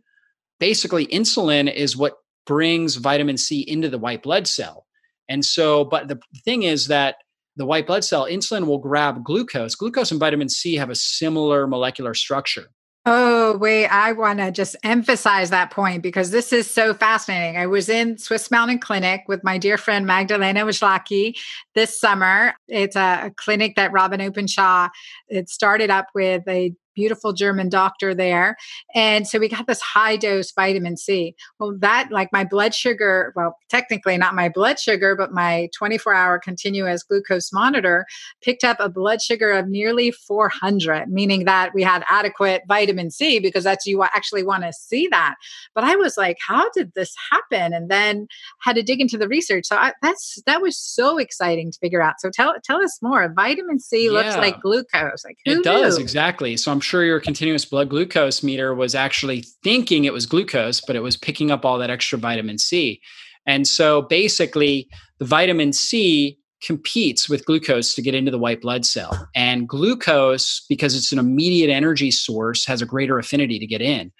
basically 0.60 1.06
insulin 1.06 1.72
is 1.72 1.96
what 1.96 2.18
brings 2.46 2.96
vitamin 2.96 3.36
C 3.36 3.60
into 3.60 3.88
the 3.88 3.98
white 3.98 4.22
blood 4.22 4.46
cell. 4.46 4.86
And 5.28 5.44
so, 5.44 5.84
but 5.84 6.08
the 6.08 6.20
thing 6.44 6.62
is 6.62 6.86
that 6.86 7.16
the 7.58 7.66
white 7.66 7.86
blood 7.86 8.04
cell, 8.04 8.24
insulin 8.24 8.66
will 8.66 8.78
grab 8.78 9.22
glucose. 9.22 9.74
Glucose 9.74 10.10
and 10.10 10.20
vitamin 10.20 10.48
C 10.48 10.76
have 10.76 10.90
a 10.90 10.94
similar 10.94 11.66
molecular 11.66 12.14
structure. 12.14 12.68
Oh, 13.10 13.56
wait, 13.56 13.86
I 13.86 14.12
want 14.12 14.38
to 14.38 14.50
just 14.52 14.76
emphasize 14.82 15.48
that 15.48 15.70
point 15.70 16.02
because 16.02 16.30
this 16.30 16.52
is 16.52 16.70
so 16.70 16.92
fascinating. 16.92 17.56
I 17.56 17.66
was 17.66 17.88
in 17.88 18.18
Swiss 18.18 18.50
Mountain 18.50 18.80
Clinic 18.80 19.22
with 19.26 19.42
my 19.42 19.56
dear 19.56 19.78
friend 19.78 20.06
Magdalena 20.06 20.64
Wszelaki 20.66 21.34
this 21.74 21.98
summer. 21.98 22.54
It's 22.68 22.96
a, 22.96 23.26
a 23.26 23.30
clinic 23.36 23.76
that 23.76 23.92
Robyn 23.92 24.20
Openshaw 24.20 24.88
it 25.28 25.48
started 25.48 25.88
up 25.88 26.08
with 26.14 26.46
a 26.48 26.74
beautiful 26.98 27.32
German 27.32 27.68
doctor 27.68 28.12
there. 28.12 28.56
And 28.92 29.24
so 29.28 29.38
we 29.38 29.48
got 29.48 29.68
this 29.68 29.80
high 29.80 30.16
dose 30.16 30.50
vitamin 30.50 30.96
C. 30.96 31.36
Well, 31.60 31.76
that, 31.78 32.08
like 32.10 32.32
my 32.32 32.42
blood 32.42 32.74
sugar, 32.74 33.32
well, 33.36 33.56
technically 33.68 34.18
not 34.18 34.34
my 34.34 34.48
blood 34.48 34.80
sugar, 34.80 35.14
but 35.14 35.32
my 35.32 35.68
24 35.76 36.12
hour 36.12 36.40
continuous 36.40 37.04
glucose 37.04 37.52
monitor 37.52 38.04
picked 38.42 38.64
up 38.64 38.78
a 38.80 38.88
blood 38.88 39.22
sugar 39.22 39.52
of 39.52 39.68
nearly 39.68 40.10
400, 40.10 41.08
meaning 41.08 41.44
that 41.44 41.72
we 41.72 41.84
had 41.84 42.04
adequate 42.08 42.62
vitamin 42.66 43.12
C 43.12 43.38
because 43.38 43.62
that's 43.62 43.86
you 43.86 44.02
actually 44.02 44.42
want 44.42 44.64
to 44.64 44.72
see 44.72 45.06
that. 45.06 45.36
But 45.76 45.84
I 45.84 45.94
was 45.94 46.16
like, 46.16 46.38
how 46.44 46.68
did 46.70 46.94
this 46.94 47.14
happen? 47.30 47.72
And 47.72 47.88
then 47.88 48.26
had 48.60 48.74
to 48.74 48.82
dig 48.82 49.00
into 49.00 49.16
the 49.16 49.28
research. 49.28 49.66
So 49.66 49.76
I, 49.76 49.92
that's 50.02 50.42
that 50.46 50.60
was 50.60 50.76
so 50.76 51.18
exciting 51.18 51.70
to 51.70 51.78
figure 51.78 52.02
out. 52.02 52.14
So 52.18 52.28
tell 52.28 52.54
tell 52.64 52.82
us 52.82 52.98
more. 53.00 53.32
Vitamin 53.32 53.78
C 53.78 54.06
yeah. 54.06 54.10
looks 54.10 54.36
like 54.36 54.60
glucose. 54.60 55.24
Like 55.24 55.38
it 55.44 55.62
does 55.62 55.96
exactly. 55.96 56.56
So 56.56 56.72
I'm 56.72 56.80
sure 56.88 57.04
your 57.04 57.20
continuous 57.20 57.66
blood 57.66 57.90
glucose 57.90 58.42
meter 58.42 58.74
was 58.74 58.94
actually 58.94 59.44
thinking 59.62 60.04
it 60.04 60.12
was 60.12 60.24
glucose, 60.24 60.80
but 60.80 60.96
it 60.96 61.02
was 61.02 61.16
picking 61.16 61.50
up 61.50 61.64
all 61.64 61.78
that 61.78 61.90
extra 61.90 62.18
vitamin 62.18 62.56
C. 62.58 63.00
And 63.46 63.68
so 63.68 64.02
basically, 64.02 64.88
the 65.18 65.26
vitamin 65.26 65.72
C 65.74 66.38
competes 66.62 67.28
with 67.28 67.44
glucose 67.44 67.94
to 67.94 68.02
get 68.02 68.14
into 68.14 68.30
the 68.30 68.38
white 68.38 68.62
blood 68.62 68.86
cell. 68.86 69.28
And 69.34 69.68
glucose, 69.68 70.64
because 70.68 70.96
it's 70.96 71.12
an 71.12 71.18
immediate 71.18 71.70
energy 71.70 72.10
source, 72.10 72.64
has 72.64 72.80
a 72.82 72.86
greater 72.86 73.18
affinity 73.18 73.58
to 73.58 73.66
get 73.66 73.82
in. 73.82 74.10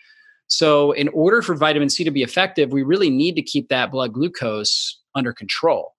So, 0.46 0.92
in 0.92 1.08
order 1.08 1.42
for 1.42 1.54
vitamin 1.54 1.90
C 1.90 2.04
to 2.04 2.10
be 2.10 2.22
effective, 2.22 2.70
we 2.70 2.82
really 2.82 3.10
need 3.10 3.34
to 3.36 3.42
keep 3.42 3.68
that 3.68 3.90
blood 3.90 4.12
glucose 4.12 5.00
under 5.14 5.32
control. 5.32 5.94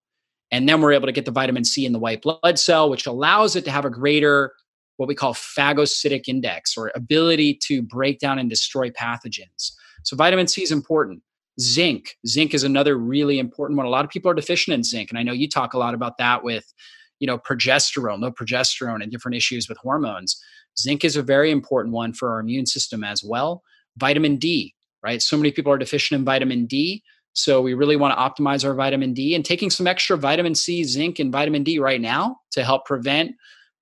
And 0.52 0.68
then 0.68 0.80
we're 0.80 0.92
able 0.92 1.06
to 1.06 1.12
get 1.12 1.24
the 1.24 1.30
vitamin 1.30 1.64
C 1.64 1.84
in 1.84 1.92
the 1.92 1.98
white 1.98 2.22
blood 2.22 2.58
cell, 2.58 2.90
which 2.90 3.06
allows 3.06 3.54
it 3.54 3.64
to 3.64 3.70
have 3.70 3.84
a 3.84 3.90
greater, 3.90 4.52
what 5.00 5.08
we 5.08 5.14
call 5.14 5.32
phagocytic 5.32 6.28
index 6.28 6.76
or 6.76 6.92
ability 6.94 7.54
to 7.54 7.80
break 7.80 8.18
down 8.18 8.38
and 8.38 8.50
destroy 8.50 8.90
pathogens. 8.90 9.72
So, 10.02 10.14
vitamin 10.14 10.46
C 10.46 10.62
is 10.62 10.70
important. 10.70 11.22
Zinc. 11.58 12.18
Zinc 12.26 12.52
is 12.52 12.64
another 12.64 12.98
really 12.98 13.38
important 13.38 13.78
one. 13.78 13.86
A 13.86 13.88
lot 13.90 14.04
of 14.04 14.10
people 14.10 14.30
are 14.30 14.34
deficient 14.34 14.74
in 14.74 14.84
zinc. 14.84 15.08
And 15.08 15.18
I 15.18 15.22
know 15.22 15.32
you 15.32 15.48
talk 15.48 15.72
a 15.72 15.78
lot 15.78 15.94
about 15.94 16.18
that 16.18 16.44
with, 16.44 16.70
you 17.18 17.26
know, 17.26 17.38
progesterone, 17.38 18.20
low 18.20 18.30
progesterone, 18.30 19.02
and 19.02 19.10
different 19.10 19.36
issues 19.36 19.70
with 19.70 19.78
hormones. 19.78 20.38
Zinc 20.78 21.02
is 21.02 21.16
a 21.16 21.22
very 21.22 21.50
important 21.50 21.94
one 21.94 22.12
for 22.12 22.30
our 22.32 22.40
immune 22.40 22.66
system 22.66 23.02
as 23.02 23.24
well. 23.24 23.62
Vitamin 23.96 24.36
D, 24.36 24.74
right? 25.02 25.22
So 25.22 25.34
many 25.34 25.50
people 25.50 25.72
are 25.72 25.78
deficient 25.78 26.18
in 26.18 26.26
vitamin 26.26 26.66
D. 26.66 27.02
So 27.32 27.62
we 27.62 27.72
really 27.72 27.96
want 27.96 28.14
to 28.14 28.20
optimize 28.20 28.66
our 28.66 28.74
vitamin 28.74 29.14
D 29.14 29.34
and 29.34 29.46
taking 29.46 29.70
some 29.70 29.86
extra 29.86 30.18
vitamin 30.18 30.54
C, 30.54 30.84
zinc, 30.84 31.18
and 31.18 31.32
vitamin 31.32 31.62
D 31.62 31.78
right 31.78 32.02
now 32.02 32.36
to 32.50 32.62
help 32.64 32.84
prevent 32.84 33.32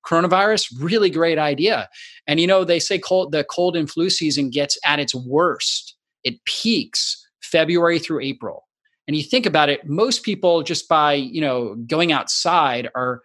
coronavirus. 0.06 0.74
Really 0.80 1.10
great 1.10 1.38
idea. 1.38 1.88
And 2.26 2.40
you 2.40 2.46
know, 2.46 2.64
they 2.64 2.78
say 2.78 2.98
cold, 2.98 3.32
the 3.32 3.44
cold 3.44 3.76
and 3.76 3.90
flu 3.90 4.10
season 4.10 4.50
gets 4.50 4.78
at 4.84 4.98
its 4.98 5.14
worst. 5.14 5.96
It 6.24 6.44
peaks 6.44 7.26
February 7.42 7.98
through 7.98 8.20
April. 8.20 8.64
And 9.06 9.16
you 9.16 9.22
think 9.22 9.46
about 9.46 9.70
it, 9.70 9.86
most 9.86 10.22
people 10.22 10.62
just 10.62 10.88
by, 10.88 11.14
you 11.14 11.40
know, 11.40 11.74
going 11.86 12.12
outside 12.12 12.90
are 12.94 13.22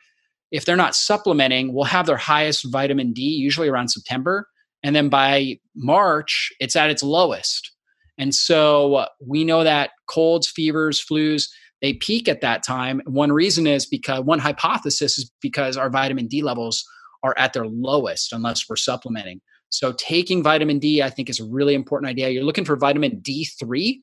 if 0.51 0.65
they're 0.65 0.75
not 0.75 0.95
supplementing, 0.95 1.73
will 1.73 1.83
have 1.83 2.05
their 2.05 2.15
highest 2.15 2.71
vitamin 2.71 3.11
D 3.11 3.23
usually 3.23 3.67
around 3.67 3.89
September. 3.89 4.47
And 4.83 4.95
then 4.95 5.09
by 5.09 5.59
March, 5.75 6.51
it's 6.59 6.75
at 6.75 6.91
its 6.91 7.01
lowest. 7.01 7.71
And 8.17 8.35
so 8.35 8.95
uh, 8.95 9.07
we 9.25 9.43
know 9.43 9.63
that 9.63 9.91
colds, 10.07 10.47
fevers, 10.47 11.03
flus, 11.03 11.49
they 11.83 11.93
peak 11.93 12.29
at 12.29 12.41
that 12.41 12.63
time. 12.63 13.01
One 13.05 13.31
reason 13.31 13.67
is 13.67 13.85
because 13.85 14.23
one 14.23 14.39
hypothesis 14.39 15.19
is 15.19 15.29
because 15.41 15.75
our 15.75 15.89
vitamin 15.89 16.27
D 16.27 16.41
levels 16.41 16.83
are 17.23 17.35
at 17.37 17.51
their 17.51 17.67
lowest 17.67 18.31
unless 18.31 18.67
we're 18.67 18.77
supplementing. 18.77 19.41
So 19.67 19.91
taking 19.91 20.41
vitamin 20.41 20.79
D, 20.79 21.03
I 21.03 21.09
think, 21.09 21.29
is 21.29 21.41
a 21.41 21.45
really 21.45 21.73
important 21.75 22.09
idea. 22.09 22.29
You're 22.29 22.45
looking 22.45 22.63
for 22.63 22.77
vitamin 22.77 23.21
D3. 23.21 23.97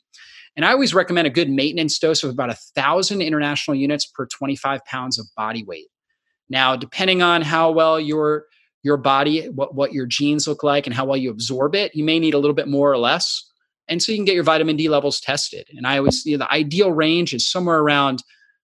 And 0.56 0.66
I 0.66 0.72
always 0.72 0.92
recommend 0.92 1.26
a 1.26 1.30
good 1.30 1.48
maintenance 1.48 1.98
dose 1.98 2.22
of 2.22 2.30
about 2.30 2.50
a 2.50 2.58
thousand 2.76 3.22
international 3.22 3.76
units 3.76 4.04
per 4.04 4.26
25 4.26 4.84
pounds 4.84 5.18
of 5.18 5.26
body 5.34 5.64
weight. 5.64 5.86
Now, 6.50 6.76
depending 6.76 7.22
on 7.22 7.40
how 7.40 7.70
well 7.70 7.98
your 7.98 8.44
your 8.82 8.96
body, 8.96 9.46
what, 9.46 9.74
what 9.74 9.92
your 9.92 10.06
genes 10.06 10.48
look 10.48 10.62
like, 10.62 10.86
and 10.86 10.94
how 10.94 11.04
well 11.04 11.16
you 11.16 11.30
absorb 11.30 11.74
it, 11.74 11.94
you 11.94 12.02
may 12.02 12.18
need 12.18 12.34
a 12.34 12.38
little 12.38 12.54
bit 12.54 12.66
more 12.66 12.90
or 12.90 12.98
less. 12.98 13.49
And 13.90 14.02
so 14.02 14.12
you 14.12 14.18
can 14.18 14.24
get 14.24 14.34
your 14.34 14.44
vitamin 14.44 14.76
D 14.76 14.88
levels 14.88 15.20
tested. 15.20 15.66
And 15.76 15.86
I 15.86 15.98
always, 15.98 16.24
you 16.24 16.38
know, 16.38 16.44
the 16.46 16.52
ideal 16.52 16.92
range 16.92 17.34
is 17.34 17.46
somewhere 17.46 17.80
around 17.80 18.22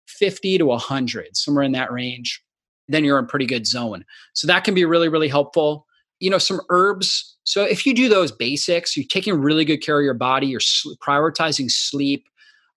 50 0.08 0.58
to 0.58 0.66
100, 0.66 1.38
somewhere 1.38 1.64
in 1.64 1.74
that 1.74 1.92
range. 1.92 2.42
Then 2.88 3.04
you're 3.04 3.20
in 3.20 3.28
pretty 3.28 3.46
good 3.46 3.68
zone. 3.68 4.04
So 4.34 4.48
that 4.48 4.64
can 4.64 4.74
be 4.74 4.86
really, 4.86 5.10
really 5.10 5.28
helpful 5.28 5.86
you 6.20 6.30
know, 6.30 6.38
some 6.38 6.62
herbs. 6.70 7.38
So 7.44 7.64
if 7.64 7.86
you 7.86 7.94
do 7.94 8.10
those 8.10 8.32
basics, 8.32 8.96
you're 8.96 9.06
taking 9.10 9.34
really 9.36 9.66
good 9.66 9.78
care 9.78 10.00
of 10.00 10.04
your 10.04 10.14
body, 10.14 10.48
you're 10.48 10.60
prioritizing 10.60 11.72
sleep, 11.72 12.26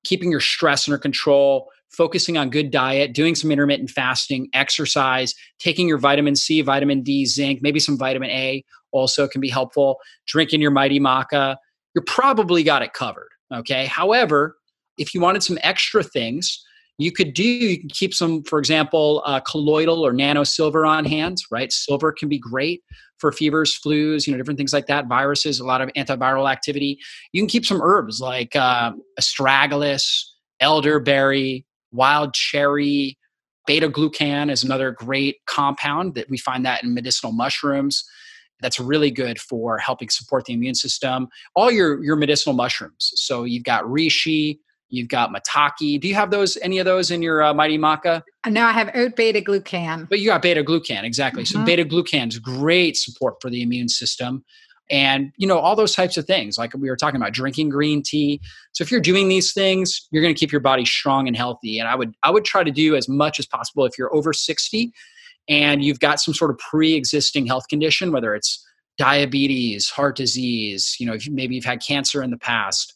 keeping 0.05 0.31
your 0.31 0.41
stress 0.41 0.89
under 0.89 0.99
control, 0.99 1.69
focusing 1.91 2.39
on 2.39 2.51
good 2.51 2.71
diet, 2.71 3.13
doing 3.13 3.35
some 3.35 3.51
intermittent 3.51 3.91
fasting, 3.91 4.49
exercise, 4.55 5.35
taking 5.59 5.89
your 5.89 5.99
vitamin 5.99 6.35
C, 6.37 6.63
vitamin 6.63 7.03
D, 7.03 7.27
zinc, 7.27 7.61
maybe 7.63 7.81
some 7.81 7.99
vitamin 7.99 8.31
A 8.31 8.65
also 8.93 9.29
can 9.29 9.41
be 9.41 9.49
helpful, 9.49 9.99
drinking 10.27 10.61
your 10.61 10.71
mighty 10.71 11.01
maca, 11.01 11.57
you're 11.95 12.05
probably 12.07 12.63
got 12.63 12.83
it 12.83 12.93
covered. 12.93 13.29
Okay. 13.53 13.87
However, 13.87 14.57
if 14.99 15.15
you 15.15 15.21
wanted 15.21 15.43
some 15.43 15.59
extra 15.63 16.03
things, 16.03 16.65
you 16.99 17.13
could 17.13 17.35
do 17.35 17.43
you 17.43 17.81
can 17.81 17.89
keep 17.89 18.15
some 18.15 18.43
for 18.45 18.59
example 18.59 19.23
uh, 19.27 19.41
colloidal 19.41 20.05
or 20.07 20.13
nano 20.13 20.45
silver 20.45 20.85
on 20.85 21.05
hand 21.05 21.39
right 21.51 21.73
silver 21.73 22.13
can 22.13 22.29
be 22.29 22.39
great 22.39 22.83
for 23.19 23.33
fevers 23.33 23.79
flus 23.85 24.27
you 24.27 24.33
know 24.33 24.39
different 24.39 24.59
things 24.59 24.73
like 24.73 24.87
that 24.87 25.07
viruses 25.07 25.59
a 25.59 25.65
lot 25.65 25.81
of 25.81 25.89
antiviral 25.97 26.51
activity 26.51 26.99
you 27.33 27.41
can 27.41 27.49
keep 27.49 27.65
some 27.65 27.81
herbs 27.83 28.21
like 28.21 28.55
uh, 28.57 28.93
astragalus 29.19 30.23
elderberry 30.61 31.65
wild 31.93 32.35
cherry 32.35 33.19
beta 33.67 33.89
glucan 33.89 34.51
is 34.51 34.63
another 34.63 34.91
great 34.91 35.37
compound 35.47 36.15
that 36.15 36.29
we 36.29 36.39
find 36.39 36.65
that 36.65 36.85
in 36.85 36.95
medicinal 36.95 37.33
mushrooms 37.33 38.05
that's 38.63 38.81
really 38.81 39.11
good 39.11 39.39
for 39.39 39.77
helping 39.79 40.09
support 40.09 40.45
the 40.47 40.55
immune 40.55 40.75
system 40.75 41.29
all 41.55 41.71
your 41.71 42.03
your 42.03 42.17
medicinal 42.17 42.55
mushrooms 42.55 43.13
so 43.17 43.45
you've 43.45 43.65
got 43.65 43.85
reishi 43.85 44.59
You've 44.93 45.09
got 45.09 45.31
maitake. 45.33 45.99
Do 46.01 46.07
you 46.07 46.15
have 46.15 46.31
those? 46.31 46.59
Any 46.59 46.79
of 46.79 46.85
those 46.85 47.11
in 47.11 47.23
your 47.23 47.43
uh, 47.43 47.55
Mighty 47.55 47.79
Maca? 47.79 48.23
Uh, 48.45 48.51
no, 48.51 48.67
I 48.67 48.73
have 48.73 48.91
oat 48.95 49.17
beta 49.17 49.41
glucan. 49.41 50.07
But 50.07 50.21
you 50.21 50.27
got 50.27 50.43
beta 50.43 50.63
glucan, 50.63 51.03
exactly. 51.03 51.45
Mm-hmm. 51.45 51.61
So 51.61 51.65
beta 51.65 51.85
glucan 51.87 52.29
is 52.29 52.39
great 52.39 52.99
support 52.99 53.37
for 53.41 53.49
the 53.49 53.63
immune 53.63 53.89
system, 53.89 54.45
and 54.91 55.33
you 55.39 55.47
know 55.47 55.59
all 55.59 55.75
those 55.75 55.95
types 55.95 56.19
of 56.19 56.27
things. 56.27 56.59
Like 56.59 56.75
we 56.75 56.91
were 56.91 56.97
talking 56.97 57.17
about, 57.17 57.33
drinking 57.33 57.71
green 57.71 58.03
tea. 58.03 58.43
So 58.73 58.83
if 58.83 58.91
you're 58.91 59.01
doing 59.01 59.31
these 59.31 59.55
things, 59.55 60.07
you're 60.11 60.23
going 60.23 60.35
to 60.35 60.39
keep 60.39 60.53
your 60.53 60.61
body 60.61 60.85
strong 60.85 61.27
and 61.27 61.35
healthy. 61.35 61.79
And 61.79 61.89
I 61.89 61.95
would 61.95 62.15
I 62.23 62.31
would 62.31 62.45
try 62.45 62.63
to 62.63 62.71
do 62.71 62.95
as 62.95 63.09
much 63.09 63.39
as 63.39 63.47
possible 63.47 63.87
if 63.87 63.97
you're 63.97 64.15
over 64.15 64.35
sixty, 64.35 64.93
and 65.49 65.85
you've 65.85 66.01
got 66.01 66.21
some 66.21 66.35
sort 66.35 66.51
of 66.51 66.59
pre-existing 66.59 67.47
health 67.47 67.69
condition, 67.69 68.13
whether 68.13 68.35
it's 68.35 68.65
diabetes, 68.99 69.91
heart 69.91 70.17
disease, 70.17 70.97
you 70.99 71.07
know, 71.07 71.17
maybe 71.31 71.55
you've 71.55 71.65
had 71.65 71.83
cancer 71.83 72.23
in 72.23 72.31
the 72.31 72.39
past 72.39 72.95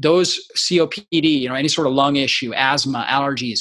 those 0.00 0.40
COPD, 0.56 1.40
you 1.40 1.48
know, 1.48 1.54
any 1.54 1.68
sort 1.68 1.86
of 1.86 1.92
lung 1.92 2.16
issue, 2.16 2.52
asthma, 2.54 3.06
allergies, 3.08 3.60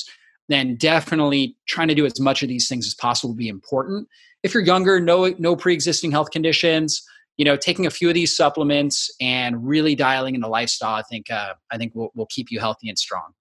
then 0.49 0.75
definitely 0.75 1.55
trying 1.67 1.87
to 1.87 1.95
do 1.95 2.05
as 2.05 2.19
much 2.19 2.43
of 2.43 2.49
these 2.49 2.67
things 2.67 2.87
as 2.87 2.95
possible 2.95 3.29
will 3.29 3.37
be 3.37 3.47
important. 3.47 4.07
If 4.41 4.53
you're 4.53 4.63
younger, 4.63 4.99
no 4.99 5.33
no 5.37 5.55
pre-existing 5.55 6.11
health 6.11 6.31
conditions, 6.31 7.01
you 7.37 7.45
know, 7.45 7.55
taking 7.55 7.85
a 7.85 7.89
few 7.89 8.09
of 8.09 8.13
these 8.13 8.35
supplements 8.35 9.09
and 9.21 9.65
really 9.65 9.95
dialing 9.95 10.35
in 10.35 10.41
the 10.41 10.47
lifestyle, 10.47 10.95
I 10.95 11.03
think 11.03 11.31
uh, 11.31 11.53
I 11.71 11.77
think 11.77 11.95
will 11.95 12.11
will 12.15 12.27
keep 12.29 12.47
you 12.49 12.59
healthy 12.59 12.89
and 12.89 12.97
strong. 12.97 13.33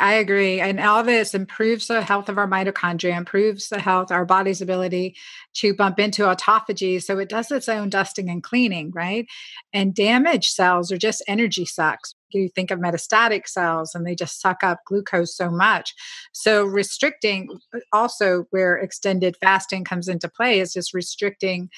I 0.00 0.14
agree. 0.14 0.60
And 0.60 0.80
all 0.80 1.04
this 1.04 1.34
improves 1.34 1.86
the 1.86 2.00
health 2.00 2.30
of 2.30 2.38
our 2.38 2.48
mitochondria, 2.48 3.14
improves 3.14 3.68
the 3.68 3.78
health, 3.78 4.10
our 4.10 4.24
body's 4.24 4.62
ability 4.62 5.14
to 5.56 5.74
bump 5.74 5.98
into 5.98 6.22
autophagy. 6.22 7.02
So 7.02 7.18
it 7.18 7.28
does 7.28 7.50
its 7.50 7.68
own 7.68 7.90
dusting 7.90 8.30
and 8.30 8.42
cleaning, 8.42 8.92
right? 8.92 9.26
And 9.74 9.94
damaged 9.94 10.52
cells 10.52 10.90
are 10.90 10.96
just 10.96 11.22
energy 11.28 11.66
sucks. 11.66 12.14
You 12.30 12.48
think 12.48 12.70
of 12.70 12.78
metastatic 12.78 13.46
cells 13.46 13.94
and 13.94 14.06
they 14.06 14.14
just 14.14 14.40
suck 14.40 14.62
up 14.62 14.78
glucose 14.86 15.36
so 15.36 15.50
much. 15.50 15.94
So 16.32 16.64
restricting 16.64 17.58
uh, 17.74 17.80
also 17.92 18.46
where 18.50 18.78
extended 18.78 19.36
fasting 19.38 19.84
comes 19.84 20.08
into 20.08 20.30
play 20.30 20.60
is 20.60 20.72
just 20.72 20.94
restricting 20.94 21.68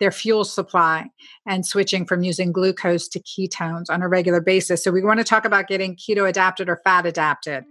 their 0.00 0.10
fuel 0.10 0.44
supply 0.44 1.06
and 1.46 1.64
switching 1.64 2.06
from 2.06 2.22
using 2.22 2.52
glucose 2.52 3.08
to 3.08 3.20
ketones 3.20 3.86
on 3.88 4.02
a 4.02 4.08
regular 4.08 4.40
basis. 4.40 4.82
So 4.82 4.90
we 4.90 5.02
want 5.02 5.18
to 5.20 5.24
talk 5.24 5.44
about 5.44 5.68
getting 5.68 5.96
keto 5.96 6.28
adapted 6.28 6.68
or 6.68 6.80
fat 6.84 7.06
adapted. 7.06 7.64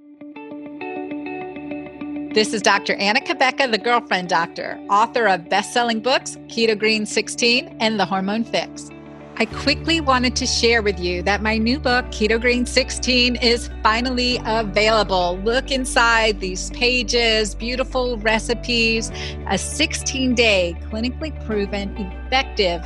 This 2.34 2.54
is 2.54 2.62
Dr. 2.62 2.96
Anna 2.96 3.22
Cabeca, 3.22 3.72
the 3.72 3.78
girlfriend 3.78 4.28
doctor, 4.28 4.78
author 4.90 5.26
of 5.26 5.48
best-selling 5.48 6.02
books 6.02 6.36
Keto 6.48 6.78
Green 6.78 7.06
16 7.06 7.78
and 7.80 7.98
The 7.98 8.06
Hormone 8.06 8.44
Fix. 8.44 8.90
I 9.38 9.46
quickly 9.46 10.00
wanted 10.00 10.34
to 10.38 10.46
share 10.46 10.82
with 10.82 10.98
you 10.98 11.22
that 11.24 11.42
my 11.42 11.58
new 11.58 11.78
book, 11.78 12.06
Keto 12.06 12.40
Green 12.40 12.66
16, 12.66 13.36
is 13.36 13.70
finally 13.84 14.40
available. 14.46 15.38
Look 15.44 15.72
inside 15.72 16.40
these 16.40 16.70
pages, 16.72 17.54
beautiful 17.54 18.18
recipes, 18.20 19.12
a 19.50 19.58
16 19.58 20.36
day 20.36 20.78
clinically 20.90 21.34
proven, 21.46 21.98
effective 21.98 22.82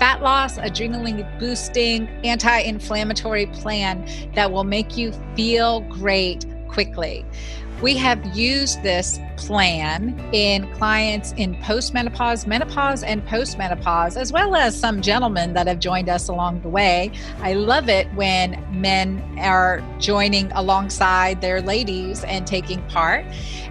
fat 0.00 0.20
loss, 0.20 0.58
adrenaline 0.58 1.38
boosting, 1.38 2.08
anti 2.24 2.58
inflammatory 2.58 3.46
plan 3.46 4.04
that 4.34 4.50
will 4.50 4.64
make 4.64 4.96
you 4.96 5.12
feel 5.36 5.82
great 5.82 6.44
quickly. 6.66 7.24
We 7.80 7.96
have 7.98 8.36
used 8.36 8.82
this 8.82 9.20
plan 9.36 10.18
in 10.32 10.70
clients 10.74 11.32
in 11.36 11.54
postmenopause, 11.56 12.46
menopause, 12.46 13.02
and 13.02 13.26
postmenopause, 13.26 14.16
as 14.16 14.32
well 14.32 14.54
as 14.54 14.78
some 14.78 15.02
gentlemen 15.02 15.54
that 15.54 15.66
have 15.66 15.78
joined 15.78 16.08
us 16.08 16.28
along 16.28 16.60
the 16.62 16.68
way. 16.68 17.10
I 17.40 17.54
love 17.54 17.88
it 17.88 18.12
when 18.14 18.64
men 18.70 19.22
are 19.38 19.82
joining 19.98 20.50
alongside 20.52 21.40
their 21.40 21.60
ladies 21.60 22.24
and 22.24 22.46
taking 22.46 22.82
part. 22.88 23.24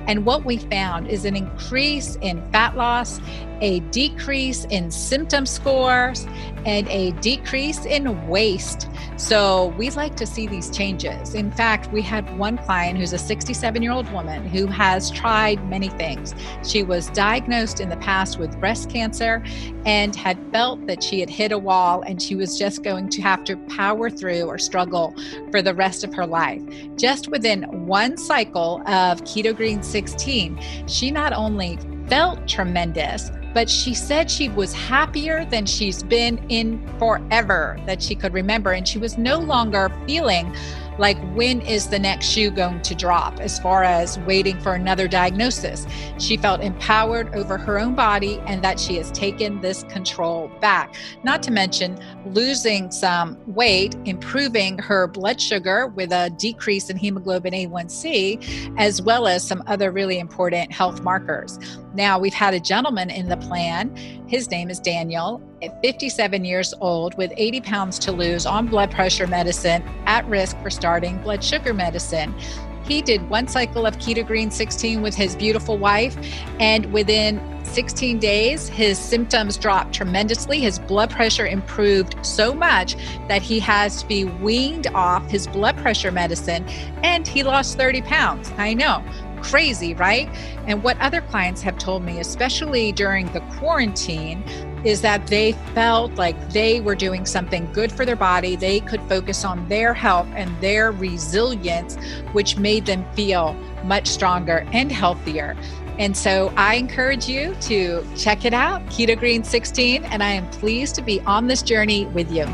And 0.07 0.25
what 0.25 0.45
we 0.45 0.57
found 0.57 1.07
is 1.07 1.25
an 1.25 1.35
increase 1.35 2.17
in 2.21 2.41
fat 2.51 2.75
loss, 2.75 3.19
a 3.61 3.79
decrease 3.91 4.65
in 4.65 4.89
symptom 4.89 5.45
scores, 5.45 6.25
and 6.65 6.87
a 6.87 7.11
decrease 7.21 7.85
in 7.85 8.27
waist. 8.27 8.89
So 9.17 9.67
we 9.77 9.89
like 9.91 10.15
to 10.17 10.25
see 10.25 10.47
these 10.47 10.69
changes. 10.69 11.35
In 11.35 11.51
fact, 11.51 11.91
we 11.91 12.01
had 12.01 12.37
one 12.37 12.57
client 12.57 12.97
who's 12.97 13.13
a 13.13 13.19
67 13.19 13.81
year 13.81 13.91
old 13.91 14.11
woman 14.11 14.47
who 14.47 14.65
has 14.67 15.11
tried 15.11 15.50
many 15.57 15.89
things. 15.89 16.33
She 16.67 16.83
was 16.83 17.09
diagnosed 17.09 17.79
in 17.79 17.89
the 17.89 17.97
past 17.97 18.39
with 18.39 18.59
breast 18.59 18.89
cancer 18.89 19.43
and 19.85 20.15
had 20.15 20.37
felt 20.51 20.85
that 20.87 21.03
she 21.03 21.19
had 21.19 21.29
hit 21.29 21.51
a 21.51 21.57
wall 21.57 22.01
and 22.01 22.21
she 22.21 22.35
was 22.35 22.57
just 22.57 22.83
going 22.83 23.09
to 23.09 23.21
have 23.21 23.43
to 23.45 23.57
power 23.67 24.09
through 24.09 24.43
or 24.43 24.57
struggle 24.57 25.15
for 25.51 25.61
the 25.61 25.73
rest 25.73 26.03
of 26.03 26.13
her 26.13 26.25
life. 26.25 26.61
Just 26.97 27.29
within 27.29 27.63
one 27.85 28.17
cycle 28.17 28.81
of 28.87 29.21
Keto 29.23 29.55
Green 29.55 29.83
16, 29.83 30.59
she 30.87 31.11
not 31.11 31.33
only 31.33 31.77
felt 32.07 32.47
tremendous, 32.47 33.31
but 33.53 33.69
she 33.69 33.93
said 33.93 34.29
she 34.29 34.49
was 34.49 34.73
happier 34.73 35.45
than 35.45 35.65
she's 35.65 36.03
been 36.03 36.37
in 36.49 36.85
forever 36.97 37.79
that 37.85 38.01
she 38.01 38.15
could 38.15 38.33
remember. 38.33 38.71
And 38.71 38.87
she 38.87 38.97
was 38.97 39.17
no 39.17 39.39
longer 39.39 39.91
feeling 40.07 40.55
like 40.97 41.17
when 41.35 41.61
is 41.61 41.87
the 41.87 41.97
next 41.97 42.27
shoe 42.27 42.51
going 42.51 42.81
to 42.81 42.93
drop 42.93 43.39
as 43.39 43.57
far 43.59 43.83
as 43.83 44.19
waiting 44.19 44.59
for 44.59 44.73
another 44.73 45.07
diagnosis. 45.07 45.87
She 46.19 46.37
felt 46.37 46.61
empowered 46.61 47.33
over 47.33 47.57
her 47.57 47.79
own 47.79 47.95
body 47.95 48.39
and 48.45 48.63
that 48.63 48.79
she 48.79 48.97
has 48.97 49.09
taken 49.11 49.61
this 49.61 49.83
control 49.85 50.51
back. 50.59 50.95
Not 51.23 51.41
to 51.43 51.51
mention 51.51 51.99
losing 52.25 52.91
some 52.91 53.37
weight, 53.47 53.95
improving 54.05 54.77
her 54.79 55.07
blood 55.07 55.41
sugar 55.41 55.87
with 55.87 56.11
a 56.11 56.29
decrease 56.37 56.89
in 56.89 56.97
hemoglobin 56.97 57.53
A1C, 57.53 58.75
as 58.77 59.01
well 59.01 59.27
as 59.27 59.45
some 59.45 59.63
other 59.67 59.91
really 59.91 60.19
important 60.19 60.71
health 60.71 61.01
markers. 61.01 61.57
Now, 61.93 62.19
we've 62.19 62.33
had 62.33 62.53
a 62.53 62.59
gentleman 62.59 63.09
in 63.09 63.27
the 63.27 63.37
plan. 63.41 63.95
His 64.27 64.49
name 64.49 64.69
is 64.69 64.79
Daniel, 64.79 65.41
at 65.61 65.81
57 65.81 66.45
years 66.45 66.73
old, 66.79 67.15
with 67.17 67.31
80 67.35 67.61
pounds 67.61 67.99
to 67.99 68.11
lose 68.11 68.45
on 68.45 68.67
blood 68.67 68.91
pressure 68.91 69.27
medicine, 69.27 69.83
at 70.05 70.25
risk 70.27 70.57
for 70.61 70.69
starting 70.69 71.17
blood 71.19 71.43
sugar 71.43 71.73
medicine. 71.73 72.33
He 72.83 73.01
did 73.01 73.29
one 73.29 73.47
cycle 73.47 73.85
of 73.85 73.97
Keto 73.99 74.25
Green 74.25 74.51
16 74.51 75.01
with 75.01 75.15
his 75.15 75.35
beautiful 75.35 75.77
wife, 75.77 76.17
and 76.59 76.91
within 76.91 77.39
16 77.63 78.19
days, 78.19 78.67
his 78.67 78.97
symptoms 78.97 79.55
dropped 79.55 79.93
tremendously. 79.93 80.59
His 80.59 80.79
blood 80.79 81.09
pressure 81.09 81.45
improved 81.45 82.15
so 82.25 82.53
much 82.53 82.95
that 83.27 83.41
he 83.41 83.59
has 83.59 84.01
to 84.01 84.07
be 84.07 84.25
weaned 84.25 84.87
off 84.87 85.29
his 85.29 85.47
blood 85.47 85.77
pressure 85.77 86.11
medicine, 86.11 86.67
and 87.03 87.27
he 87.27 87.43
lost 87.43 87.77
30 87.77 88.01
pounds. 88.01 88.51
I 88.57 88.73
know 88.73 89.03
crazy, 89.41 89.93
right? 89.93 90.29
And 90.67 90.83
what 90.83 90.99
other 90.99 91.21
clients 91.21 91.61
have 91.61 91.77
told 91.77 92.03
me, 92.03 92.19
especially 92.19 92.91
during 92.91 93.31
the 93.33 93.41
quarantine, 93.57 94.43
is 94.83 95.01
that 95.01 95.27
they 95.27 95.51
felt 95.73 96.13
like 96.15 96.49
they 96.51 96.81
were 96.81 96.95
doing 96.95 97.25
something 97.25 97.71
good 97.71 97.91
for 97.91 98.05
their 98.05 98.15
body. 98.15 98.55
They 98.55 98.79
could 98.79 99.01
focus 99.03 99.45
on 99.45 99.67
their 99.67 99.93
health 99.93 100.27
and 100.33 100.49
their 100.59 100.91
resilience, 100.91 101.95
which 102.31 102.57
made 102.57 102.85
them 102.85 103.05
feel 103.13 103.53
much 103.83 104.07
stronger 104.07 104.65
and 104.73 104.91
healthier. 104.91 105.55
And 105.99 106.17
so 106.17 106.51
I 106.57 106.75
encourage 106.75 107.27
you 107.27 107.55
to 107.61 108.03
check 108.17 108.45
it 108.45 108.53
out, 108.53 108.83
Keto 108.87 109.17
Green 109.17 109.43
16, 109.43 110.03
and 110.05 110.23
I 110.23 110.31
am 110.31 110.49
pleased 110.49 110.95
to 110.95 111.01
be 111.01 111.21
on 111.21 111.47
this 111.47 111.61
journey 111.61 112.05
with 112.07 112.31
you. 112.31 112.45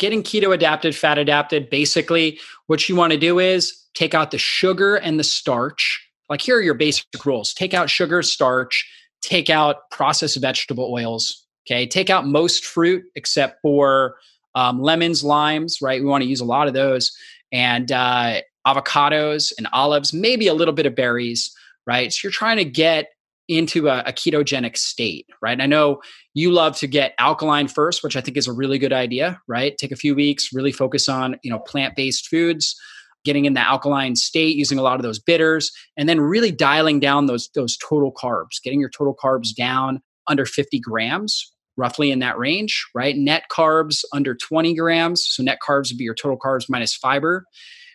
Getting 0.00 0.22
keto 0.24 0.52
adapted, 0.52 0.96
fat 0.96 1.18
adapted, 1.18 1.70
basically 1.70 2.40
what 2.66 2.88
you 2.88 2.96
want 2.96 3.12
to 3.12 3.18
do 3.18 3.38
is 3.38 3.80
take 3.94 4.14
out 4.14 4.32
the 4.32 4.38
sugar 4.38 4.96
and 4.96 5.20
the 5.20 5.24
starch. 5.24 6.04
Like 6.28 6.40
here 6.40 6.56
are 6.56 6.62
your 6.62 6.74
basic 6.74 7.06
rules. 7.24 7.54
Take 7.54 7.74
out 7.74 7.90
sugar, 7.90 8.22
starch, 8.22 8.90
take 9.20 9.50
out 9.50 9.90
processed 9.90 10.40
vegetable 10.40 10.92
oils. 10.92 11.46
Okay. 11.66 11.86
Take 11.86 12.10
out 12.10 12.26
most 12.26 12.64
fruit 12.64 13.04
except 13.14 13.60
for 13.62 14.16
um, 14.54 14.80
lemons, 14.80 15.22
limes, 15.22 15.80
right? 15.80 16.00
We 16.00 16.08
want 16.08 16.24
to 16.24 16.28
use 16.28 16.40
a 16.40 16.44
lot 16.44 16.66
of 16.66 16.74
those 16.74 17.12
and 17.52 17.92
uh, 17.92 18.40
avocados 18.66 19.52
and 19.58 19.68
olives, 19.72 20.12
maybe 20.12 20.48
a 20.48 20.54
little 20.54 20.74
bit 20.74 20.86
of 20.86 20.96
berries, 20.96 21.54
right? 21.86 22.12
So 22.12 22.26
you're 22.26 22.32
trying 22.32 22.56
to 22.56 22.64
get 22.64 23.08
into 23.50 23.88
a, 23.88 24.00
a, 24.06 24.12
ketogenic 24.12 24.76
state, 24.76 25.26
right? 25.42 25.60
I 25.60 25.66
know 25.66 26.00
you 26.34 26.52
love 26.52 26.76
to 26.76 26.86
get 26.86 27.14
alkaline 27.18 27.66
first, 27.66 28.04
which 28.04 28.16
I 28.16 28.20
think 28.20 28.36
is 28.36 28.46
a 28.46 28.52
really 28.52 28.78
good 28.78 28.92
idea, 28.92 29.40
right? 29.48 29.76
Take 29.76 29.90
a 29.90 29.96
few 29.96 30.14
weeks, 30.14 30.50
really 30.52 30.70
focus 30.70 31.08
on, 31.08 31.36
you 31.42 31.50
know, 31.50 31.58
plant-based 31.58 32.28
foods, 32.28 32.76
getting 33.24 33.46
in 33.46 33.54
the 33.54 33.60
alkaline 33.60 34.14
state, 34.14 34.54
using 34.54 34.78
a 34.78 34.82
lot 34.82 34.96
of 34.96 35.02
those 35.02 35.18
bitters, 35.18 35.72
and 35.96 36.08
then 36.08 36.20
really 36.20 36.52
dialing 36.52 37.00
down 37.00 37.26
those 37.26 37.50
those 37.56 37.76
total 37.76 38.12
carbs, 38.12 38.62
getting 38.62 38.78
your 38.78 38.88
total 38.88 39.16
carbs 39.20 39.54
down 39.54 40.00
under 40.28 40.46
50 40.46 40.78
grams, 40.78 41.52
roughly 41.76 42.12
in 42.12 42.20
that 42.20 42.38
range, 42.38 42.86
right? 42.94 43.16
Net 43.16 43.44
carbs 43.50 44.04
under 44.12 44.36
20 44.36 44.74
grams. 44.74 45.26
So 45.26 45.42
net 45.42 45.58
carbs 45.66 45.90
would 45.90 45.98
be 45.98 46.04
your 46.04 46.14
total 46.14 46.38
carbs 46.38 46.66
minus 46.68 46.94
fiber. 46.94 47.44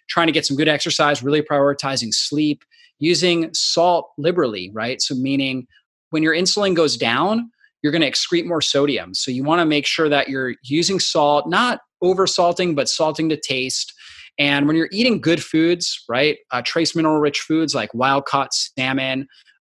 Trying 0.09 0.27
to 0.27 0.33
get 0.33 0.45
some 0.45 0.57
good 0.57 0.67
exercise, 0.67 1.23
really 1.23 1.41
prioritizing 1.41 2.13
sleep, 2.13 2.63
using 2.99 3.53
salt 3.53 4.11
liberally, 4.17 4.71
right? 4.73 5.01
So, 5.01 5.15
meaning 5.15 5.67
when 6.09 6.23
your 6.23 6.33
insulin 6.33 6.75
goes 6.75 6.97
down, 6.97 7.49
you're 7.81 7.91
going 7.91 8.01
to 8.01 8.09
excrete 8.09 8.45
more 8.45 8.61
sodium. 8.61 9.13
So, 9.13 9.31
you 9.31 9.43
want 9.43 9.59
to 9.59 9.65
make 9.65 9.85
sure 9.85 10.09
that 10.09 10.29
you're 10.29 10.55
using 10.63 10.99
salt, 10.99 11.49
not 11.49 11.79
over 12.01 12.27
salting, 12.27 12.75
but 12.75 12.89
salting 12.89 13.29
to 13.29 13.39
taste. 13.39 13.93
And 14.37 14.67
when 14.67 14.75
you're 14.75 14.89
eating 14.91 15.21
good 15.21 15.43
foods, 15.43 16.03
right, 16.09 16.37
uh, 16.51 16.61
trace 16.65 16.95
mineral 16.95 17.19
rich 17.19 17.39
foods 17.39 17.73
like 17.73 17.93
wild 17.93 18.25
caught 18.25 18.53
salmon, 18.53 19.27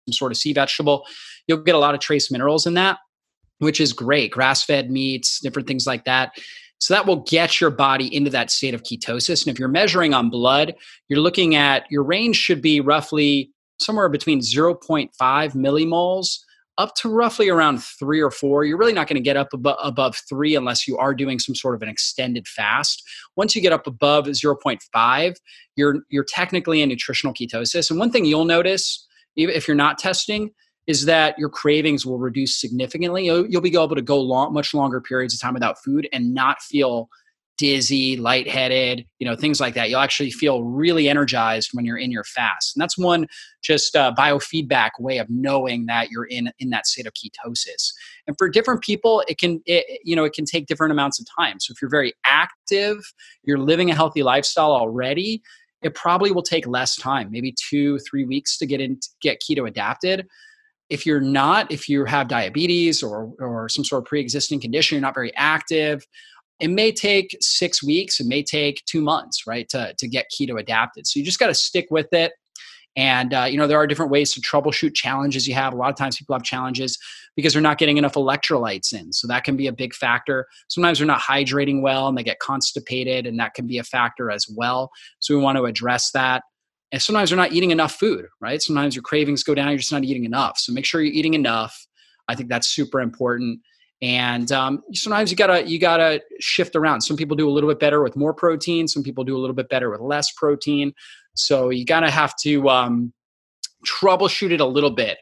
some 0.09 0.13
sort 0.13 0.33
of 0.33 0.39
sea 0.39 0.53
vegetable, 0.53 1.05
you'll 1.47 1.59
get 1.59 1.75
a 1.75 1.79
lot 1.79 1.95
of 1.95 2.01
trace 2.01 2.31
minerals 2.31 2.67
in 2.67 2.75
that, 2.75 2.99
which 3.59 3.81
is 3.81 3.93
great. 3.93 4.31
Grass 4.31 4.65
fed 4.65 4.91
meats, 4.91 5.41
different 5.41 5.67
things 5.67 5.87
like 5.87 6.05
that. 6.05 6.33
So 6.83 6.95
that 6.95 7.07
will 7.07 7.21
get 7.21 7.61
your 7.61 7.71
body 7.71 8.13
into 8.13 8.29
that 8.31 8.51
state 8.51 8.75
of 8.75 8.83
ketosis. 8.83 9.47
And 9.47 9.55
if 9.55 9.59
you're 9.61 9.69
measuring 9.69 10.15
on 10.15 10.31
blood, 10.31 10.75
you're 11.09 11.21
looking 11.21 11.55
at 11.55 11.85
your 11.93 12.03
range 12.03 12.35
should 12.35 12.61
be 12.61 12.81
roughly 12.81 13.53
somewhere 13.79 14.09
between 14.09 14.41
0.5 14.41 15.13
millimoles 15.55 16.39
up 16.79 16.93
to 16.97 17.09
roughly 17.09 17.49
around 17.49 17.85
three 17.85 18.21
or 18.21 18.33
four. 18.33 18.65
You're 18.65 18.79
really 18.79 18.95
not 18.95 19.07
going 19.07 19.15
to 19.15 19.23
get 19.23 19.37
up 19.37 19.53
above, 19.53 19.77
above 19.81 20.17
three 20.29 20.57
unless 20.57 20.89
you 20.89 20.99
are 20.99 21.15
doing 21.15 21.39
some 21.39 21.55
sort 21.55 21.77
of 21.77 21.83
an 21.83 21.89
extended 21.89 22.49
fast. 22.49 23.01
Once 23.37 23.55
you 23.55 23.63
get 23.63 23.73
up 23.73 23.87
above 23.87 24.25
0.5, 24.27 25.35
you're 25.77 26.01
you're 26.11 26.25
technically 26.25 26.83
in 26.83 26.89
nutritional 26.89 27.33
ketosis. 27.33 27.91
And 27.91 27.99
one 28.01 28.11
thing 28.11 28.25
you'll 28.25 28.45
notice, 28.45 29.07
even 29.37 29.55
if 29.55 29.69
you're 29.69 29.77
not 29.77 29.99
testing, 29.99 30.51
is 30.87 31.05
that 31.05 31.39
your 31.39 31.49
cravings 31.49 32.05
will 32.05 32.19
reduce 32.19 32.61
significantly. 32.61 33.27
You'll, 33.27 33.47
you'll 33.47 33.61
be 33.61 33.75
able 33.75 33.95
to 33.95 34.03
go 34.03 34.21
long, 34.21 34.53
much 34.53 34.75
longer 34.75 35.01
periods 35.01 35.35
of 35.35 35.41
time 35.41 35.55
without 35.55 35.83
food 35.83 36.09
and 36.13 36.35
not 36.35 36.61
feel 36.61 37.09
dizzy, 37.59 38.17
lightheaded, 38.17 39.07
you 39.19 39.27
know, 39.29 39.37
things 39.37 39.61
like 39.61 39.75
that. 39.75 39.89
You'll 39.89 40.01
actually 40.01 40.33
feel 40.33 40.65
really 40.65 41.09
energized 41.09 41.71
when 41.73 41.85
you're 41.85 41.99
in 41.99 42.11
your 42.11 42.25
fast. 42.25 42.75
And 42.75 42.83
that's 42.83 42.99
one 42.99 43.29
just 43.63 43.95
uh, 43.95 44.13
biofeedback 44.19 44.91
way 44.99 45.19
of 45.19 45.29
knowing 45.31 45.87
that 45.87 46.11
you're 46.11 46.25
in 46.25 46.51
in 46.59 46.71
that 46.71 46.87
state 46.87 47.07
of 47.07 47.13
ketosis. 47.13 47.93
And 48.27 48.37
for 48.37 48.49
different 48.49 48.83
people, 48.83 49.23
it 49.29 49.39
can 49.39 49.61
it, 49.67 50.01
you 50.05 50.17
know, 50.17 50.25
it 50.25 50.33
can 50.33 50.45
take 50.45 50.67
different 50.67 50.93
amounts 50.93 51.21
of 51.21 51.27
time. 51.39 51.61
So 51.61 51.71
if 51.71 51.81
you're 51.81 51.91
very 51.91 52.15
active, 52.25 52.99
you're 53.45 53.59
living 53.59 53.91
a 53.91 53.95
healthy 53.95 54.25
lifestyle 54.25 54.73
already, 54.73 55.43
it 55.83 55.95
probably 55.95 56.33
will 56.33 56.43
take 56.43 56.67
less 56.67 56.97
time, 56.97 57.31
maybe 57.31 57.55
2 57.71 57.99
3 57.99 58.25
weeks 58.25 58.59
to 58.59 58.67
get 58.67 58.81
in 58.81 58.99
get 59.21 59.41
keto 59.41 59.69
adapted 59.69 60.27
if 60.93 61.07
you're 61.07 61.23
not, 61.23 61.73
if 61.73 61.89
you 61.89 62.05
have 62.05 62.29
diabetes 62.29 63.03
or, 63.03 63.33
or 63.39 63.67
some 63.71 63.83
sort 63.83 64.03
of 64.03 64.07
pre 64.07 64.21
existing 64.21 64.61
condition, 64.61 64.97
you're 64.97 65.01
not 65.03 65.15
very 65.15 65.35
active, 65.37 66.07
it 66.61 66.69
may 66.69 66.93
take 66.93 67.35
six 67.41 67.83
weeks, 67.83 68.21
it 68.21 68.27
may 68.27 68.43
take 68.43 68.85
two 68.85 69.01
months, 69.01 69.47
right, 69.47 69.67
to, 69.71 69.95
to 69.97 70.07
get 70.07 70.27
keto 70.31 70.61
adapted. 70.61 71.07
So 71.07 71.19
you 71.19 71.25
just 71.25 71.39
got 71.39 71.47
to 71.47 71.55
stick 71.55 71.87
with 71.91 72.13
it. 72.13 72.33
And, 72.95 73.33
uh, 73.33 73.45
you 73.45 73.57
know, 73.57 73.67
there 73.67 73.79
are 73.79 73.87
different 73.87 74.13
ways 74.13 74.33
to 74.35 74.41
troubleshoot 74.43 74.95
challenges 74.95 75.49
you 75.49 75.55
have. 75.55 75.73
A 75.73 75.77
lot 75.77 75.89
of 75.89 75.97
times 75.97 76.19
people 76.19 76.35
have 76.35 76.43
challenges 76.43 76.99
because 77.37 77.55
they're 77.55 77.63
not 77.63 77.79
getting 77.79 77.97
enough 77.97 78.13
electrolytes 78.13 78.93
in. 78.93 79.15
So 79.15 79.27
that 79.29 79.45
can 79.45 79.57
be 79.57 79.67
a 79.67 79.73
big 79.73 79.95
factor. 79.95 80.47
Sometimes 80.69 80.99
they're 80.99 81.07
not 81.07 81.23
hydrating 81.23 81.81
well 81.81 82.07
and 82.07 82.19
they 82.19 82.23
get 82.23 82.39
constipated, 82.39 83.27
and 83.27 83.41
that 83.41 83.55
can 83.55 83.67
be 83.67 83.79
a 83.79 83.83
factor 83.83 84.31
as 84.31 84.47
well. 84.55 84.91
So 85.21 85.35
we 85.35 85.43
want 85.43 85.57
to 85.57 85.65
address 85.65 86.11
that. 86.11 86.43
And 86.93 87.01
sometimes 87.01 87.31
you're 87.31 87.39
not 87.39 87.53
eating 87.53 87.71
enough 87.71 87.95
food, 87.95 88.27
right? 88.41 88.61
Sometimes 88.61 88.95
your 88.95 89.03
cravings 89.03 89.43
go 89.43 89.55
down, 89.55 89.69
you're 89.69 89.79
just 89.79 89.93
not 89.93 90.05
eating 90.05 90.25
enough. 90.25 90.59
So 90.59 90.73
make 90.73 90.85
sure 90.85 91.01
you're 91.01 91.15
eating 91.15 91.35
enough. 91.35 91.87
I 92.29 92.35
think 92.35 92.51
that's 92.51 92.69
super 92.69 93.01
important. 93.01 93.61
And 94.03 94.51
um, 94.53 94.83
sometimes 94.93 95.31
you 95.31 95.37
gotta 95.37 95.67
you 95.67 95.79
gotta 95.79 96.21
shift 96.41 96.75
around. 96.75 97.03
Some 97.03 97.17
people 97.17 97.37
do 97.37 97.49
a 97.49 97.53
little 97.53 97.71
bit 97.71 97.79
better 97.79 98.03
with 98.03 98.17
more 98.17 98.35
protein. 98.35 98.89
Some 98.89 99.03
people 99.03 99.25
do 99.25 99.37
a 99.37 99.41
little 99.41 99.55
bit 99.55 99.69
better 99.69 99.91
with 99.91 100.01
less 100.01 100.31
protein. 100.33 100.93
So 101.35 101.71
you 101.71 101.85
gotta 101.85 102.11
have 102.11 102.35
to 102.43 102.69
um, 102.69 103.13
troubleshoot 103.87 104.51
it 104.51 104.61
a 104.61 104.67
little 104.67 104.91
bit. 104.91 105.19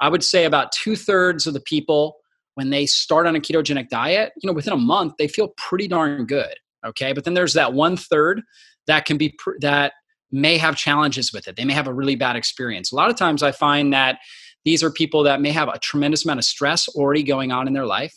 I 0.00 0.08
would 0.08 0.24
say 0.24 0.46
about 0.46 0.72
two 0.72 0.96
thirds 0.96 1.46
of 1.46 1.54
the 1.54 1.60
people 1.60 2.16
when 2.54 2.70
they 2.70 2.86
start 2.86 3.26
on 3.26 3.36
a 3.36 3.40
ketogenic 3.40 3.88
diet, 3.88 4.32
you 4.42 4.46
know, 4.46 4.52
within 4.52 4.72
a 4.72 4.78
month 4.78 5.14
they 5.18 5.28
feel 5.28 5.48
pretty 5.56 5.86
darn 5.86 6.26
good. 6.26 6.54
Okay, 6.84 7.12
but 7.12 7.24
then 7.24 7.34
there's 7.34 7.52
that 7.52 7.74
one 7.74 7.96
third 7.96 8.42
that 8.86 9.04
can 9.04 9.16
be 9.16 9.34
pr- 9.38 9.58
that 9.60 9.92
may 10.32 10.56
have 10.56 10.76
challenges 10.76 11.32
with 11.32 11.46
it. 11.46 11.56
They 11.56 11.64
may 11.64 11.74
have 11.74 11.86
a 11.86 11.94
really 11.94 12.16
bad 12.16 12.36
experience. 12.36 12.90
A 12.90 12.96
lot 12.96 13.10
of 13.10 13.16
times 13.16 13.42
I 13.42 13.52
find 13.52 13.92
that 13.92 14.18
these 14.64 14.82
are 14.82 14.90
people 14.90 15.22
that 15.24 15.40
may 15.40 15.50
have 15.50 15.68
a 15.68 15.78
tremendous 15.78 16.24
amount 16.24 16.38
of 16.38 16.44
stress 16.44 16.88
already 16.88 17.22
going 17.22 17.52
on 17.52 17.66
in 17.66 17.72
their 17.72 17.86
life. 17.86 18.14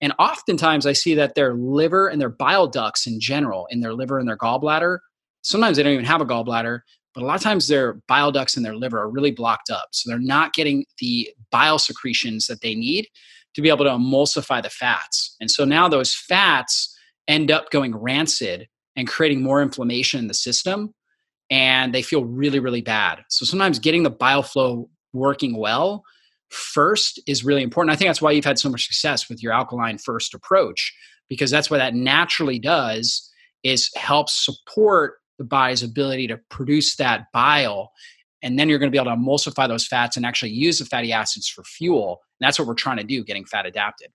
And 0.00 0.14
oftentimes 0.18 0.86
I 0.86 0.92
see 0.92 1.14
that 1.14 1.34
their 1.34 1.54
liver 1.54 2.08
and 2.08 2.20
their 2.20 2.30
bile 2.30 2.66
ducts 2.66 3.06
in 3.06 3.20
general, 3.20 3.66
in 3.70 3.80
their 3.80 3.92
liver 3.92 4.18
and 4.18 4.26
their 4.26 4.38
gallbladder, 4.38 4.98
sometimes 5.42 5.76
they 5.76 5.82
don't 5.82 5.92
even 5.92 6.04
have 6.04 6.22
a 6.22 6.26
gallbladder, 6.26 6.80
but 7.14 7.22
a 7.22 7.26
lot 7.26 7.36
of 7.36 7.42
times 7.42 7.68
their 7.68 8.00
bile 8.08 8.32
ducts 8.32 8.56
and 8.56 8.64
their 8.64 8.76
liver 8.76 8.98
are 8.98 9.10
really 9.10 9.30
blocked 9.30 9.68
up. 9.68 9.88
So 9.92 10.08
they're 10.08 10.18
not 10.18 10.54
getting 10.54 10.86
the 11.00 11.28
bile 11.50 11.78
secretions 11.78 12.46
that 12.46 12.62
they 12.62 12.74
need 12.74 13.08
to 13.54 13.60
be 13.60 13.68
able 13.68 13.84
to 13.84 13.90
emulsify 13.90 14.62
the 14.62 14.70
fats. 14.70 15.36
And 15.40 15.50
so 15.50 15.64
now 15.64 15.88
those 15.88 16.14
fats 16.14 16.96
end 17.28 17.50
up 17.50 17.70
going 17.70 17.94
rancid 17.96 18.68
and 18.96 19.08
creating 19.08 19.42
more 19.42 19.60
inflammation 19.60 20.20
in 20.20 20.28
the 20.28 20.34
system 20.34 20.94
and 21.50 21.94
they 21.94 22.02
feel 22.02 22.24
really 22.24 22.58
really 22.58 22.82
bad. 22.82 23.22
So 23.28 23.44
sometimes 23.44 23.78
getting 23.78 24.02
the 24.02 24.10
bile 24.10 24.42
flow 24.42 24.88
working 25.12 25.56
well 25.56 26.04
first 26.48 27.20
is 27.26 27.44
really 27.44 27.62
important. 27.62 27.92
I 27.92 27.96
think 27.96 28.08
that's 28.08 28.22
why 28.22 28.32
you've 28.32 28.44
had 28.44 28.58
so 28.58 28.68
much 28.68 28.86
success 28.86 29.28
with 29.28 29.42
your 29.42 29.52
alkaline 29.52 29.98
first 29.98 30.34
approach 30.34 30.92
because 31.28 31.50
that's 31.50 31.70
what 31.70 31.78
that 31.78 31.94
naturally 31.94 32.58
does 32.58 33.30
is 33.62 33.90
help 33.94 34.28
support 34.28 35.14
the 35.38 35.44
body's 35.44 35.82
ability 35.82 36.26
to 36.26 36.38
produce 36.50 36.96
that 36.96 37.26
bile 37.32 37.92
and 38.42 38.58
then 38.58 38.68
you're 38.68 38.78
going 38.78 38.90
to 38.90 38.96
be 38.96 38.98
able 38.98 39.14
to 39.14 39.16
emulsify 39.16 39.68
those 39.68 39.86
fats 39.86 40.16
and 40.16 40.24
actually 40.24 40.52
use 40.52 40.78
the 40.78 40.84
fatty 40.86 41.12
acids 41.12 41.48
for 41.48 41.62
fuel. 41.62 42.20
And 42.40 42.46
that's 42.46 42.58
what 42.58 42.66
we're 42.66 42.74
trying 42.74 42.96
to 42.96 43.04
do 43.04 43.22
getting 43.22 43.44
fat 43.44 43.66
adapted 43.66 44.10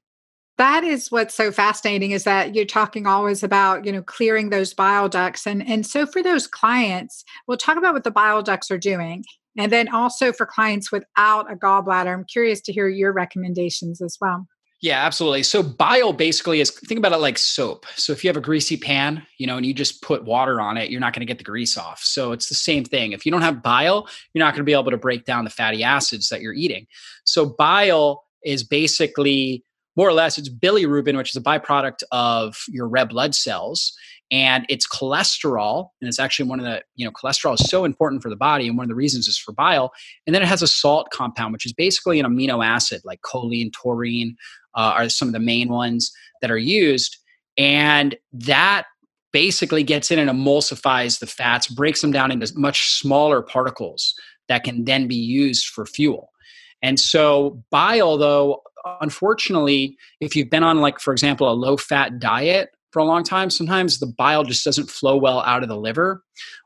that 0.58 0.84
is 0.84 1.12
what's 1.12 1.36
so 1.36 1.52
fascinating 1.52 2.12
is 2.12 2.24
that 2.24 2.56
you're 2.56 2.66
talking 2.66 3.06
always 3.06 3.44
about 3.44 3.86
you 3.86 3.92
know 3.92 4.02
clearing 4.02 4.50
those 4.50 4.74
bile 4.74 5.10
ducts 5.10 5.46
and 5.46 5.68
and 5.68 5.86
so 5.86 6.06
for 6.06 6.24
those 6.24 6.48
clients 6.48 7.24
we'll 7.48 7.58
talk 7.58 7.78
about 7.78 7.94
what 7.94 8.04
the 8.04 8.12
bile 8.12 8.42
ducts 8.42 8.72
are 8.72 8.78
doing 8.78 9.24
and 9.58 9.72
then 9.72 9.88
also 9.88 10.32
for 10.32 10.46
clients 10.46 10.92
without 10.92 11.52
a 11.52 11.56
gallbladder 11.56 12.14
i'm 12.14 12.26
curious 12.26 12.62
to 12.62 12.74
hear 12.74 12.88
your 12.88 13.12
recommendations 13.12 14.02
as 14.02 14.18
well 14.20 14.48
yeah, 14.82 15.04
absolutely. 15.04 15.42
So 15.42 15.64
bile 15.64 16.14
basically 16.14 16.60
is 16.60 16.70
think 16.70 17.00
about 17.00 17.14
it 17.14 17.18
like 17.18 17.40
soap. 17.40 17.88
So 17.96 18.14
if 18.14 18.24
you 18.24 18.28
have 18.28 18.38
a 18.38 18.42
greasy 18.42 18.78
pan, 18.78 19.26
you 19.40 19.48
know, 19.48 19.58
and 19.58 19.66
you 19.66 19.74
just 19.74 20.04
put 20.04 20.26
water 20.26 20.62
on 20.62 20.78
it, 20.78 20.92
you're 20.92 21.00
not 21.00 21.12
going 21.12 21.22
to 21.22 21.26
get 21.26 21.40
the 21.40 21.44
grease 21.44 21.76
off. 21.76 22.02
So 22.04 22.34
it's 22.34 22.50
the 22.50 22.56
same 22.56 22.84
thing. 22.84 23.12
If 23.12 23.26
you 23.26 23.32
don't 23.32 23.42
have 23.42 23.64
bile, 23.64 24.08
you're 24.34 24.46
not 24.46 24.54
going 24.54 24.60
to 24.60 24.64
be 24.64 24.74
able 24.74 24.92
to 24.92 24.98
break 24.98 25.26
down 25.26 25.44
the 25.44 25.50
fatty 25.50 25.82
acids 25.82 26.30
that 26.30 26.42
you're 26.42 26.54
eating. 26.54 26.86
So 27.24 27.48
bile 27.58 28.26
is 28.44 28.64
basically 28.64 29.64
more 29.96 30.08
or 30.08 30.14
less 30.14 30.38
it's 30.38 30.50
bilirubin 30.50 31.18
which 31.18 31.30
is 31.30 31.36
a 31.36 31.42
byproduct 31.42 32.04
of 32.12 32.58
your 32.70 32.88
red 32.88 33.10
blood 33.10 33.36
cells. 33.36 33.94
And 34.32 34.66
it's 34.70 34.88
cholesterol 34.88 35.90
and 36.02 36.08
it's 36.08 36.20
actually 36.20 36.50
one 36.50 36.60
of 36.60 36.66
the 36.66 36.84
you 36.96 37.06
know 37.06 37.12
cholesterol 37.12 37.60
is 37.60 37.70
so 37.70 37.86
important 37.86 38.24
for 38.24 38.30
the 38.30 38.36
body 38.36 38.68
and 38.68 38.78
one 38.78 38.86
of 38.86 38.90
the 38.90 38.96
reasons 38.96 39.28
is 39.28 39.38
for 39.38 39.54
bile. 39.54 39.94
And 40.26 40.34
then 40.34 40.42
it 40.42 40.48
has 40.48 40.62
a 40.62 40.68
salt 40.68 41.10
compound 41.12 41.54
which 41.54 41.66
is 41.66 41.74
basically 41.74 42.20
an 42.20 42.26
amino 42.26 42.66
acid 42.66 43.02
like 43.06 43.22
choline 43.22 43.72
taurine 43.72 44.36
uh, 44.74 44.94
are 44.96 45.10
some 45.10 45.28
of 45.28 45.34
the 45.34 45.40
main 45.40 45.70
ones 45.70 46.12
that 46.42 46.52
are 46.52 46.58
used. 46.58 47.18
And 47.58 48.16
that 48.34 48.86
basically 49.32 49.84
gets 49.84 50.12
in 50.12 50.20
and 50.20 50.30
emulsifies 50.30 51.20
the 51.20 51.28
fats 51.28 51.68
breaks 51.68 52.02
them 52.02 52.12
down 52.12 52.32
into 52.32 52.52
much 52.58 52.90
smaller 52.90 53.42
particles 53.42 54.14
that 54.48 54.64
can 54.64 54.86
then 54.86 55.08
be 55.08 55.16
used 55.16 55.68
for 55.68 55.86
fuel. 55.86 56.32
And 56.82 57.00
so 57.00 57.64
bile 57.70 58.18
though 58.18 58.62
unfortunately, 59.02 59.98
if 60.20 60.36
you've 60.36 60.50
been 60.50 60.64
on, 60.64 60.82
like, 60.82 61.00
for 61.00 61.12
example, 61.12 61.50
a 61.50 61.54
low 61.54 61.78
fat 61.78 62.20
diet 62.20 62.70
for 62.92 63.00
a 63.00 63.06
long 63.06 63.24
time, 63.24 63.50
sometimes 63.50 64.00
the 64.00 64.14
bile 64.18 64.44
just 64.44 64.64
doesn't 64.64 64.90
flow 64.90 65.18
well 65.18 65.42
out 65.42 65.64
of 65.64 65.70
the 65.70 65.78
liver. 65.78 66.24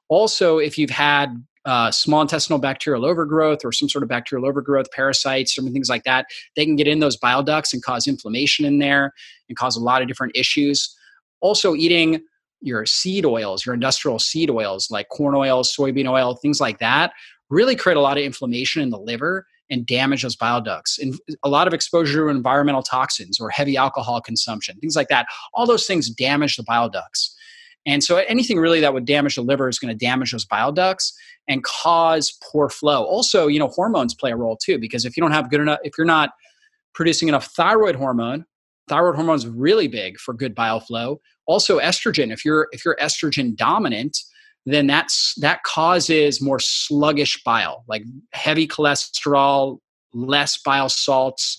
Also, 0.10 0.58
if 0.58 0.78
you've 0.78 0.90
had 0.90 1.44
uh, 1.66 1.92
small 1.92 2.22
intestinal 2.22 2.60
bacterial 2.60 3.06
overgrowth 3.06 3.64
or 3.64 3.72
some 3.72 3.90
sort 3.90 4.04
of 4.04 4.10
bacterial 4.10 4.48
overgrowth, 4.48 4.92
parasites, 4.92 5.58
or 5.58 5.62
things 5.64 5.90
like 5.90 6.04
that, 6.04 6.26
they 6.56 6.66
can 6.66 6.76
get 6.76 6.88
in 6.88 7.00
those 7.00 7.18
bile 7.18 7.44
ducts 7.44 7.74
and 7.74 7.84
cause 7.84 8.08
inflammation 8.08 8.66
in 8.66 8.80
there 8.80 9.14
and 9.48 9.58
cause 9.58 9.76
a 9.76 9.82
lot 9.82 10.02
of 10.02 10.08
different 10.08 10.36
issues. 10.36 10.96
Also, 11.42 11.76
eating 11.76 12.22
your 12.62 12.86
seed 12.86 13.26
oils, 13.26 13.66
your 13.66 13.74
industrial 13.74 14.20
seed 14.20 14.50
oils 14.50 14.90
like 14.92 15.08
corn 15.10 15.36
oil, 15.36 15.64
soybean 15.64 16.10
oil, 16.10 16.36
things 16.36 16.60
like 16.60 16.80
that, 16.80 17.14
really 17.50 17.76
create 17.76 17.98
a 17.98 18.02
lot 18.02 18.18
of 18.18 18.24
inflammation 18.24 18.82
in 18.82 18.90
the 18.90 19.00
liver 19.00 19.46
and 19.70 19.86
damage 19.86 20.24
those 20.24 20.36
bile 20.36 20.62
ducts. 20.62 20.98
And 21.00 21.20
a 21.44 21.50
lot 21.50 21.68
of 21.68 21.74
exposure 21.74 22.26
to 22.26 22.30
environmental 22.30 22.82
toxins 22.82 23.40
or 23.40 23.50
heavy 23.50 23.78
alcohol 23.78 24.22
consumption, 24.22 24.78
things 24.80 24.96
like 24.96 25.10
that. 25.10 25.28
All 25.54 25.66
those 25.66 25.86
things 25.86 26.10
damage 26.10 26.56
the 26.56 26.64
bile 26.64 26.90
ducts. 26.90 27.36
And 27.86 28.04
so 28.04 28.18
anything 28.18 28.60
really 28.60 28.82
that 28.82 28.94
would 28.94 29.06
damage 29.06 29.36
the 29.36 29.42
liver 29.42 29.70
is 29.70 29.80
going 29.80 29.98
to 29.98 30.06
damage 30.06 30.32
those 30.32 30.46
bile 30.46 30.72
ducts 30.72 31.18
and 31.48 31.64
cause 31.64 32.38
poor 32.44 32.70
flow. 32.70 33.04
Also, 33.04 33.48
you 33.48 33.60
know, 33.60 33.70
hormones 33.70 34.14
play 34.14 34.32
a 34.32 34.36
role 34.36 34.58
too, 34.58 34.78
because 34.78 35.06
if 35.06 35.16
you 35.16 35.22
don't 35.22 35.32
have 35.32 35.50
good 35.50 35.62
enough, 35.62 35.80
if 35.84 35.98
you're 35.98 36.06
not 36.06 36.32
producing 36.94 37.28
enough 37.28 37.46
thyroid 37.48 37.96
hormone, 37.96 38.46
thyroid 38.90 39.16
hormone 39.16 39.36
is 39.36 39.48
really 39.48 39.88
big 39.88 40.20
for 40.20 40.34
good 40.34 40.54
bile 40.54 40.80
flow. 40.80 41.22
Also, 41.46 41.80
estrogen. 41.80 42.32
If 42.32 42.44
you're 42.44 42.68
if 42.72 42.84
you're 42.86 42.98
estrogen 42.98 43.56
dominant, 43.56 44.18
then 44.74 44.88
that's 44.88 45.34
that 45.38 45.64
causes 45.64 46.42
more 46.42 46.60
sluggish 46.60 47.42
bile, 47.44 47.84
like 47.88 48.04
heavy 48.34 48.68
cholesterol, 48.68 49.80
less 50.14 50.58
bile 50.58 50.90
salts, 50.90 51.58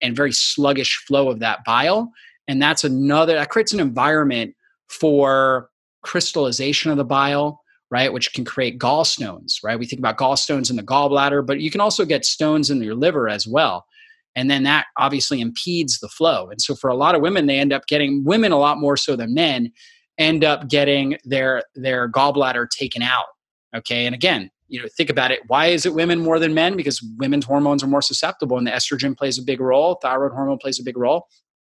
and 0.00 0.16
very 0.16 0.32
sluggish 0.32 1.02
flow 1.06 1.28
of 1.30 1.38
that 1.40 1.64
bile. 1.64 2.10
And 2.48 2.60
that's 2.60 2.84
another 2.84 3.34
that 3.34 3.50
creates 3.50 3.72
an 3.72 3.80
environment 3.80 4.54
for 4.88 5.70
crystallization 6.02 6.90
of 6.90 6.96
the 6.96 7.04
bile, 7.04 7.60
right? 7.90 8.12
Which 8.12 8.32
can 8.32 8.44
create 8.44 8.78
gallstones, 8.78 9.54
right? 9.62 9.78
We 9.78 9.86
think 9.86 10.00
about 10.00 10.18
gallstones 10.18 10.68
in 10.68 10.76
the 10.76 10.82
gallbladder, 10.82 11.46
but 11.46 11.60
you 11.60 11.70
can 11.70 11.80
also 11.80 12.04
get 12.04 12.24
stones 12.24 12.70
in 12.70 12.82
your 12.82 12.96
liver 12.96 13.28
as 13.28 13.46
well. 13.46 13.86
And 14.34 14.50
then 14.50 14.62
that 14.64 14.86
obviously 14.98 15.40
impedes 15.40 16.00
the 16.00 16.08
flow. 16.08 16.48
And 16.50 16.60
so 16.60 16.74
for 16.74 16.90
a 16.90 16.96
lot 16.96 17.14
of 17.14 17.20
women, 17.20 17.46
they 17.46 17.58
end 17.58 17.72
up 17.72 17.86
getting 17.86 18.24
women 18.24 18.50
a 18.50 18.58
lot 18.58 18.78
more 18.78 18.96
so 18.96 19.14
than 19.14 19.34
men 19.34 19.70
end 20.18 20.44
up 20.44 20.68
getting 20.68 21.16
their 21.24 21.62
their 21.74 22.10
gallbladder 22.10 22.68
taken 22.70 23.02
out 23.02 23.26
okay? 23.74 24.06
And 24.06 24.14
again 24.14 24.50
you 24.68 24.80
know 24.80 24.88
think 24.96 25.10
about 25.10 25.30
it. 25.30 25.40
Why 25.48 25.66
is 25.66 25.84
it 25.84 25.94
women 25.94 26.20
more 26.20 26.38
than 26.38 26.54
men? 26.54 26.76
Because 26.76 27.04
women's 27.18 27.44
hormones 27.44 27.82
are 27.82 27.88
more 27.88 28.02
susceptible 28.02 28.56
and 28.56 28.66
the 28.66 28.70
estrogen 28.70 29.16
plays 29.16 29.38
a 29.38 29.42
big 29.42 29.60
role 29.60 29.98
thyroid 30.02 30.32
hormone 30.32 30.58
plays 30.58 30.80
a 30.80 30.82
big 30.82 30.96
role. 30.96 31.28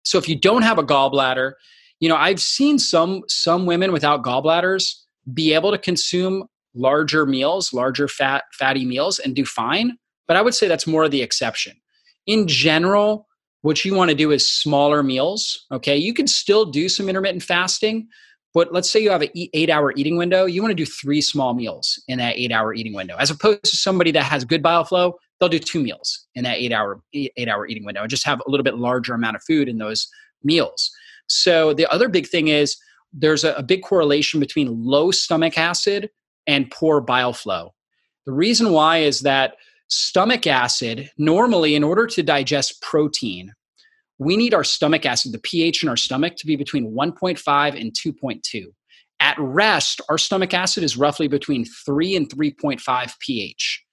So 0.04 0.18
if 0.18 0.28
you 0.28 0.38
don't 0.38 0.62
have 0.62 0.78
a 0.78 0.84
gallbladder 0.84 1.52
you 2.00 2.08
know 2.08 2.16
i've 2.16 2.40
seen 2.40 2.78
some 2.78 3.22
some 3.28 3.66
women 3.66 3.92
without 3.92 4.22
gallbladders 4.22 4.94
be 5.32 5.54
able 5.54 5.70
to 5.70 5.78
consume 5.78 6.44
larger 6.74 7.24
meals 7.24 7.72
larger 7.72 8.08
fat 8.08 8.44
fatty 8.52 8.84
meals 8.84 9.18
and 9.20 9.34
do 9.34 9.44
fine 9.44 9.96
but 10.26 10.36
i 10.36 10.42
would 10.42 10.54
say 10.54 10.68
that's 10.68 10.86
more 10.86 11.04
of 11.04 11.10
the 11.10 11.22
exception. 11.22 11.74
In 12.26 12.48
general 12.48 13.26
what 13.64 13.82
you 13.82 13.94
want 13.94 14.10
to 14.10 14.14
do 14.14 14.30
is 14.30 14.46
smaller 14.46 15.02
meals. 15.02 15.64
Okay. 15.72 15.96
You 15.96 16.12
can 16.12 16.26
still 16.26 16.66
do 16.66 16.86
some 16.86 17.08
intermittent 17.08 17.42
fasting, 17.42 18.06
but 18.52 18.74
let's 18.74 18.90
say 18.90 19.00
you 19.00 19.08
have 19.08 19.22
an 19.22 19.30
eight 19.34 19.70
hour 19.70 19.94
eating 19.96 20.18
window. 20.18 20.44
You 20.44 20.60
want 20.60 20.72
to 20.72 20.74
do 20.76 20.84
three 20.84 21.22
small 21.22 21.54
meals 21.54 21.98
in 22.06 22.18
that 22.18 22.36
eight 22.36 22.52
hour 22.52 22.74
eating 22.74 22.92
window, 22.92 23.16
as 23.16 23.30
opposed 23.30 23.64
to 23.64 23.76
somebody 23.78 24.10
that 24.10 24.24
has 24.24 24.44
good 24.44 24.62
bile 24.62 24.84
flow. 24.84 25.14
They'll 25.40 25.48
do 25.48 25.58
two 25.58 25.82
meals 25.82 26.26
in 26.34 26.44
that 26.44 26.58
eight 26.58 26.72
hour 26.72 27.00
eight 27.14 27.48
hour 27.48 27.66
eating 27.66 27.86
window 27.86 28.02
and 28.02 28.10
just 28.10 28.26
have 28.26 28.42
a 28.46 28.50
little 28.50 28.64
bit 28.64 28.74
larger 28.74 29.14
amount 29.14 29.36
of 29.36 29.42
food 29.44 29.66
in 29.66 29.78
those 29.78 30.08
meals. 30.42 30.90
So 31.30 31.72
the 31.72 31.90
other 31.90 32.10
big 32.10 32.26
thing 32.26 32.48
is 32.48 32.76
there's 33.14 33.44
a, 33.44 33.54
a 33.54 33.62
big 33.62 33.82
correlation 33.82 34.40
between 34.40 34.84
low 34.84 35.10
stomach 35.10 35.56
acid 35.56 36.10
and 36.46 36.70
poor 36.70 37.00
bile 37.00 37.32
flow. 37.32 37.72
The 38.26 38.32
reason 38.32 38.72
why 38.72 38.98
is 38.98 39.20
that 39.20 39.54
stomach 39.94 40.46
acid, 40.46 41.10
normally, 41.16 41.74
in 41.74 41.84
order 41.84 42.06
to 42.06 42.22
digest 42.22 42.80
protein, 42.82 43.52
we 44.18 44.36
need 44.36 44.54
our 44.54 44.64
stomach 44.64 45.06
acid, 45.06 45.32
the 45.32 45.38
pH 45.38 45.82
in 45.82 45.88
our 45.88 45.96
stomach, 45.96 46.36
to 46.36 46.46
be 46.46 46.56
between 46.56 46.94
1.5 46.94 47.80
and 47.80 47.92
2.2. 47.92 48.66
At 49.20 49.36
rest, 49.38 50.00
our 50.08 50.18
stomach 50.18 50.54
acid 50.54 50.82
is 50.84 50.96
roughly 50.96 51.28
between 51.28 51.64
3 51.64 52.16
and 52.16 52.28
3.5 52.28 53.18
pH. 53.20 53.84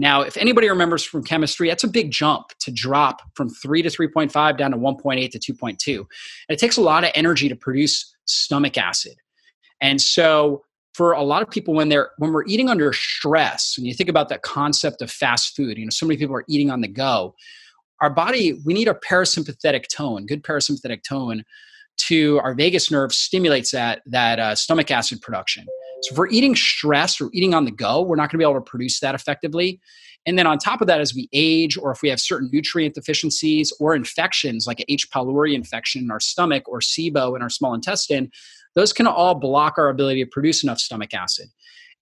Now, 0.00 0.22
if 0.22 0.36
anybody 0.36 0.68
remembers 0.68 1.02
from 1.04 1.24
chemistry, 1.24 1.68
that's 1.68 1.84
a 1.84 1.88
big 1.88 2.12
jump 2.12 2.46
to 2.60 2.70
drop 2.70 3.20
from 3.34 3.48
3 3.48 3.82
to 3.82 3.88
3.5 3.88 4.56
down 4.56 4.70
to 4.70 4.76
1.8 4.76 5.30
to 5.30 5.38
2.2. 5.38 5.96
And 5.96 6.06
it 6.48 6.58
takes 6.58 6.76
a 6.76 6.82
lot 6.82 7.04
of 7.04 7.10
energy 7.14 7.48
to 7.48 7.56
produce 7.56 8.14
stomach 8.24 8.78
acid. 8.78 9.16
And 9.80 10.00
so 10.00 10.62
for 10.98 11.12
a 11.12 11.22
lot 11.22 11.42
of 11.42 11.48
people 11.48 11.74
when 11.74 11.88
they're 11.88 12.10
when 12.18 12.32
we're 12.32 12.44
eating 12.46 12.68
under 12.68 12.92
stress 12.92 13.76
and 13.78 13.86
you 13.86 13.94
think 13.94 14.10
about 14.10 14.28
that 14.28 14.42
concept 14.42 15.00
of 15.00 15.08
fast 15.08 15.54
food 15.54 15.78
you 15.78 15.84
know 15.84 15.90
so 15.90 16.04
many 16.04 16.18
people 16.18 16.34
are 16.34 16.44
eating 16.48 16.70
on 16.70 16.80
the 16.80 16.88
go 16.88 17.34
our 18.00 18.10
body 18.10 18.60
we 18.66 18.74
need 18.74 18.88
a 18.88 18.94
parasympathetic 18.94 19.84
tone 19.88 20.26
good 20.26 20.42
parasympathetic 20.42 21.04
tone 21.04 21.44
to 21.98 22.40
our 22.40 22.52
vagus 22.52 22.90
nerve 22.90 23.12
stimulates 23.12 23.70
that 23.70 24.02
that 24.06 24.38
uh, 24.38 24.54
stomach 24.54 24.90
acid 24.90 25.20
production. 25.20 25.64
So 26.02 26.12
if 26.12 26.18
we're 26.18 26.28
eating 26.28 26.54
stress 26.54 27.20
or 27.20 27.30
eating 27.32 27.54
on 27.54 27.64
the 27.64 27.70
go 27.70 28.02
we're 28.02 28.16
not 28.16 28.30
going 28.30 28.38
to 28.40 28.44
be 28.44 28.44
able 28.44 28.60
to 28.60 28.60
produce 28.60 28.98
that 29.00 29.14
effectively. 29.14 29.80
And 30.26 30.36
then 30.36 30.46
on 30.46 30.58
top 30.58 30.80
of 30.80 30.88
that 30.88 31.00
as 31.00 31.14
we 31.14 31.28
age 31.32 31.78
or 31.78 31.92
if 31.92 32.02
we 32.02 32.08
have 32.08 32.20
certain 32.20 32.50
nutrient 32.52 32.94
deficiencies 32.94 33.72
or 33.78 33.94
infections 33.94 34.66
like 34.66 34.84
h. 34.88 35.10
pylori 35.10 35.54
infection 35.54 36.02
in 36.02 36.10
our 36.10 36.20
stomach 36.20 36.68
or 36.68 36.80
sibo 36.80 37.36
in 37.36 37.42
our 37.42 37.50
small 37.50 37.72
intestine 37.72 38.30
those 38.74 38.92
can 38.92 39.06
all 39.06 39.34
block 39.34 39.74
our 39.78 39.88
ability 39.88 40.24
to 40.24 40.30
produce 40.30 40.62
enough 40.62 40.78
stomach 40.78 41.14
acid. 41.14 41.48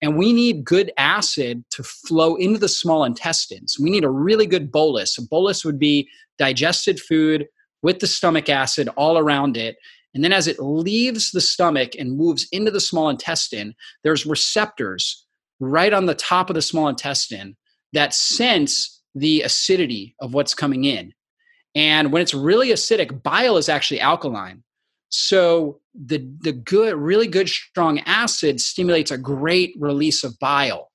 And 0.03 0.17
we 0.17 0.33
need 0.33 0.65
good 0.65 0.93
acid 0.99 1.65
to 1.71 1.83
flow 1.83 2.37
into 2.37 2.59
the 2.59 2.69
small 2.69 3.05
intestines. 3.05 3.77
We 3.81 3.91
need 3.91 4.05
a 4.05 4.11
really 4.11 4.47
good 4.47 4.71
bolus. 4.71 5.17
A 5.17 5.23
bolus 5.23 5.65
would 5.65 5.79
be 5.79 6.09
digested 6.39 7.01
food 7.01 7.47
with 7.83 8.01
the 8.01 8.07
stomach 8.07 8.49
acid 8.49 8.89
all 8.97 9.17
around 9.17 9.57
it. 9.57 9.77
And 10.15 10.23
then 10.23 10.33
as 10.33 10.47
it 10.47 10.59
leaves 10.59 11.31
the 11.31 11.41
stomach 11.41 11.93
and 11.99 12.17
moves 12.17 12.47
into 12.53 12.71
the 12.71 12.81
small 12.81 13.09
intestine, 13.09 13.75
there's 14.03 14.27
receptors 14.27 15.27
right 15.61 15.93
on 15.93 16.07
the 16.07 16.15
top 16.15 16.51
of 16.51 16.55
the 16.55 16.63
small 16.63 16.89
intestine 16.89 17.57
that 17.93 18.13
sense 18.13 19.03
the 19.15 19.43
acidity 19.43 20.15
of 20.21 20.35
what's 20.35 20.55
coming 20.55 20.85
in. 20.85 21.13
And 21.75 22.13
when 22.13 22.23
it's 22.23 22.35
really 22.35 22.69
acidic, 22.69 23.23
bile 23.23 23.57
is 23.57 23.69
actually 23.69 24.01
alkaline. 24.01 24.63
So 25.19 25.81
the 25.95 26.29
the 26.43 26.53
good, 26.53 26.95
really 26.95 27.27
good 27.27 27.49
strong 27.49 28.01
acid 28.01 28.61
stimulates 28.61 29.11
a 29.11 29.17
great 29.17 29.75
release 29.79 30.23
of 30.23 30.39
bile. 30.39 30.91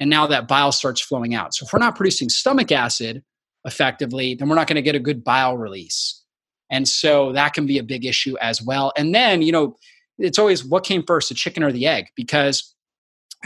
And 0.00 0.08
now 0.08 0.26
that 0.28 0.48
bile 0.48 0.72
starts 0.72 1.02
flowing 1.02 1.34
out. 1.34 1.54
So 1.54 1.66
if 1.66 1.72
we're 1.72 1.78
not 1.78 1.94
producing 1.94 2.30
stomach 2.30 2.72
acid 2.72 3.22
effectively, 3.66 4.34
then 4.34 4.48
we're 4.48 4.54
not 4.54 4.68
going 4.68 4.76
to 4.76 4.82
get 4.82 4.94
a 4.94 5.00
good 5.00 5.22
bile 5.22 5.58
release. 5.58 6.24
And 6.70 6.88
so 6.88 7.32
that 7.32 7.52
can 7.52 7.66
be 7.66 7.76
a 7.76 7.82
big 7.82 8.06
issue 8.06 8.38
as 8.40 8.62
well. 8.62 8.90
And 8.96 9.14
then, 9.14 9.42
you 9.42 9.52
know, 9.52 9.76
it's 10.16 10.38
always 10.38 10.64
what 10.64 10.84
came 10.84 11.02
first, 11.06 11.28
the 11.28 11.34
chicken 11.34 11.62
or 11.62 11.70
the 11.70 11.86
egg? 11.86 12.06
Because 12.16 12.74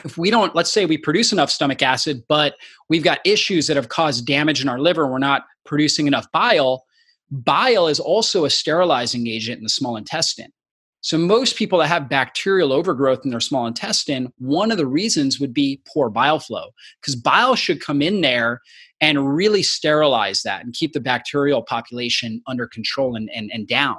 if 0.05 0.17
we 0.17 0.31
don't, 0.31 0.55
let's 0.55 0.73
say 0.73 0.87
we 0.87 0.99
produce 0.99 1.33
enough 1.33 1.51
stomach 1.51 1.83
acid, 1.83 2.23
but 2.29 2.55
we've 2.89 3.03
got 3.03 3.19
issues 3.25 3.67
that 3.67 3.77
have 3.77 3.89
caused 3.89 4.25
damage 4.25 4.63
in 4.63 4.69
our 4.69 4.79
liver, 4.79 5.07
we're 5.09 5.19
not 5.19 5.47
producing 5.65 6.07
enough 6.07 6.31
bile, 6.31 6.85
Bile 7.33 7.89
is 7.89 7.99
also 7.99 8.45
a 8.45 8.51
sterilizing 8.51 9.27
agent 9.27 9.57
in 9.57 9.65
the 9.65 9.71
small 9.71 9.97
intestine. 9.97 10.53
So, 11.01 11.19
most 11.19 11.57
people 11.57 11.81
that 11.81 11.89
have 11.89 12.09
bacterial 12.09 12.73
overgrowth 12.73 13.25
in 13.25 13.31
their 13.31 13.41
small 13.41 13.67
intestine, 13.67 14.33
one 14.39 14.71
of 14.71 14.77
the 14.77 14.87
reasons 14.87 15.41
would 15.41 15.53
be 15.53 15.81
poor 15.89 16.11
bile 16.11 16.39
flow, 16.39 16.67
because 17.01 17.17
bile 17.17 17.57
should 17.57 17.81
come 17.81 18.03
in 18.03 18.21
there 18.21 18.61
and 19.01 19.35
really 19.35 19.65
sterilize 19.65 20.43
that 20.43 20.63
and 20.63 20.75
keep 20.75 20.93
the 20.93 21.01
bacterial 21.01 21.63
population 21.63 22.41
under 22.47 22.69
control 22.69 23.17
and, 23.17 23.29
and, 23.35 23.51
and 23.53 23.67
down. 23.67 23.99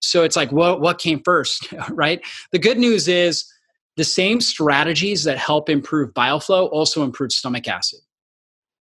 So, 0.00 0.24
it's 0.24 0.36
like, 0.36 0.52
what, 0.52 0.80
what 0.80 0.98
came 0.98 1.22
first, 1.22 1.72
right? 1.90 2.20
The 2.50 2.58
good 2.58 2.78
news 2.78 3.08
is 3.08 3.50
the 3.96 4.04
same 4.04 4.40
strategies 4.40 5.24
that 5.24 5.38
help 5.38 5.70
improve 5.70 6.12
bile 6.12 6.40
flow 6.40 6.66
also 6.66 7.02
improve 7.02 7.32
stomach 7.32 7.66
acid. 7.68 8.00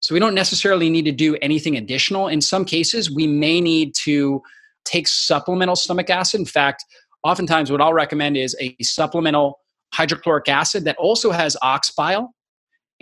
So 0.05 0.13
we 0.13 0.19
don't 0.19 0.35
necessarily 0.35 0.87
need 0.91 1.05
to 1.05 1.11
do 1.11 1.35
anything 1.41 1.75
additional. 1.75 2.27
In 2.27 2.39
some 2.39 2.63
cases, 2.63 3.09
we 3.09 3.25
may 3.25 3.59
need 3.59 3.95
to 4.03 4.39
take 4.85 5.07
supplemental 5.07 5.75
stomach 5.75 6.11
acid. 6.11 6.39
In 6.41 6.45
fact, 6.45 6.85
oftentimes 7.23 7.71
what 7.71 7.81
I'll 7.81 7.91
recommend 7.91 8.37
is 8.37 8.55
a 8.61 8.75
supplemental 8.83 9.57
hydrochloric 9.95 10.47
acid 10.47 10.85
that 10.85 10.95
also 10.97 11.31
has 11.31 11.57
ox 11.63 11.89
bile 11.89 12.35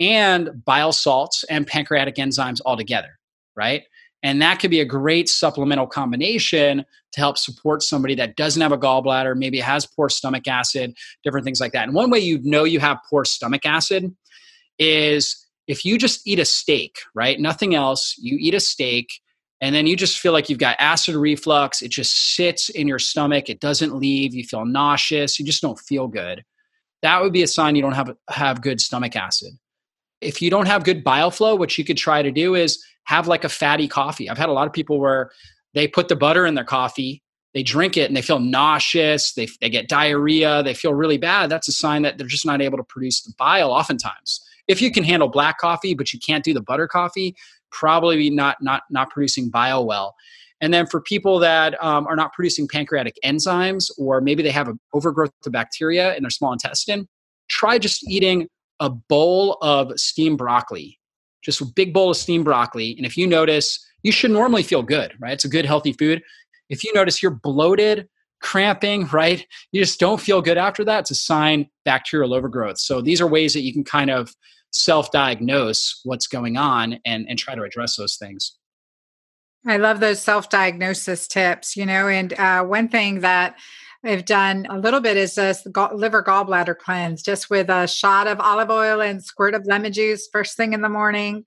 and 0.00 0.64
bile 0.64 0.92
salts 0.92 1.44
and 1.50 1.66
pancreatic 1.66 2.14
enzymes 2.14 2.62
all 2.64 2.74
together, 2.74 3.18
right? 3.54 3.82
And 4.22 4.40
that 4.40 4.58
could 4.58 4.70
be 4.70 4.80
a 4.80 4.86
great 4.86 5.28
supplemental 5.28 5.86
combination 5.86 6.86
to 7.12 7.20
help 7.20 7.36
support 7.36 7.82
somebody 7.82 8.14
that 8.14 8.34
doesn't 8.36 8.62
have 8.62 8.72
a 8.72 8.78
gallbladder, 8.78 9.36
maybe 9.36 9.60
has 9.60 9.84
poor 9.84 10.08
stomach 10.08 10.48
acid, 10.48 10.96
different 11.22 11.44
things 11.44 11.60
like 11.60 11.72
that. 11.72 11.84
And 11.84 11.94
one 11.94 12.08
way 12.08 12.20
you 12.20 12.40
know 12.42 12.64
you 12.64 12.80
have 12.80 12.96
poor 13.10 13.26
stomach 13.26 13.66
acid 13.66 14.10
is 14.78 15.43
if 15.66 15.84
you 15.84 15.98
just 15.98 16.26
eat 16.26 16.38
a 16.38 16.44
steak, 16.44 16.98
right? 17.14 17.40
Nothing 17.40 17.74
else, 17.74 18.16
you 18.18 18.36
eat 18.38 18.54
a 18.54 18.60
steak 18.60 19.08
and 19.60 19.74
then 19.74 19.86
you 19.86 19.96
just 19.96 20.18
feel 20.18 20.32
like 20.32 20.50
you've 20.50 20.58
got 20.58 20.76
acid 20.78 21.14
reflux, 21.14 21.80
it 21.80 21.90
just 21.90 22.34
sits 22.34 22.68
in 22.68 22.86
your 22.86 22.98
stomach, 22.98 23.48
it 23.48 23.60
doesn't 23.60 23.94
leave, 23.96 24.34
you 24.34 24.44
feel 24.44 24.66
nauseous, 24.66 25.38
you 25.38 25.46
just 25.46 25.62
don't 25.62 25.78
feel 25.78 26.06
good. 26.06 26.44
That 27.02 27.22
would 27.22 27.32
be 27.32 27.42
a 27.42 27.46
sign 27.46 27.76
you 27.76 27.82
don't 27.82 27.92
have 27.92 28.14
have 28.28 28.62
good 28.62 28.80
stomach 28.80 29.16
acid. 29.16 29.52
If 30.20 30.42
you 30.42 30.50
don't 30.50 30.66
have 30.66 30.84
good 30.84 31.04
bile 31.04 31.30
flow, 31.30 31.54
what 31.54 31.76
you 31.78 31.84
could 31.84 31.96
try 31.96 32.22
to 32.22 32.30
do 32.30 32.54
is 32.54 32.82
have 33.04 33.28
like 33.28 33.44
a 33.44 33.48
fatty 33.48 33.88
coffee. 33.88 34.28
I've 34.28 34.38
had 34.38 34.48
a 34.48 34.52
lot 34.52 34.66
of 34.66 34.72
people 34.72 34.98
where 34.98 35.30
they 35.74 35.86
put 35.86 36.08
the 36.08 36.16
butter 36.16 36.46
in 36.46 36.54
their 36.54 36.64
coffee, 36.64 37.22
they 37.52 37.62
drink 37.62 37.96
it 37.96 38.08
and 38.08 38.16
they 38.16 38.22
feel 38.22 38.40
nauseous, 38.40 39.32
they, 39.34 39.48
they 39.60 39.70
get 39.70 39.88
diarrhea, 39.88 40.62
they 40.62 40.74
feel 40.74 40.94
really 40.94 41.18
bad. 41.18 41.50
That's 41.50 41.68
a 41.68 41.72
sign 41.72 42.02
that 42.02 42.18
they're 42.18 42.26
just 42.26 42.46
not 42.46 42.60
able 42.60 42.78
to 42.78 42.84
produce 42.84 43.22
the 43.22 43.32
bile 43.38 43.70
oftentimes 43.70 44.44
if 44.68 44.80
you 44.80 44.90
can 44.90 45.04
handle 45.04 45.28
black 45.28 45.58
coffee 45.58 45.94
but 45.94 46.12
you 46.12 46.18
can't 46.18 46.44
do 46.44 46.54
the 46.54 46.60
butter 46.60 46.88
coffee 46.88 47.34
probably 47.70 48.30
not 48.30 48.56
not 48.60 48.82
not 48.90 49.10
producing 49.10 49.50
bile 49.50 49.86
well 49.86 50.14
and 50.60 50.72
then 50.72 50.86
for 50.86 51.00
people 51.00 51.38
that 51.38 51.82
um, 51.82 52.06
are 52.06 52.16
not 52.16 52.32
producing 52.32 52.68
pancreatic 52.68 53.16
enzymes 53.24 53.90
or 53.98 54.20
maybe 54.20 54.42
they 54.42 54.50
have 54.50 54.68
an 54.68 54.78
overgrowth 54.92 55.30
of 55.44 55.52
bacteria 55.52 56.14
in 56.14 56.22
their 56.22 56.30
small 56.30 56.52
intestine 56.52 57.06
try 57.48 57.78
just 57.78 58.08
eating 58.08 58.48
a 58.80 58.90
bowl 58.90 59.58
of 59.62 59.92
steamed 59.98 60.38
broccoli 60.38 60.98
just 61.42 61.60
a 61.60 61.64
big 61.64 61.92
bowl 61.92 62.10
of 62.10 62.16
steamed 62.16 62.44
broccoli 62.44 62.94
and 62.96 63.06
if 63.06 63.16
you 63.16 63.26
notice 63.26 63.78
you 64.02 64.12
should 64.12 64.30
normally 64.30 64.62
feel 64.62 64.82
good 64.82 65.14
right 65.20 65.32
it's 65.32 65.44
a 65.44 65.48
good 65.48 65.66
healthy 65.66 65.92
food 65.92 66.22
if 66.70 66.82
you 66.82 66.92
notice 66.94 67.22
you're 67.22 67.30
bloated 67.30 68.08
cramping, 68.44 69.06
right? 69.12 69.44
You 69.72 69.82
just 69.82 69.98
don't 69.98 70.20
feel 70.20 70.40
good 70.40 70.58
after 70.58 70.84
that. 70.84 71.00
It's 71.00 71.10
a 71.10 71.16
sign 71.16 71.68
bacterial 71.84 72.34
overgrowth. 72.34 72.78
So 72.78 73.00
these 73.00 73.20
are 73.20 73.26
ways 73.26 73.54
that 73.54 73.62
you 73.62 73.72
can 73.72 73.82
kind 73.82 74.10
of 74.10 74.32
self-diagnose 74.74 76.00
what's 76.04 76.26
going 76.26 76.56
on 76.56 76.98
and, 77.04 77.26
and 77.28 77.38
try 77.38 77.54
to 77.54 77.62
address 77.62 77.96
those 77.96 78.16
things. 78.16 78.56
I 79.66 79.78
love 79.78 80.00
those 80.00 80.20
self-diagnosis 80.20 81.26
tips, 81.28 81.76
you 81.76 81.86
know, 81.86 82.08
and 82.08 82.32
uh, 82.34 82.64
one 82.64 82.88
thing 82.88 83.20
that 83.20 83.56
I've 84.04 84.26
done 84.26 84.66
a 84.68 84.78
little 84.78 85.00
bit 85.00 85.16
is 85.16 85.36
this 85.36 85.66
liver 85.66 86.22
gallbladder 86.22 86.76
cleanse, 86.76 87.22
just 87.22 87.48
with 87.48 87.70
a 87.70 87.86
shot 87.86 88.26
of 88.26 88.40
olive 88.40 88.70
oil 88.70 89.00
and 89.00 89.22
squirt 89.24 89.54
of 89.54 89.64
lemon 89.64 89.92
juice 89.92 90.28
first 90.30 90.56
thing 90.56 90.74
in 90.74 90.82
the 90.82 90.90
morning 90.90 91.46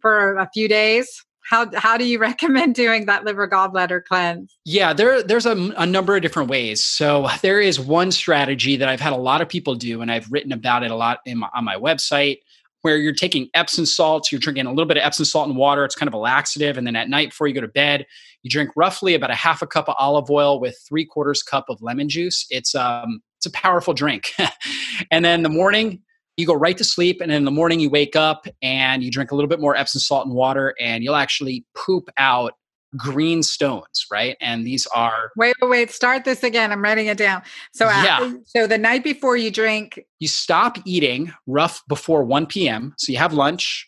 for 0.00 0.36
a 0.36 0.48
few 0.54 0.68
days 0.68 1.24
how 1.48 1.70
how 1.74 1.96
do 1.96 2.04
you 2.04 2.18
recommend 2.20 2.74
doing 2.74 3.06
that 3.06 3.24
liver 3.24 3.48
gallbladder 3.48 4.04
cleanse? 4.04 4.56
Yeah, 4.64 4.92
there 4.92 5.22
there's 5.22 5.46
a, 5.46 5.52
a, 5.76 5.86
number 5.86 6.16
of 6.16 6.22
different 6.22 6.48
ways. 6.48 6.82
So 6.82 7.28
there 7.42 7.60
is 7.60 7.78
one 7.80 8.12
strategy 8.12 8.76
that 8.76 8.88
I've 8.88 9.00
had 9.00 9.12
a 9.12 9.16
lot 9.16 9.40
of 9.40 9.48
people 9.48 9.74
do, 9.74 10.02
and 10.02 10.10
I've 10.10 10.30
written 10.30 10.52
about 10.52 10.82
it 10.82 10.90
a 10.90 10.96
lot 10.96 11.20
my, 11.26 11.48
on 11.54 11.64
my 11.64 11.76
website, 11.76 12.38
where 12.82 12.96
you're 12.96 13.12
taking 13.12 13.48
Epsom 13.54 13.86
salts, 13.86 14.30
you're 14.30 14.38
drinking 14.38 14.66
a 14.66 14.70
little 14.70 14.86
bit 14.86 14.96
of 14.96 15.02
Epsom 15.02 15.24
salt 15.24 15.48
and 15.48 15.56
water. 15.56 15.84
It's 15.84 15.94
kind 15.94 16.08
of 16.08 16.14
a 16.14 16.18
laxative, 16.18 16.78
and 16.78 16.86
then 16.86 16.96
at 16.96 17.08
night 17.08 17.30
before 17.30 17.46
you 17.46 17.54
go 17.54 17.60
to 17.60 17.68
bed, 17.68 18.06
you 18.42 18.50
drink 18.50 18.70
roughly 18.76 19.14
about 19.14 19.30
a 19.30 19.34
half 19.34 19.62
a 19.62 19.66
cup 19.66 19.88
of 19.88 19.96
olive 19.98 20.30
oil 20.30 20.60
with 20.60 20.78
three 20.88 21.04
quarters 21.04 21.42
cup 21.42 21.66
of 21.68 21.82
lemon 21.82 22.08
juice. 22.08 22.46
It's 22.50 22.74
um 22.74 23.20
it's 23.38 23.46
a 23.46 23.52
powerful 23.52 23.94
drink, 23.94 24.32
and 25.10 25.24
then 25.24 25.42
the 25.42 25.48
morning 25.48 26.02
you 26.40 26.46
go 26.46 26.54
right 26.54 26.76
to 26.78 26.84
sleep 26.84 27.20
and 27.20 27.30
in 27.30 27.44
the 27.44 27.50
morning 27.50 27.78
you 27.78 27.90
wake 27.90 28.16
up 28.16 28.46
and 28.62 29.02
you 29.02 29.10
drink 29.10 29.30
a 29.30 29.34
little 29.34 29.48
bit 29.48 29.60
more 29.60 29.76
epsom 29.76 30.00
salt 30.00 30.26
and 30.26 30.34
water 30.34 30.74
and 30.80 31.04
you'll 31.04 31.16
actually 31.16 31.64
poop 31.74 32.08
out 32.16 32.54
green 32.96 33.42
stones 33.42 34.06
right? 34.10 34.36
And 34.40 34.66
these 34.66 34.86
are 34.94 35.30
wait 35.36 35.54
wait 35.60 35.70
wait 35.70 35.90
start 35.90 36.24
this 36.24 36.42
again. 36.42 36.72
I'm 36.72 36.82
writing 36.82 37.06
it 37.06 37.18
down. 37.18 37.42
So 37.72 37.86
uh, 37.86 38.02
yeah. 38.04 38.32
so 38.44 38.66
the 38.66 38.78
night 38.78 39.04
before 39.04 39.36
you 39.36 39.50
drink 39.50 40.00
you 40.18 40.28
stop 40.28 40.78
eating 40.84 41.32
rough 41.46 41.82
before 41.88 42.24
1 42.24 42.46
p.m 42.46 42.94
so 42.98 43.12
you 43.12 43.18
have 43.18 43.32
lunch. 43.32 43.86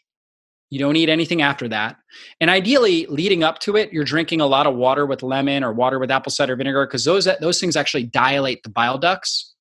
You 0.70 0.78
don't 0.78 0.96
eat 0.96 1.11
anything 1.11 1.42
after 1.42 1.68
that. 1.68 1.96
And 2.40 2.48
ideally 2.48 3.05
leading 3.07 3.42
up 3.42 3.59
to 3.61 3.76
it 3.76 3.92
you're 3.92 4.05
drinking 4.05 4.40
a 4.40 4.46
lot 4.46 4.66
of 4.66 4.76
water 4.76 5.05
with 5.05 5.22
lemon 5.22 5.64
or 5.64 5.72
water 5.72 5.98
with 5.98 6.11
apple 6.11 6.30
cider 6.30 6.55
vinegar 6.55 6.86
because 6.86 7.05
those 7.05 7.26
those 7.40 7.61
things 7.61 7.76
actually 7.76 8.05
dilate 8.05 8.62
the 8.62 8.70
bile 8.70 8.98
ducts 8.98 9.51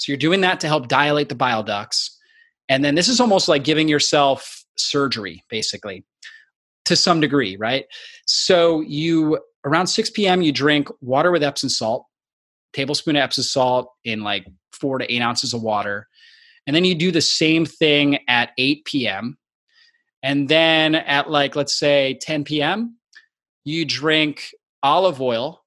so 0.00 0.10
you're 0.10 0.16
doing 0.16 0.40
that 0.40 0.60
to 0.60 0.66
help 0.66 0.88
dilate 0.88 1.28
the 1.28 1.34
bile 1.34 1.62
ducts. 1.62 2.18
And 2.70 2.82
then 2.82 2.94
this 2.94 3.06
is 3.06 3.20
almost 3.20 3.48
like 3.48 3.64
giving 3.64 3.86
yourself 3.86 4.64
surgery, 4.78 5.44
basically, 5.50 6.06
to 6.86 6.96
some 6.96 7.20
degree, 7.20 7.58
right? 7.58 7.84
So 8.24 8.80
you 8.80 9.38
around 9.66 9.88
6 9.88 10.08
p.m. 10.10 10.40
you 10.40 10.52
drink 10.52 10.88
water 11.02 11.30
with 11.30 11.42
Epsom 11.42 11.68
salt, 11.68 12.06
tablespoon 12.72 13.16
of 13.16 13.20
Epsom 13.24 13.44
salt 13.44 13.92
in 14.02 14.22
like 14.22 14.46
four 14.72 14.96
to 14.98 15.12
eight 15.12 15.20
ounces 15.20 15.52
of 15.52 15.60
water. 15.60 16.08
And 16.66 16.74
then 16.74 16.86
you 16.86 16.94
do 16.94 17.10
the 17.10 17.20
same 17.20 17.66
thing 17.66 18.20
at 18.26 18.52
8 18.56 18.86
p.m. 18.86 19.36
And 20.22 20.48
then 20.48 20.94
at 20.94 21.30
like, 21.30 21.56
let's 21.56 21.78
say 21.78 22.18
10 22.22 22.44
p.m., 22.44 22.96
you 23.64 23.84
drink 23.84 24.50
olive 24.82 25.20
oil 25.20 25.59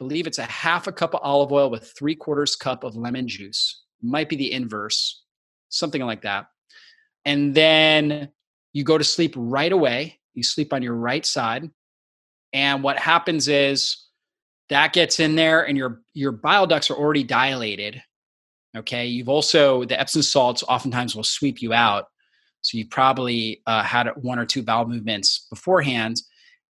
believe 0.00 0.26
it's 0.26 0.38
a 0.38 0.44
half 0.44 0.86
a 0.86 0.92
cup 0.92 1.14
of 1.14 1.20
olive 1.22 1.52
oil 1.52 1.68
with 1.68 1.92
three 1.96 2.14
quarters 2.14 2.56
cup 2.56 2.84
of 2.84 2.96
lemon 2.96 3.28
juice. 3.28 3.84
might 4.02 4.30
be 4.30 4.36
the 4.36 4.50
inverse, 4.50 5.24
something 5.68 6.00
like 6.00 6.22
that. 6.22 6.46
And 7.26 7.54
then 7.54 8.30
you 8.72 8.82
go 8.82 8.96
to 8.96 9.04
sleep 9.04 9.34
right 9.36 9.70
away. 9.70 10.18
You 10.32 10.42
sleep 10.42 10.72
on 10.72 10.82
your 10.82 10.94
right 10.94 11.24
side. 11.26 11.70
And 12.54 12.82
what 12.82 12.98
happens 12.98 13.46
is 13.46 14.06
that 14.70 14.94
gets 14.94 15.20
in 15.20 15.36
there 15.36 15.68
and 15.68 15.76
your 15.76 16.00
your 16.14 16.32
bile 16.32 16.66
ducts 16.66 16.90
are 16.90 16.96
already 16.96 17.22
dilated. 17.22 18.02
Okay. 18.74 19.06
You've 19.06 19.28
also 19.28 19.84
the 19.84 20.00
Epsom 20.00 20.22
salts 20.22 20.62
oftentimes 20.62 21.14
will 21.14 21.24
sweep 21.24 21.60
you 21.60 21.74
out. 21.74 22.06
So 22.62 22.78
you 22.78 22.86
probably 22.86 23.60
uh, 23.66 23.82
had 23.82 24.08
one 24.16 24.38
or 24.38 24.46
two 24.46 24.62
bowel 24.62 24.86
movements 24.86 25.46
beforehand. 25.50 26.22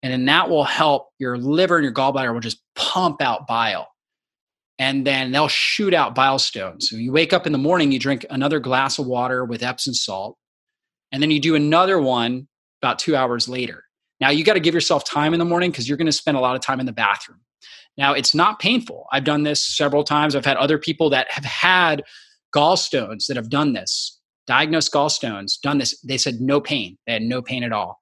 And 0.03 0.13
then 0.13 0.25
that 0.27 0.49
will 0.49 0.65
help 0.65 1.09
your 1.19 1.37
liver 1.37 1.77
and 1.77 1.85
your 1.85 1.93
gallbladder 1.93 2.33
will 2.33 2.41
just 2.41 2.63
pump 2.75 3.21
out 3.21 3.47
bile. 3.47 3.89
And 4.79 5.07
then 5.07 5.31
they'll 5.31 5.49
shoot 5.49 5.93
out 5.93 6.15
bile 6.15 6.39
stones. 6.39 6.89
So 6.89 6.97
you 6.97 7.13
wake 7.13 7.35
up 7.35 7.47
in 7.47 7.53
the 7.53 7.59
morning, 7.59 7.93
you 7.93 7.99
drink 7.99 8.25
another 8.31 8.61
glass 8.61 8.99
of 8.99 9.07
water 9.07 9.45
with 9.45 9.63
Epsom 9.63 9.93
salt, 9.93 10.39
and 11.13 11.23
then 11.23 11.31
you 11.31 11.41
do 11.41 11.55
another 11.55 12.01
one 12.01 12.49
about 12.81 12.99
two 12.99 13.15
hours 13.15 13.47
later. 13.47 13.85
Now 14.21 14.31
you 14.31 14.43
got 14.43 14.55
to 14.55 14.61
give 14.61 14.75
yourself 14.75 15.05
time 15.05 15.35
in 15.35 15.39
the 15.39 15.45
morning 15.45 15.71
because 15.71 15.87
you're 15.87 15.99
going 15.99 16.07
to 16.07 16.13
spend 16.13 16.37
a 16.37 16.41
lot 16.41 16.55
of 16.55 16.63
time 16.63 16.81
in 16.81 16.87
the 16.87 16.93
bathroom. 16.93 17.41
Now 17.99 18.15
it's 18.15 18.35
not 18.35 18.59
painful. 18.59 19.07
I've 19.13 19.25
done 19.25 19.43
this 19.43 19.63
several 19.63 20.05
times. 20.05 20.35
I've 20.35 20.47
had 20.47 20.57
other 20.57 20.79
people 20.79 21.11
that 21.11 21.31
have 21.31 21.45
had 21.45 22.03
gallstones 22.55 23.27
that 23.27 23.37
have 23.37 23.51
done 23.51 23.75
this, 23.75 24.19
diagnosed 24.47 24.93
gallstones, 24.93 25.61
done 25.61 25.79
this. 25.79 26.01
They 26.01 26.17
said 26.17 26.41
no 26.41 26.61
pain. 26.61 26.97
They 27.07 27.15
had 27.15 27.23
no 27.23 27.43
pain 27.43 27.63
at 27.65 27.73
all. 27.73 28.01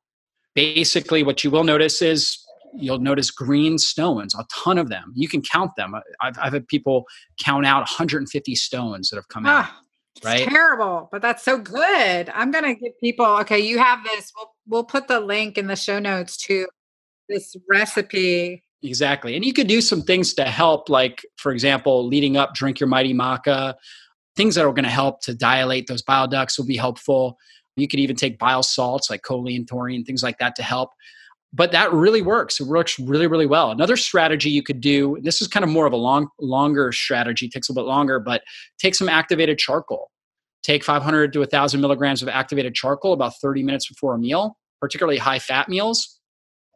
Basically, 0.58 1.22
what 1.22 1.44
you 1.44 1.52
will 1.52 1.62
notice 1.62 2.02
is 2.02 2.36
you'll 2.74 2.98
notice 2.98 3.30
green 3.30 3.78
stones, 3.78 4.34
a 4.34 4.44
ton 4.52 4.76
of 4.76 4.88
them. 4.88 5.12
You 5.14 5.28
can 5.28 5.40
count 5.40 5.70
them. 5.76 5.94
I've, 6.20 6.36
I've 6.36 6.52
had 6.52 6.66
people 6.66 7.04
count 7.40 7.64
out 7.64 7.82
150 7.82 8.56
stones 8.56 9.10
that 9.10 9.16
have 9.16 9.28
come 9.28 9.44
ah, 9.46 9.68
out. 9.68 10.24
Right? 10.24 10.48
terrible, 10.48 11.08
but 11.12 11.22
that's 11.22 11.44
so 11.44 11.58
good. 11.58 12.28
I'm 12.34 12.50
gonna 12.50 12.74
give 12.74 12.92
people. 13.00 13.24
Okay, 13.24 13.60
you 13.60 13.78
have 13.78 14.02
this. 14.02 14.32
We'll 14.36 14.50
we'll 14.66 14.84
put 14.84 15.06
the 15.06 15.20
link 15.20 15.58
in 15.58 15.68
the 15.68 15.76
show 15.76 16.00
notes 16.00 16.36
to 16.46 16.66
this 17.28 17.54
recipe. 17.70 18.64
Exactly, 18.82 19.36
and 19.36 19.44
you 19.44 19.52
could 19.52 19.68
do 19.68 19.80
some 19.80 20.02
things 20.02 20.34
to 20.34 20.44
help, 20.44 20.88
like 20.88 21.24
for 21.36 21.52
example, 21.52 22.04
leading 22.04 22.36
up, 22.36 22.54
drink 22.54 22.80
your 22.80 22.88
mighty 22.88 23.14
maca. 23.14 23.74
Things 24.34 24.56
that 24.56 24.64
are 24.64 24.72
going 24.72 24.84
to 24.84 24.90
help 24.90 25.20
to 25.22 25.34
dilate 25.34 25.86
those 25.86 26.02
bile 26.02 26.26
ducts 26.26 26.58
will 26.58 26.66
be 26.66 26.76
helpful. 26.76 27.38
You 27.80 27.88
could 27.88 28.00
even 28.00 28.16
take 28.16 28.38
bile 28.38 28.62
salts 28.62 29.10
like 29.10 29.22
choline, 29.22 29.66
taurine, 29.66 30.04
things 30.04 30.22
like 30.22 30.38
that 30.38 30.56
to 30.56 30.62
help 30.62 30.90
but 31.52 31.72
that 31.72 31.92
really 31.92 32.22
works. 32.22 32.60
It 32.60 32.66
works 32.66 32.98
really, 32.98 33.26
really 33.26 33.46
well. 33.46 33.70
Another 33.70 33.96
strategy 33.96 34.50
you 34.50 34.62
could 34.62 34.80
do, 34.80 35.18
this 35.22 35.40
is 35.40 35.48
kind 35.48 35.64
of 35.64 35.70
more 35.70 35.86
of 35.86 35.92
a 35.92 35.96
long, 35.96 36.28
longer 36.40 36.92
strategy, 36.92 37.48
takes 37.48 37.68
a 37.68 37.72
little 37.72 37.84
bit 37.84 37.88
longer, 37.88 38.20
but 38.20 38.42
take 38.78 38.94
some 38.94 39.08
activated 39.08 39.58
charcoal. 39.58 40.10
Take 40.62 40.84
500 40.84 41.32
to 41.32 41.38
1,000 41.40 41.80
milligrams 41.80 42.20
of 42.20 42.28
activated 42.28 42.74
charcoal 42.74 43.12
about 43.12 43.32
30 43.40 43.62
minutes 43.62 43.88
before 43.88 44.14
a 44.14 44.18
meal, 44.18 44.58
particularly 44.80 45.16
high 45.16 45.38
fat 45.38 45.68
meals, 45.68 46.20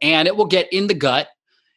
and 0.01 0.27
it 0.27 0.35
will 0.35 0.45
get 0.45 0.71
in 0.73 0.87
the 0.87 0.93
gut 0.93 1.27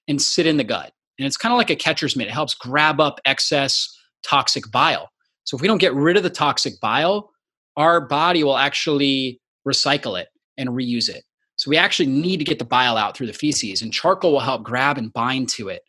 and 0.09 0.21
sit 0.23 0.47
in 0.47 0.57
the 0.57 0.65
gut. 0.65 0.93
And 1.19 1.27
it's 1.27 1.37
kind 1.37 1.53
of 1.53 1.59
like 1.59 1.71
a 1.71 1.77
catcher's 1.77 2.17
mitt. 2.17 2.29
It 2.29 2.33
helps 2.33 2.55
grab 2.55 3.01
up 3.01 3.21
excess 3.27 3.95
toxic 4.23 4.71
bile. 4.71 5.11
So 5.45 5.57
if 5.57 5.61
we 5.61 5.69
don't 5.69 5.79
get 5.79 5.95
rid 5.95 6.17
of 6.17 6.23
the 6.23 6.31
toxic 6.31 6.81
bile, 6.81 7.31
our 7.77 8.01
body 8.01 8.43
will 8.45 8.57
actually 8.57 9.41
recycle 9.67 10.21
it 10.21 10.29
and 10.57 10.71
reuse 10.71 11.09
it. 11.09 11.25
So 11.57 11.71
we 11.71 11.77
actually 11.77 12.07
need 12.07 12.39
to 12.39 12.45
get 12.45 12.59
the 12.59 12.65
bile 12.65 12.97
out 12.97 13.17
through 13.17 13.29
the 13.29 13.33
feces, 13.33 13.83
and 13.83 13.93
charcoal 13.93 14.33
will 14.33 14.41
help 14.41 14.63
grab 14.63 14.99
and 14.99 15.13
bind 15.13 15.49
to 15.51 15.69
it. 15.69 15.83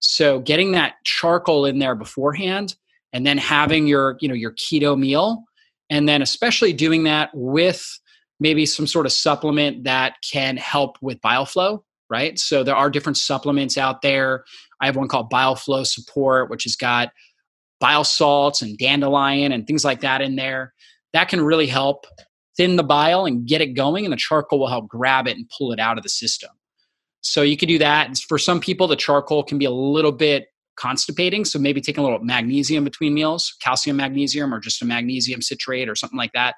So 0.00 0.40
getting 0.40 0.72
that 0.72 0.94
charcoal 1.04 1.66
in 1.66 1.78
there 1.78 1.94
beforehand, 1.94 2.74
and 3.12 3.24
then 3.26 3.38
having 3.38 3.86
your 3.86 4.16
you 4.20 4.28
know 4.28 4.34
your 4.34 4.52
keto 4.52 4.98
meal, 4.98 5.44
and 5.88 6.08
then 6.08 6.20
especially 6.20 6.72
doing 6.72 7.04
that 7.04 7.30
with 7.32 8.00
maybe 8.40 8.66
some 8.66 8.86
sort 8.86 9.06
of 9.06 9.12
supplement 9.12 9.84
that 9.84 10.16
can 10.28 10.56
help 10.56 10.98
with 11.00 11.20
bile 11.20 11.46
flow. 11.46 11.84
Right. 12.10 12.38
So 12.38 12.62
there 12.62 12.76
are 12.76 12.90
different 12.90 13.16
supplements 13.16 13.78
out 13.78 14.02
there. 14.02 14.44
I 14.80 14.86
have 14.86 14.96
one 14.96 15.08
called 15.08 15.30
Bile 15.30 15.56
Flow 15.56 15.84
Support, 15.84 16.50
which 16.50 16.64
has 16.64 16.76
got 16.76 17.10
bile 17.80 18.04
salts 18.04 18.60
and 18.62 18.76
dandelion 18.76 19.52
and 19.52 19.66
things 19.66 19.84
like 19.84 20.00
that 20.00 20.20
in 20.20 20.36
there. 20.36 20.74
That 21.14 21.30
can 21.30 21.40
really 21.40 21.66
help 21.66 22.06
thin 22.56 22.76
the 22.76 22.84
bile 22.84 23.24
and 23.24 23.46
get 23.46 23.62
it 23.62 23.68
going, 23.68 24.04
and 24.04 24.12
the 24.12 24.18
charcoal 24.18 24.58
will 24.58 24.68
help 24.68 24.88
grab 24.88 25.26
it 25.26 25.36
and 25.36 25.50
pull 25.56 25.72
it 25.72 25.80
out 25.80 25.96
of 25.96 26.02
the 26.02 26.10
system. 26.10 26.50
So 27.22 27.40
you 27.40 27.56
could 27.56 27.68
do 27.68 27.78
that. 27.78 28.18
For 28.18 28.36
some 28.38 28.60
people, 28.60 28.86
the 28.86 28.96
charcoal 28.96 29.42
can 29.42 29.56
be 29.58 29.64
a 29.64 29.70
little 29.70 30.12
bit 30.12 30.48
constipating. 30.76 31.44
So 31.44 31.58
maybe 31.58 31.80
taking 31.80 32.02
a 32.02 32.04
little 32.04 32.18
magnesium 32.18 32.84
between 32.84 33.14
meals, 33.14 33.54
calcium 33.62 33.96
magnesium, 33.96 34.52
or 34.52 34.60
just 34.60 34.82
a 34.82 34.84
magnesium 34.84 35.40
citrate 35.40 35.88
or 35.88 35.94
something 35.94 36.18
like 36.18 36.32
that 36.32 36.54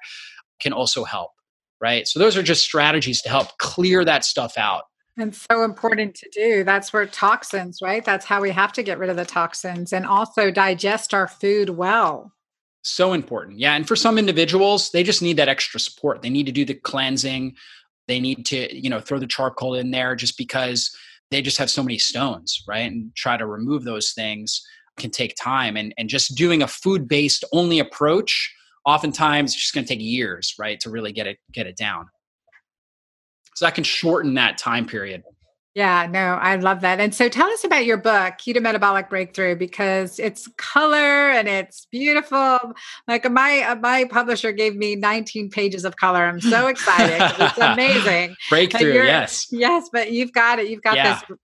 can 0.59 0.73
also 0.73 1.03
help. 1.03 1.31
Right. 1.79 2.07
So 2.07 2.19
those 2.19 2.35
are 2.35 2.43
just 2.43 2.63
strategies 2.63 3.21
to 3.21 3.29
help 3.29 3.57
clear 3.59 4.03
that 4.03 4.25
stuff 4.25 4.57
out. 4.57 4.83
And 5.15 5.35
so 5.35 5.63
important 5.63 6.15
to 6.15 6.29
do. 6.33 6.63
That's 6.63 6.91
where 6.91 7.05
toxins, 7.05 7.79
right? 7.81 8.03
That's 8.03 8.25
how 8.25 8.41
we 8.41 8.51
have 8.51 8.73
to 8.73 8.83
get 8.83 8.97
rid 8.97 9.09
of 9.09 9.15
the 9.15 9.25
toxins 9.25 9.93
and 9.93 10.05
also 10.05 10.51
digest 10.51 11.13
our 11.13 11.27
food 11.27 11.69
well. 11.69 12.33
So 12.87 13.11
important. 13.11 13.59
Yeah. 13.59 13.75
And 13.75 13.85
for 13.85 13.97
some 13.97 14.17
individuals, 14.17 14.91
they 14.91 15.03
just 15.03 15.21
need 15.21 15.37
that 15.37 15.49
extra 15.49 15.77
support. 15.77 16.21
They 16.21 16.29
need 16.29 16.45
to 16.45 16.53
do 16.53 16.63
the 16.63 16.73
cleansing. 16.73 17.55
They 18.07 18.21
need 18.21 18.45
to, 18.47 18.73
you 18.73 18.89
know, 18.89 19.01
throw 19.01 19.19
the 19.19 19.27
charcoal 19.27 19.75
in 19.75 19.91
there 19.91 20.15
just 20.15 20.37
because 20.37 20.95
they 21.29 21.41
just 21.41 21.57
have 21.57 21.69
so 21.69 21.83
many 21.83 21.97
stones, 21.97 22.63
right? 22.65 22.89
And 22.89 23.13
try 23.13 23.35
to 23.35 23.45
remove 23.45 23.83
those 23.83 24.13
things 24.13 24.65
can 24.97 25.11
take 25.11 25.35
time. 25.35 25.75
And, 25.75 25.93
and 25.97 26.07
just 26.07 26.35
doing 26.35 26.63
a 26.63 26.67
food 26.67 27.09
based 27.09 27.43
only 27.51 27.79
approach, 27.79 28.55
oftentimes 28.85 29.51
it's 29.51 29.61
just 29.61 29.73
going 29.73 29.85
to 29.85 29.93
take 29.93 30.01
years, 30.01 30.53
right, 30.57 30.79
to 30.79 30.89
really 30.89 31.11
get 31.11 31.27
it 31.27 31.39
get 31.51 31.67
it 31.67 31.75
down. 31.75 32.07
So 33.55 33.65
that 33.65 33.75
can 33.75 33.83
shorten 33.83 34.35
that 34.35 34.57
time 34.57 34.85
period. 34.85 35.23
Yeah, 35.77 36.07
no, 36.09 36.39
I 36.41 36.55
love 36.55 36.81
that. 36.81 36.99
And 36.99 37.13
so 37.13 37.29
tell 37.29 37.47
us 37.51 37.63
about 37.63 37.85
your 37.85 37.97
book, 37.97 38.39
Keto 38.39 38.59
Metabolic 38.59 39.11
Breakthrough, 39.11 39.55
because 39.55 40.17
it's 40.17 40.49
color 40.57 41.29
and 41.29 41.47
it's 41.47 41.85
beautiful. 41.91 42.57
Like 43.07 43.29
my 43.29 43.59
uh, 43.59 43.75
my 43.75 44.05
publisher 44.05 44.51
gave 44.51 44.75
me 44.75 44.95
19 44.95 45.51
pages 45.51 45.85
of 45.85 45.95
color. 45.95 46.25
I'm 46.25 46.41
so 46.41 46.65
excited. 46.65 47.21
it's 47.39 47.59
amazing. 47.59 48.35
Breakthrough, 48.49 49.03
yes. 49.03 49.49
Yes, 49.51 49.87
but 49.93 50.11
you've 50.11 50.33
got 50.33 50.57
it. 50.57 50.67
You've 50.67 50.81
got 50.81 50.95
yeah. 50.95 51.21
this. 51.29 51.37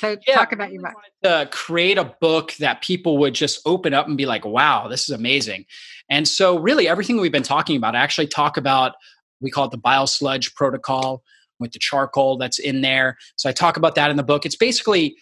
So 0.00 0.16
yeah, 0.28 0.34
talk 0.34 0.52
about 0.52 0.70
your 0.70 0.82
book. 0.82 0.92
To 1.22 1.48
create 1.50 1.96
a 1.96 2.14
book 2.20 2.52
that 2.58 2.82
people 2.82 3.16
would 3.20 3.32
just 3.32 3.62
open 3.64 3.94
up 3.94 4.06
and 4.06 4.18
be 4.18 4.26
like, 4.26 4.44
wow, 4.44 4.86
this 4.86 5.08
is 5.08 5.14
amazing. 5.14 5.64
And 6.10 6.28
so 6.28 6.58
really 6.58 6.88
everything 6.88 7.18
we've 7.18 7.32
been 7.32 7.42
talking 7.42 7.78
about, 7.78 7.96
I 7.96 8.00
actually 8.00 8.26
talk 8.26 8.58
about, 8.58 8.96
we 9.40 9.50
call 9.50 9.64
it 9.64 9.70
the 9.70 9.78
bile 9.78 10.06
sludge 10.06 10.54
protocol 10.54 11.22
with 11.62 11.72
the 11.72 11.78
charcoal 11.78 12.36
that's 12.36 12.58
in 12.58 12.82
there. 12.82 13.16
So 13.36 13.48
I 13.48 13.52
talk 13.52 13.78
about 13.78 13.94
that 13.94 14.10
in 14.10 14.18
the 14.18 14.22
book. 14.22 14.44
It's 14.44 14.56
basically, 14.56 15.16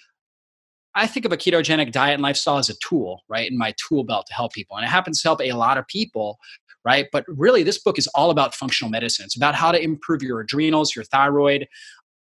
I 0.96 1.06
think 1.06 1.24
of 1.24 1.32
a 1.32 1.36
ketogenic 1.36 1.92
diet 1.92 2.14
and 2.14 2.22
lifestyle 2.22 2.58
as 2.58 2.68
a 2.68 2.74
tool, 2.82 3.22
right, 3.28 3.48
in 3.48 3.56
my 3.56 3.72
tool 3.88 4.02
belt 4.02 4.26
to 4.26 4.34
help 4.34 4.52
people. 4.52 4.76
And 4.76 4.84
it 4.84 4.88
happens 4.88 5.22
to 5.22 5.28
help 5.28 5.40
a 5.40 5.52
lot 5.52 5.78
of 5.78 5.86
people, 5.86 6.38
right? 6.84 7.06
But 7.12 7.24
really, 7.28 7.62
this 7.62 7.78
book 7.78 7.98
is 7.98 8.08
all 8.08 8.30
about 8.30 8.54
functional 8.54 8.90
medicine. 8.90 9.24
It's 9.24 9.36
about 9.36 9.54
how 9.54 9.70
to 9.70 9.80
improve 9.80 10.22
your 10.22 10.40
adrenals, 10.40 10.96
your 10.96 11.04
thyroid, 11.04 11.68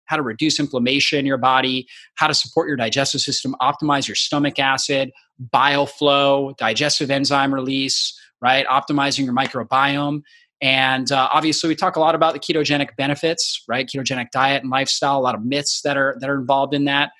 how 0.05 0.17
to 0.17 0.23
reduce 0.23 0.59
inflammation 0.59 1.19
in 1.19 1.25
your 1.25 1.37
body, 1.37 1.87
how 2.15 2.27
to 2.27 2.33
support 2.33 2.67
your 2.67 2.77
digestive 2.77 3.21
system, 3.21 3.55
optimize 3.61 4.07
your 4.07 4.15
stomach 4.15 4.59
acid, 4.59 5.11
bile 5.51 5.85
flow, 5.85 6.53
digestive 6.57 7.11
enzyme 7.11 7.53
release, 7.53 8.19
right? 8.41 8.65
Optimizing 8.67 9.25
your 9.25 9.35
microbiome. 9.35 10.21
And 10.61 11.11
uh, 11.11 11.29
obviously, 11.31 11.69
we 11.69 11.75
talk 11.75 11.95
a 11.95 11.99
lot 11.99 12.15
about 12.15 12.33
the 12.33 12.39
ketogenic 12.39 12.95
benefits, 12.97 13.63
right? 13.67 13.87
Ketogenic 13.87 14.31
diet 14.31 14.61
and 14.61 14.69
lifestyle, 14.69 15.17
a 15.17 15.21
lot 15.21 15.35
of 15.35 15.45
myths 15.45 15.81
that 15.83 15.95
are 15.95 16.17
that 16.19 16.29
are 16.29 16.39
involved 16.39 16.73
in 16.73 16.85
that. 16.85 17.11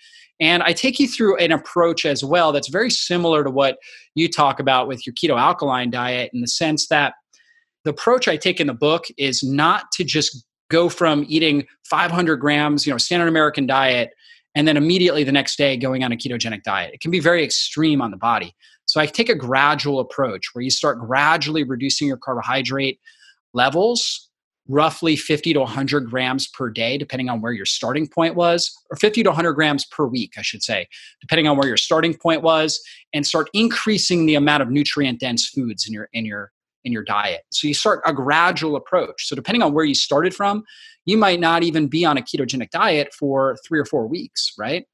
And 0.42 0.64
I 0.64 0.74
take 0.74 1.00
you 1.00 1.08
through 1.08 1.38
an 1.38 1.52
approach 1.52 2.06
as 2.06 2.24
well 2.24 2.52
that's 2.52 2.70
very 2.70 2.90
similar 2.90 3.44
to 3.44 3.50
what 3.50 3.78
you 4.16 4.30
talk 4.30 4.60
about 4.60 4.88
with 4.88 5.06
your 5.06 5.14
keto 5.14 5.38
alkaline 5.40 5.90
diet 5.90 6.32
in 6.34 6.42
the 6.42 6.48
sense 6.48 6.88
that 6.88 7.14
the 7.84 7.92
approach 7.92 8.28
I 8.28 8.38
take 8.38 8.60
in 8.60 8.68
the 8.68 8.74
book 8.74 9.06
is 9.18 9.44
not 9.44 9.92
to 9.94 10.04
just 10.04 10.46
go 10.70 10.88
from 10.88 11.26
eating 11.28 11.66
500 11.90 12.38
grams, 12.38 12.86
you 12.86 12.94
know, 12.94 12.98
standard 12.98 13.28
American 13.28 13.66
diet, 13.66 14.12
and 14.56 14.68
then 14.68 14.78
immediately 14.78 15.24
the 15.24 15.32
next 15.32 15.58
day 15.58 15.76
going 15.78 16.04
on 16.04 16.12
a 16.12 16.16
ketogenic 16.16 16.64
diet. 16.64 16.94
It 16.94 17.02
can 17.02 17.12
be 17.12 17.20
very 17.20 17.44
extreme 17.44 18.02
on 18.02 18.12
the 18.12 18.18
body. 18.18 18.54
So 18.86 19.00
I 19.00 19.06
take 19.06 19.30
a 19.30 19.36
gradual 19.36 20.00
approach 20.00 20.48
where 20.54 20.64
you 20.64 20.72
start 20.72 21.00
gradually 21.00 21.64
reducing 21.64 22.08
your 22.08 22.18
carbohydrate 22.18 23.00
levels, 23.54 24.30
roughly 24.68 25.16
50 25.16 25.54
to 25.54 25.60
100 25.62 26.10
grams 26.10 26.47
per 26.47 26.70
day, 26.70 26.97
depending 26.97 27.30
on 27.30 27.41
where 27.41 27.52
your 27.52 27.66
starting 27.66 28.08
point 28.08 28.36
was, 28.36 28.72
or 28.91 28.97
50 28.97 29.24
to 29.24 29.30
100 29.30 29.54
grams 29.54 29.86
per 29.86 30.06
week, 30.06 30.34
I 30.38 30.41
should 30.41 30.62
say, 30.62 30.88
depending 31.22 31.47
on 31.47 31.58
where 31.58 31.68
your 31.68 31.78
starting 31.78 32.14
point 32.14 32.43
was, 32.43 32.80
and 33.14 33.26
start 33.26 33.50
increasing 33.54 34.26
the 34.26 34.36
amount 34.36 34.62
of 34.62 34.70
nutrient 34.70 35.20
dense 35.20 35.47
foods 35.47 35.88
in 35.88 35.93
your 35.93 36.10
in 36.14 36.26
your 36.26 36.52
in 36.86 36.93
your 36.93 37.04
diet. 37.04 37.41
So 37.52 37.68
you 37.68 37.74
start 37.74 38.02
a 38.06 38.14
gradual 38.14 38.76
approach. 38.76 39.28
So 39.28 39.36
depending 39.36 39.62
on 39.62 39.74
where 39.74 39.86
you 39.86 39.95
started 39.95 40.34
from, 40.34 40.64
you 41.06 41.18
might 41.18 41.39
not 41.39 41.64
even 41.64 41.88
be 41.88 42.06
on 42.06 42.18
a 42.18 42.22
ketogenic 42.22 42.70
diet 42.70 43.14
for 43.14 43.58
3 43.68 43.80
or 43.80 43.86
4 43.86 44.08
weeks, 44.08 44.54
right? 44.58 44.86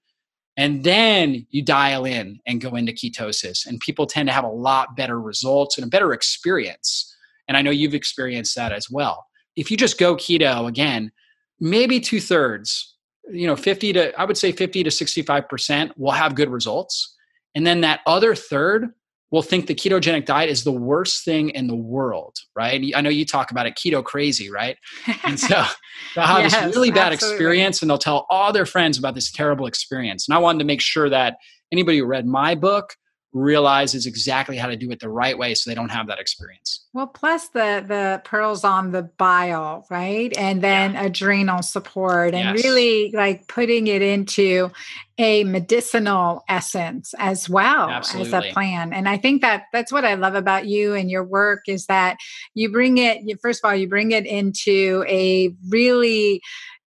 And 0.57 0.83
then 0.83 1.45
you 1.49 1.61
dial 1.61 2.05
in 2.05 2.39
and 2.47 2.61
go 2.61 2.75
into 2.75 2.93
ketosis. 2.93 3.65
And 3.65 3.79
people 3.79 4.05
tend 4.05 4.29
to 4.29 4.33
have 4.33 4.45
a 4.45 4.49
lot 4.49 4.95
better 4.95 5.19
results 5.19 5.77
and 5.77 5.85
a 5.85 5.89
better 5.89 6.13
experience. 6.13 7.14
And 7.47 7.57
I 7.57 7.61
know 7.61 7.71
you've 7.71 7.93
experienced 7.93 8.55
that 8.55 8.71
as 8.71 8.89
well. 8.89 9.25
If 9.55 9.71
you 9.71 9.77
just 9.77 9.97
go 9.97 10.15
keto 10.15 10.67
again, 10.67 11.11
maybe 11.59 11.99
two 11.99 12.19
thirds, 12.19 12.95
you 13.31 13.47
know, 13.47 13.55
50 13.55 13.93
to, 13.93 14.19
I 14.19 14.25
would 14.25 14.37
say 14.37 14.51
50 14.51 14.83
to 14.83 14.89
65% 14.89 15.91
will 15.97 16.11
have 16.11 16.35
good 16.35 16.49
results. 16.49 17.15
And 17.55 17.65
then 17.65 17.81
that 17.81 18.01
other 18.05 18.35
third 18.35 18.89
will 19.31 19.41
think 19.41 19.67
the 19.67 19.75
ketogenic 19.75 20.25
diet 20.25 20.49
is 20.49 20.63
the 20.63 20.71
worst 20.71 21.25
thing 21.25 21.49
in 21.49 21.67
the 21.67 21.75
world, 21.75 22.37
right? 22.55 22.93
I 22.95 23.01
know 23.01 23.09
you 23.09 23.25
talk 23.25 23.51
about 23.51 23.65
it, 23.65 23.75
keto 23.75 24.03
crazy, 24.03 24.51
right? 24.51 24.77
And 25.23 25.39
so 25.39 25.63
they'll 26.15 26.25
have 26.25 26.43
yes, 26.43 26.55
this 26.55 26.75
really 26.75 26.91
bad 26.91 27.13
absolutely. 27.13 27.35
experience 27.35 27.81
and 27.81 27.89
they'll 27.89 27.97
tell 27.97 28.27
all 28.29 28.53
their 28.53 28.65
friends 28.65 28.97
about 28.97 29.15
this 29.15 29.31
terrible 29.31 29.65
experience. 29.65 30.27
And 30.27 30.35
I 30.35 30.39
wanted 30.39 30.59
to 30.59 30.65
make 30.65 30.81
sure 30.81 31.09
that 31.09 31.37
anybody 31.71 31.99
who 31.99 32.05
read 32.05 32.25
my 32.27 32.55
book 32.55 32.95
realizes 33.35 34.05
exactly 34.05 34.55
how 34.55 34.67
to 34.67 34.77
do 34.77 34.89
it 34.91 34.99
the 35.01 35.09
right 35.09 35.37
way 35.37 35.53
so 35.53 35.69
they 35.69 35.75
don't 35.75 35.91
have 35.91 36.07
that 36.07 36.19
experience. 36.19 36.87
Well, 36.93 37.07
plus 37.07 37.49
the 37.49 37.83
the 37.85 38.21
pearls 38.23 38.63
on 38.63 38.91
the 38.91 39.03
bile, 39.03 39.85
right? 39.91 40.35
And 40.37 40.61
then 40.61 40.93
yeah. 40.93 41.03
adrenal 41.03 41.61
support 41.61 42.33
and 42.33 42.55
yes. 42.55 42.63
really 42.63 43.11
like 43.11 43.47
putting 43.49 43.87
it 43.87 44.01
into 44.01 44.71
a 45.17 45.43
medicinal 45.43 46.45
essence 46.47 47.13
as 47.19 47.49
well 47.49 47.89
Absolutely. 47.89 48.33
as 48.33 48.45
a 48.45 48.53
plan. 48.53 48.93
And 48.93 49.07
I 49.07 49.17
think 49.17 49.41
that 49.41 49.63
that's 49.73 49.91
what 49.91 50.05
I 50.05 50.13
love 50.13 50.35
about 50.35 50.65
you 50.65 50.93
and 50.93 51.11
your 51.11 51.23
work 51.23 51.63
is 51.67 51.87
that 51.87 52.17
you 52.53 52.71
bring 52.71 52.97
it 52.99 53.21
you, 53.23 53.35
first 53.41 53.61
of 53.63 53.67
all 53.67 53.75
you 53.75 53.89
bring 53.89 54.11
it 54.11 54.25
into 54.25 55.03
a 55.09 55.53
really 55.67 56.41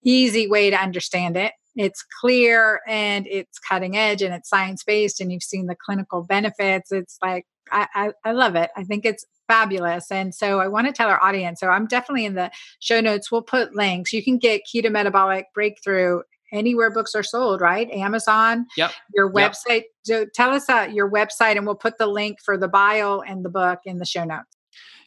easy 0.05 0.47
way 0.47 0.71
to 0.71 0.77
understand 0.77 1.37
it 1.37 1.53
it's 1.77 2.05
clear 2.21 2.81
and 2.89 3.27
it's 3.27 3.59
cutting 3.59 3.97
edge 3.97 4.23
and 4.23 4.35
it's 4.35 4.49
science 4.49 4.83
based 4.83 5.21
and 5.21 5.31
you've 5.31 5.43
seen 5.43 5.67
the 5.67 5.77
clinical 5.77 6.23
benefits. 6.23 6.91
It's 6.91 7.19
like 7.23 7.47
I, 7.71 7.87
I, 7.95 8.13
I 8.25 8.33
love 8.33 8.57
it. 8.57 8.71
I 8.77 8.85
think 8.85 9.05
it's 9.05 9.25
fabulous. 9.47 10.11
And 10.11 10.35
so 10.35 10.59
i 10.59 10.67
want 10.67 10.89
to 10.89 10.93
tell 10.93 11.09
our 11.09 11.23
audience 11.23 11.61
so 11.61 11.69
i'm 11.69 11.87
definitely 11.87 12.25
in 12.25 12.35
the 12.35 12.51
show 12.81 13.01
notes 13.01 13.31
we'll 13.31 13.43
put 13.43 13.77
links. 13.77 14.13
You 14.13 14.25
can 14.25 14.39
get 14.39 14.63
keto 14.67 14.91
metabolic 14.91 15.47
breakthrough 15.55 16.23
anywhere 16.53 16.91
books 16.91 17.15
are 17.15 17.23
sold 17.23 17.61
right? 17.61 17.91
Amazon 17.91 18.67
yep. 18.77 18.93
your 19.15 19.31
website. 19.31 19.67
Yep. 19.69 19.85
so 20.05 20.27
tell 20.35 20.51
us 20.51 20.69
uh, 20.69 20.89
your 20.93 21.11
website 21.11 21.57
and 21.57 21.67
we'll 21.67 21.75
put 21.77 21.99
the 21.99 22.07
link 22.07 22.39
for 22.45 22.57
the 22.57 22.69
bio 22.69 23.21
and 23.21 23.45
the 23.45 23.51
book 23.51 23.81
in 23.85 23.99
the 23.99 24.07
show 24.07 24.25
notes. 24.25 24.57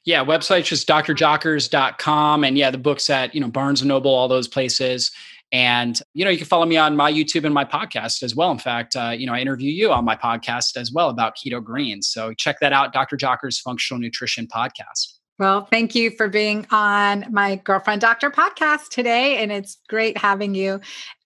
Yeah 0.05 0.23
website's 0.23 0.69
just 0.69 0.87
drjockers.com 0.87 2.43
and 2.43 2.57
yeah 2.57 2.71
the 2.71 2.77
book's 2.77 3.09
at 3.09 3.35
you 3.35 3.41
know 3.41 3.49
barnes 3.49 3.81
and 3.81 3.89
noble 3.89 4.13
all 4.13 4.27
those 4.29 4.47
places 4.47 5.11
and, 5.51 5.99
you 6.13 6.23
know, 6.23 6.31
you 6.31 6.37
can 6.37 6.45
follow 6.45 6.65
me 6.65 6.77
on 6.77 6.95
my 6.95 7.11
YouTube 7.11 7.43
and 7.43 7.53
my 7.53 7.65
podcast 7.65 8.21
as 8.21 8.35
well. 8.35 8.51
In 8.51 8.59
fact, 8.59 8.95
uh, 8.95 9.13
you 9.17 9.25
know, 9.25 9.33
I 9.33 9.39
interview 9.39 9.71
you 9.71 9.91
on 9.91 10.05
my 10.05 10.15
podcast 10.15 10.77
as 10.77 10.91
well 10.91 11.09
about 11.09 11.35
keto 11.35 11.63
greens. 11.63 12.07
So 12.07 12.33
check 12.33 12.59
that 12.61 12.71
out, 12.71 12.93
Dr. 12.93 13.17
Jockers 13.17 13.59
Functional 13.59 13.99
Nutrition 13.99 14.47
Podcast. 14.47 15.15
Well, 15.39 15.65
thank 15.65 15.95
you 15.95 16.11
for 16.11 16.27
being 16.27 16.67
on 16.69 17.25
my 17.31 17.55
Girlfriend 17.55 18.01
Doctor 18.01 18.29
podcast 18.29 18.89
today. 18.89 19.37
And 19.37 19.51
it's 19.51 19.79
great 19.87 20.17
having 20.17 20.53
you 20.53 20.81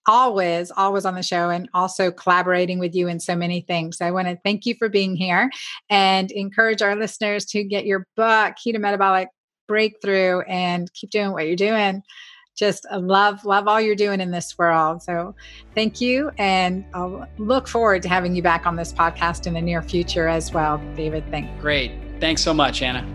always, 0.05 0.71
always 0.75 1.05
on 1.05 1.15
the 1.15 1.23
show 1.23 1.49
and 1.49 1.69
also 1.73 2.11
collaborating 2.11 2.77
with 2.77 2.93
you 2.93 3.07
in 3.07 3.19
so 3.19 3.35
many 3.35 3.61
things. 3.61 3.97
I 4.01 4.11
want 4.11 4.27
to 4.27 4.37
thank 4.43 4.65
you 4.65 4.75
for 4.77 4.87
being 4.87 5.15
here 5.15 5.49
and 5.89 6.31
encourage 6.31 6.81
our 6.81 6.95
listeners 6.95 7.45
to 7.47 7.63
get 7.63 7.85
your 7.85 8.05
book, 8.15 8.55
Keto 8.65 8.79
Metabolic 8.79 9.29
Breakthrough, 9.67 10.41
and 10.41 10.91
keep 10.93 11.09
doing 11.09 11.31
what 11.31 11.47
you're 11.47 11.55
doing 11.55 12.03
just 12.55 12.85
love 12.91 13.43
love 13.45 13.67
all 13.67 13.81
you're 13.81 13.95
doing 13.95 14.21
in 14.21 14.31
this 14.31 14.57
world. 14.57 15.01
So 15.01 15.35
thank 15.75 15.99
you 16.01 16.31
and 16.37 16.85
i'll 16.93 17.27
look 17.37 17.67
forward 17.67 18.01
to 18.03 18.09
having 18.09 18.35
you 18.35 18.41
back 18.41 18.65
on 18.65 18.75
this 18.75 18.93
podcast 18.93 19.47
in 19.47 19.53
the 19.53 19.61
near 19.61 19.81
future 19.81 20.27
as 20.27 20.53
well 20.53 20.81
david. 20.95 21.23
Thank 21.31 21.59
great. 21.59 21.91
Thanks 22.19 22.41
so 22.41 22.53
much 22.53 22.81
anna. 22.81 23.05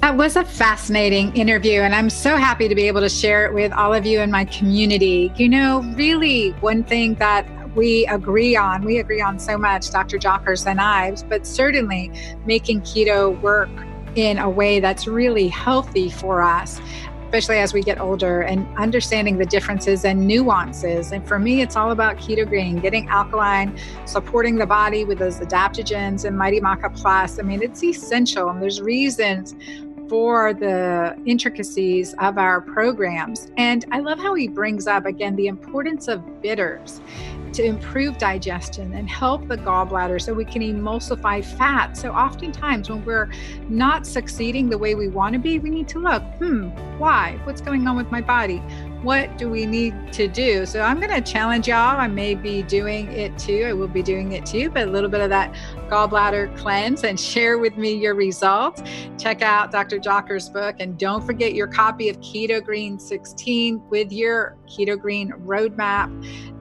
That 0.00 0.16
was 0.16 0.36
a 0.36 0.44
fascinating 0.44 1.34
interview, 1.36 1.80
and 1.80 1.92
I'm 1.92 2.08
so 2.08 2.36
happy 2.36 2.68
to 2.68 2.74
be 2.76 2.86
able 2.86 3.00
to 3.00 3.08
share 3.08 3.46
it 3.46 3.52
with 3.52 3.72
all 3.72 3.92
of 3.92 4.06
you 4.06 4.20
in 4.20 4.30
my 4.30 4.44
community. 4.44 5.32
You 5.36 5.48
know, 5.48 5.80
really, 5.96 6.50
one 6.60 6.84
thing 6.84 7.16
that 7.16 7.44
we 7.74 8.06
agree 8.06 8.54
on, 8.54 8.84
we 8.84 8.98
agree 8.98 9.20
on 9.20 9.40
so 9.40 9.58
much, 9.58 9.90
Dr. 9.90 10.16
Jockers 10.16 10.66
and 10.66 10.80
I, 10.80 11.16
but 11.28 11.44
certainly 11.44 12.12
making 12.46 12.82
keto 12.82 13.40
work 13.40 13.70
in 14.14 14.38
a 14.38 14.48
way 14.48 14.80
that's 14.80 15.06
really 15.06 15.48
healthy 15.48 16.10
for 16.10 16.42
us 16.42 16.80
especially 17.28 17.58
as 17.58 17.74
we 17.74 17.82
get 17.82 18.00
older 18.00 18.40
and 18.40 18.66
understanding 18.78 19.36
the 19.36 19.44
differences 19.44 20.06
and 20.06 20.26
nuances. 20.26 21.12
And 21.12 21.28
for 21.28 21.38
me, 21.38 21.60
it's 21.60 21.76
all 21.76 21.90
about 21.90 22.16
keto 22.16 22.48
green, 22.48 22.78
getting 22.78 23.06
alkaline, 23.10 23.76
supporting 24.06 24.56
the 24.56 24.64
body 24.64 25.04
with 25.04 25.18
those 25.18 25.38
adaptogens 25.38 26.24
and 26.24 26.38
Mighty 26.38 26.58
Maca 26.58 26.90
Plus. 26.96 27.38
I 27.38 27.42
mean, 27.42 27.60
it's 27.62 27.84
essential, 27.84 28.48
and 28.48 28.62
there's 28.62 28.80
reasons 28.80 29.54
for 30.08 30.54
the 30.54 31.14
intricacies 31.26 32.14
of 32.18 32.38
our 32.38 32.62
programs. 32.62 33.52
And 33.58 33.84
I 33.92 34.00
love 34.00 34.18
how 34.18 34.32
he 34.32 34.48
brings 34.48 34.86
up 34.86 35.04
again 35.04 35.36
the 35.36 35.48
importance 35.48 36.08
of 36.08 36.40
bitters 36.40 37.02
to 37.58 37.64
improve 37.64 38.16
digestion 38.18 38.94
and 38.94 39.10
help 39.10 39.48
the 39.48 39.56
gallbladder 39.56 40.22
so 40.22 40.32
we 40.32 40.44
can 40.44 40.62
emulsify 40.62 41.44
fat. 41.44 41.96
So, 41.96 42.12
oftentimes, 42.12 42.88
when 42.88 43.04
we're 43.04 43.28
not 43.68 44.06
succeeding 44.06 44.68
the 44.68 44.78
way 44.78 44.94
we 44.94 45.08
want 45.08 45.32
to 45.32 45.40
be, 45.40 45.58
we 45.58 45.68
need 45.68 45.88
to 45.88 45.98
look 45.98 46.22
hmm, 46.38 46.68
why? 46.98 47.36
What's 47.42 47.60
going 47.60 47.88
on 47.88 47.96
with 47.96 48.12
my 48.12 48.20
body? 48.20 48.62
What 49.02 49.38
do 49.38 49.48
we 49.48 49.64
need 49.64 50.12
to 50.14 50.26
do? 50.26 50.66
So 50.66 50.80
I'm 50.80 50.98
going 50.98 51.12
to 51.12 51.20
challenge 51.20 51.68
y'all. 51.68 52.00
I 52.00 52.08
may 52.08 52.34
be 52.34 52.62
doing 52.62 53.06
it 53.12 53.38
too. 53.38 53.64
I 53.68 53.72
will 53.72 53.86
be 53.86 54.02
doing 54.02 54.32
it 54.32 54.44
too, 54.44 54.70
but 54.70 54.88
a 54.88 54.90
little 54.90 55.08
bit 55.08 55.20
of 55.20 55.30
that 55.30 55.54
gallbladder 55.88 56.56
cleanse 56.56 57.04
and 57.04 57.18
share 57.30 57.58
with 57.58 57.76
me 57.76 57.94
your 57.94 58.16
results. 58.16 58.82
Check 59.16 59.40
out 59.40 59.70
Dr. 59.70 59.98
Jockers' 59.98 60.52
book 60.52 60.76
and 60.80 60.98
don't 60.98 61.24
forget 61.24 61.54
your 61.54 61.68
copy 61.68 62.08
of 62.08 62.18
Keto 62.18 62.62
Green 62.62 62.98
16 62.98 63.88
with 63.88 64.10
your 64.10 64.56
Keto 64.66 64.98
Green 64.98 65.30
roadmap 65.30 66.08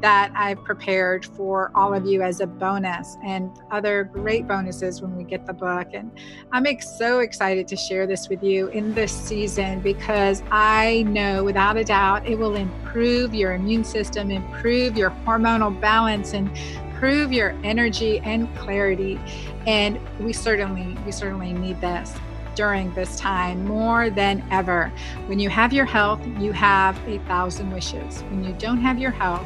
that 0.02 0.32
I've 0.36 0.64
prepared 0.64 1.26
for 1.26 1.72
all 1.74 1.94
of 1.94 2.06
you 2.06 2.22
as 2.22 2.40
a 2.40 2.48
bonus 2.48 3.18
and 3.26 3.50
other 3.72 4.04
great 4.04 4.48
bonuses 4.48 5.02
when 5.02 5.16
we 5.16 5.24
get 5.24 5.46
the 5.46 5.54
book. 5.54 5.88
And 5.94 6.12
I'm 6.52 6.68
so 6.82 7.20
excited 7.20 7.68
to 7.70 7.76
share 7.76 8.06
this 8.06 8.30
with 8.30 8.44
you 8.44 8.68
in 8.68 8.94
this 8.94 9.12
season 9.12 9.80
because 9.80 10.44
I 10.52 11.04
know 11.04 11.44
without 11.44 11.78
a 11.78 11.84
doubt 11.84 12.27
it 12.28 12.38
will 12.38 12.56
improve 12.56 13.34
your 13.34 13.54
immune 13.54 13.84
system, 13.84 14.32
improve 14.32 14.98
your 14.98 15.12
hormonal 15.26 15.80
balance, 15.80 16.34
and 16.34 16.50
improve 16.92 17.32
your 17.32 17.56
energy 17.64 18.20
and 18.20 18.54
clarity. 18.58 19.20
And 19.66 20.00
we 20.20 20.34
certainly, 20.34 20.98
we 21.06 21.12
certainly 21.12 21.54
need 21.54 21.80
this 21.82 22.14
during 22.56 22.94
this 22.96 23.18
time 23.20 23.66
more 23.66 24.10
than 24.10 24.44
ever. 24.52 24.92
When 25.28 25.40
you 25.40 25.50
have 25.50 25.72
your 25.72 25.86
health, 25.86 26.20
you 26.40 26.52
have 26.52 26.98
a 27.08 27.20
thousand 27.20 27.72
wishes. 27.72 28.22
When 28.24 28.44
you 28.44 28.54
don't 28.54 28.80
have 28.80 28.98
your 28.98 29.12
health, 29.12 29.46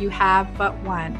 you 0.00 0.08
have 0.08 0.56
but 0.56 0.76
one. 0.80 1.18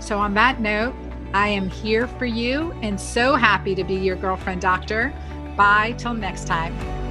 So, 0.00 0.18
on 0.18 0.34
that 0.34 0.60
note, 0.60 0.94
I 1.32 1.48
am 1.48 1.70
here 1.70 2.06
for 2.06 2.26
you 2.26 2.72
and 2.82 3.00
so 3.00 3.36
happy 3.36 3.74
to 3.76 3.84
be 3.84 3.94
your 3.94 4.16
girlfriend 4.16 4.60
doctor. 4.60 5.12
Bye 5.56 5.94
till 5.96 6.14
next 6.14 6.46
time. 6.46 7.01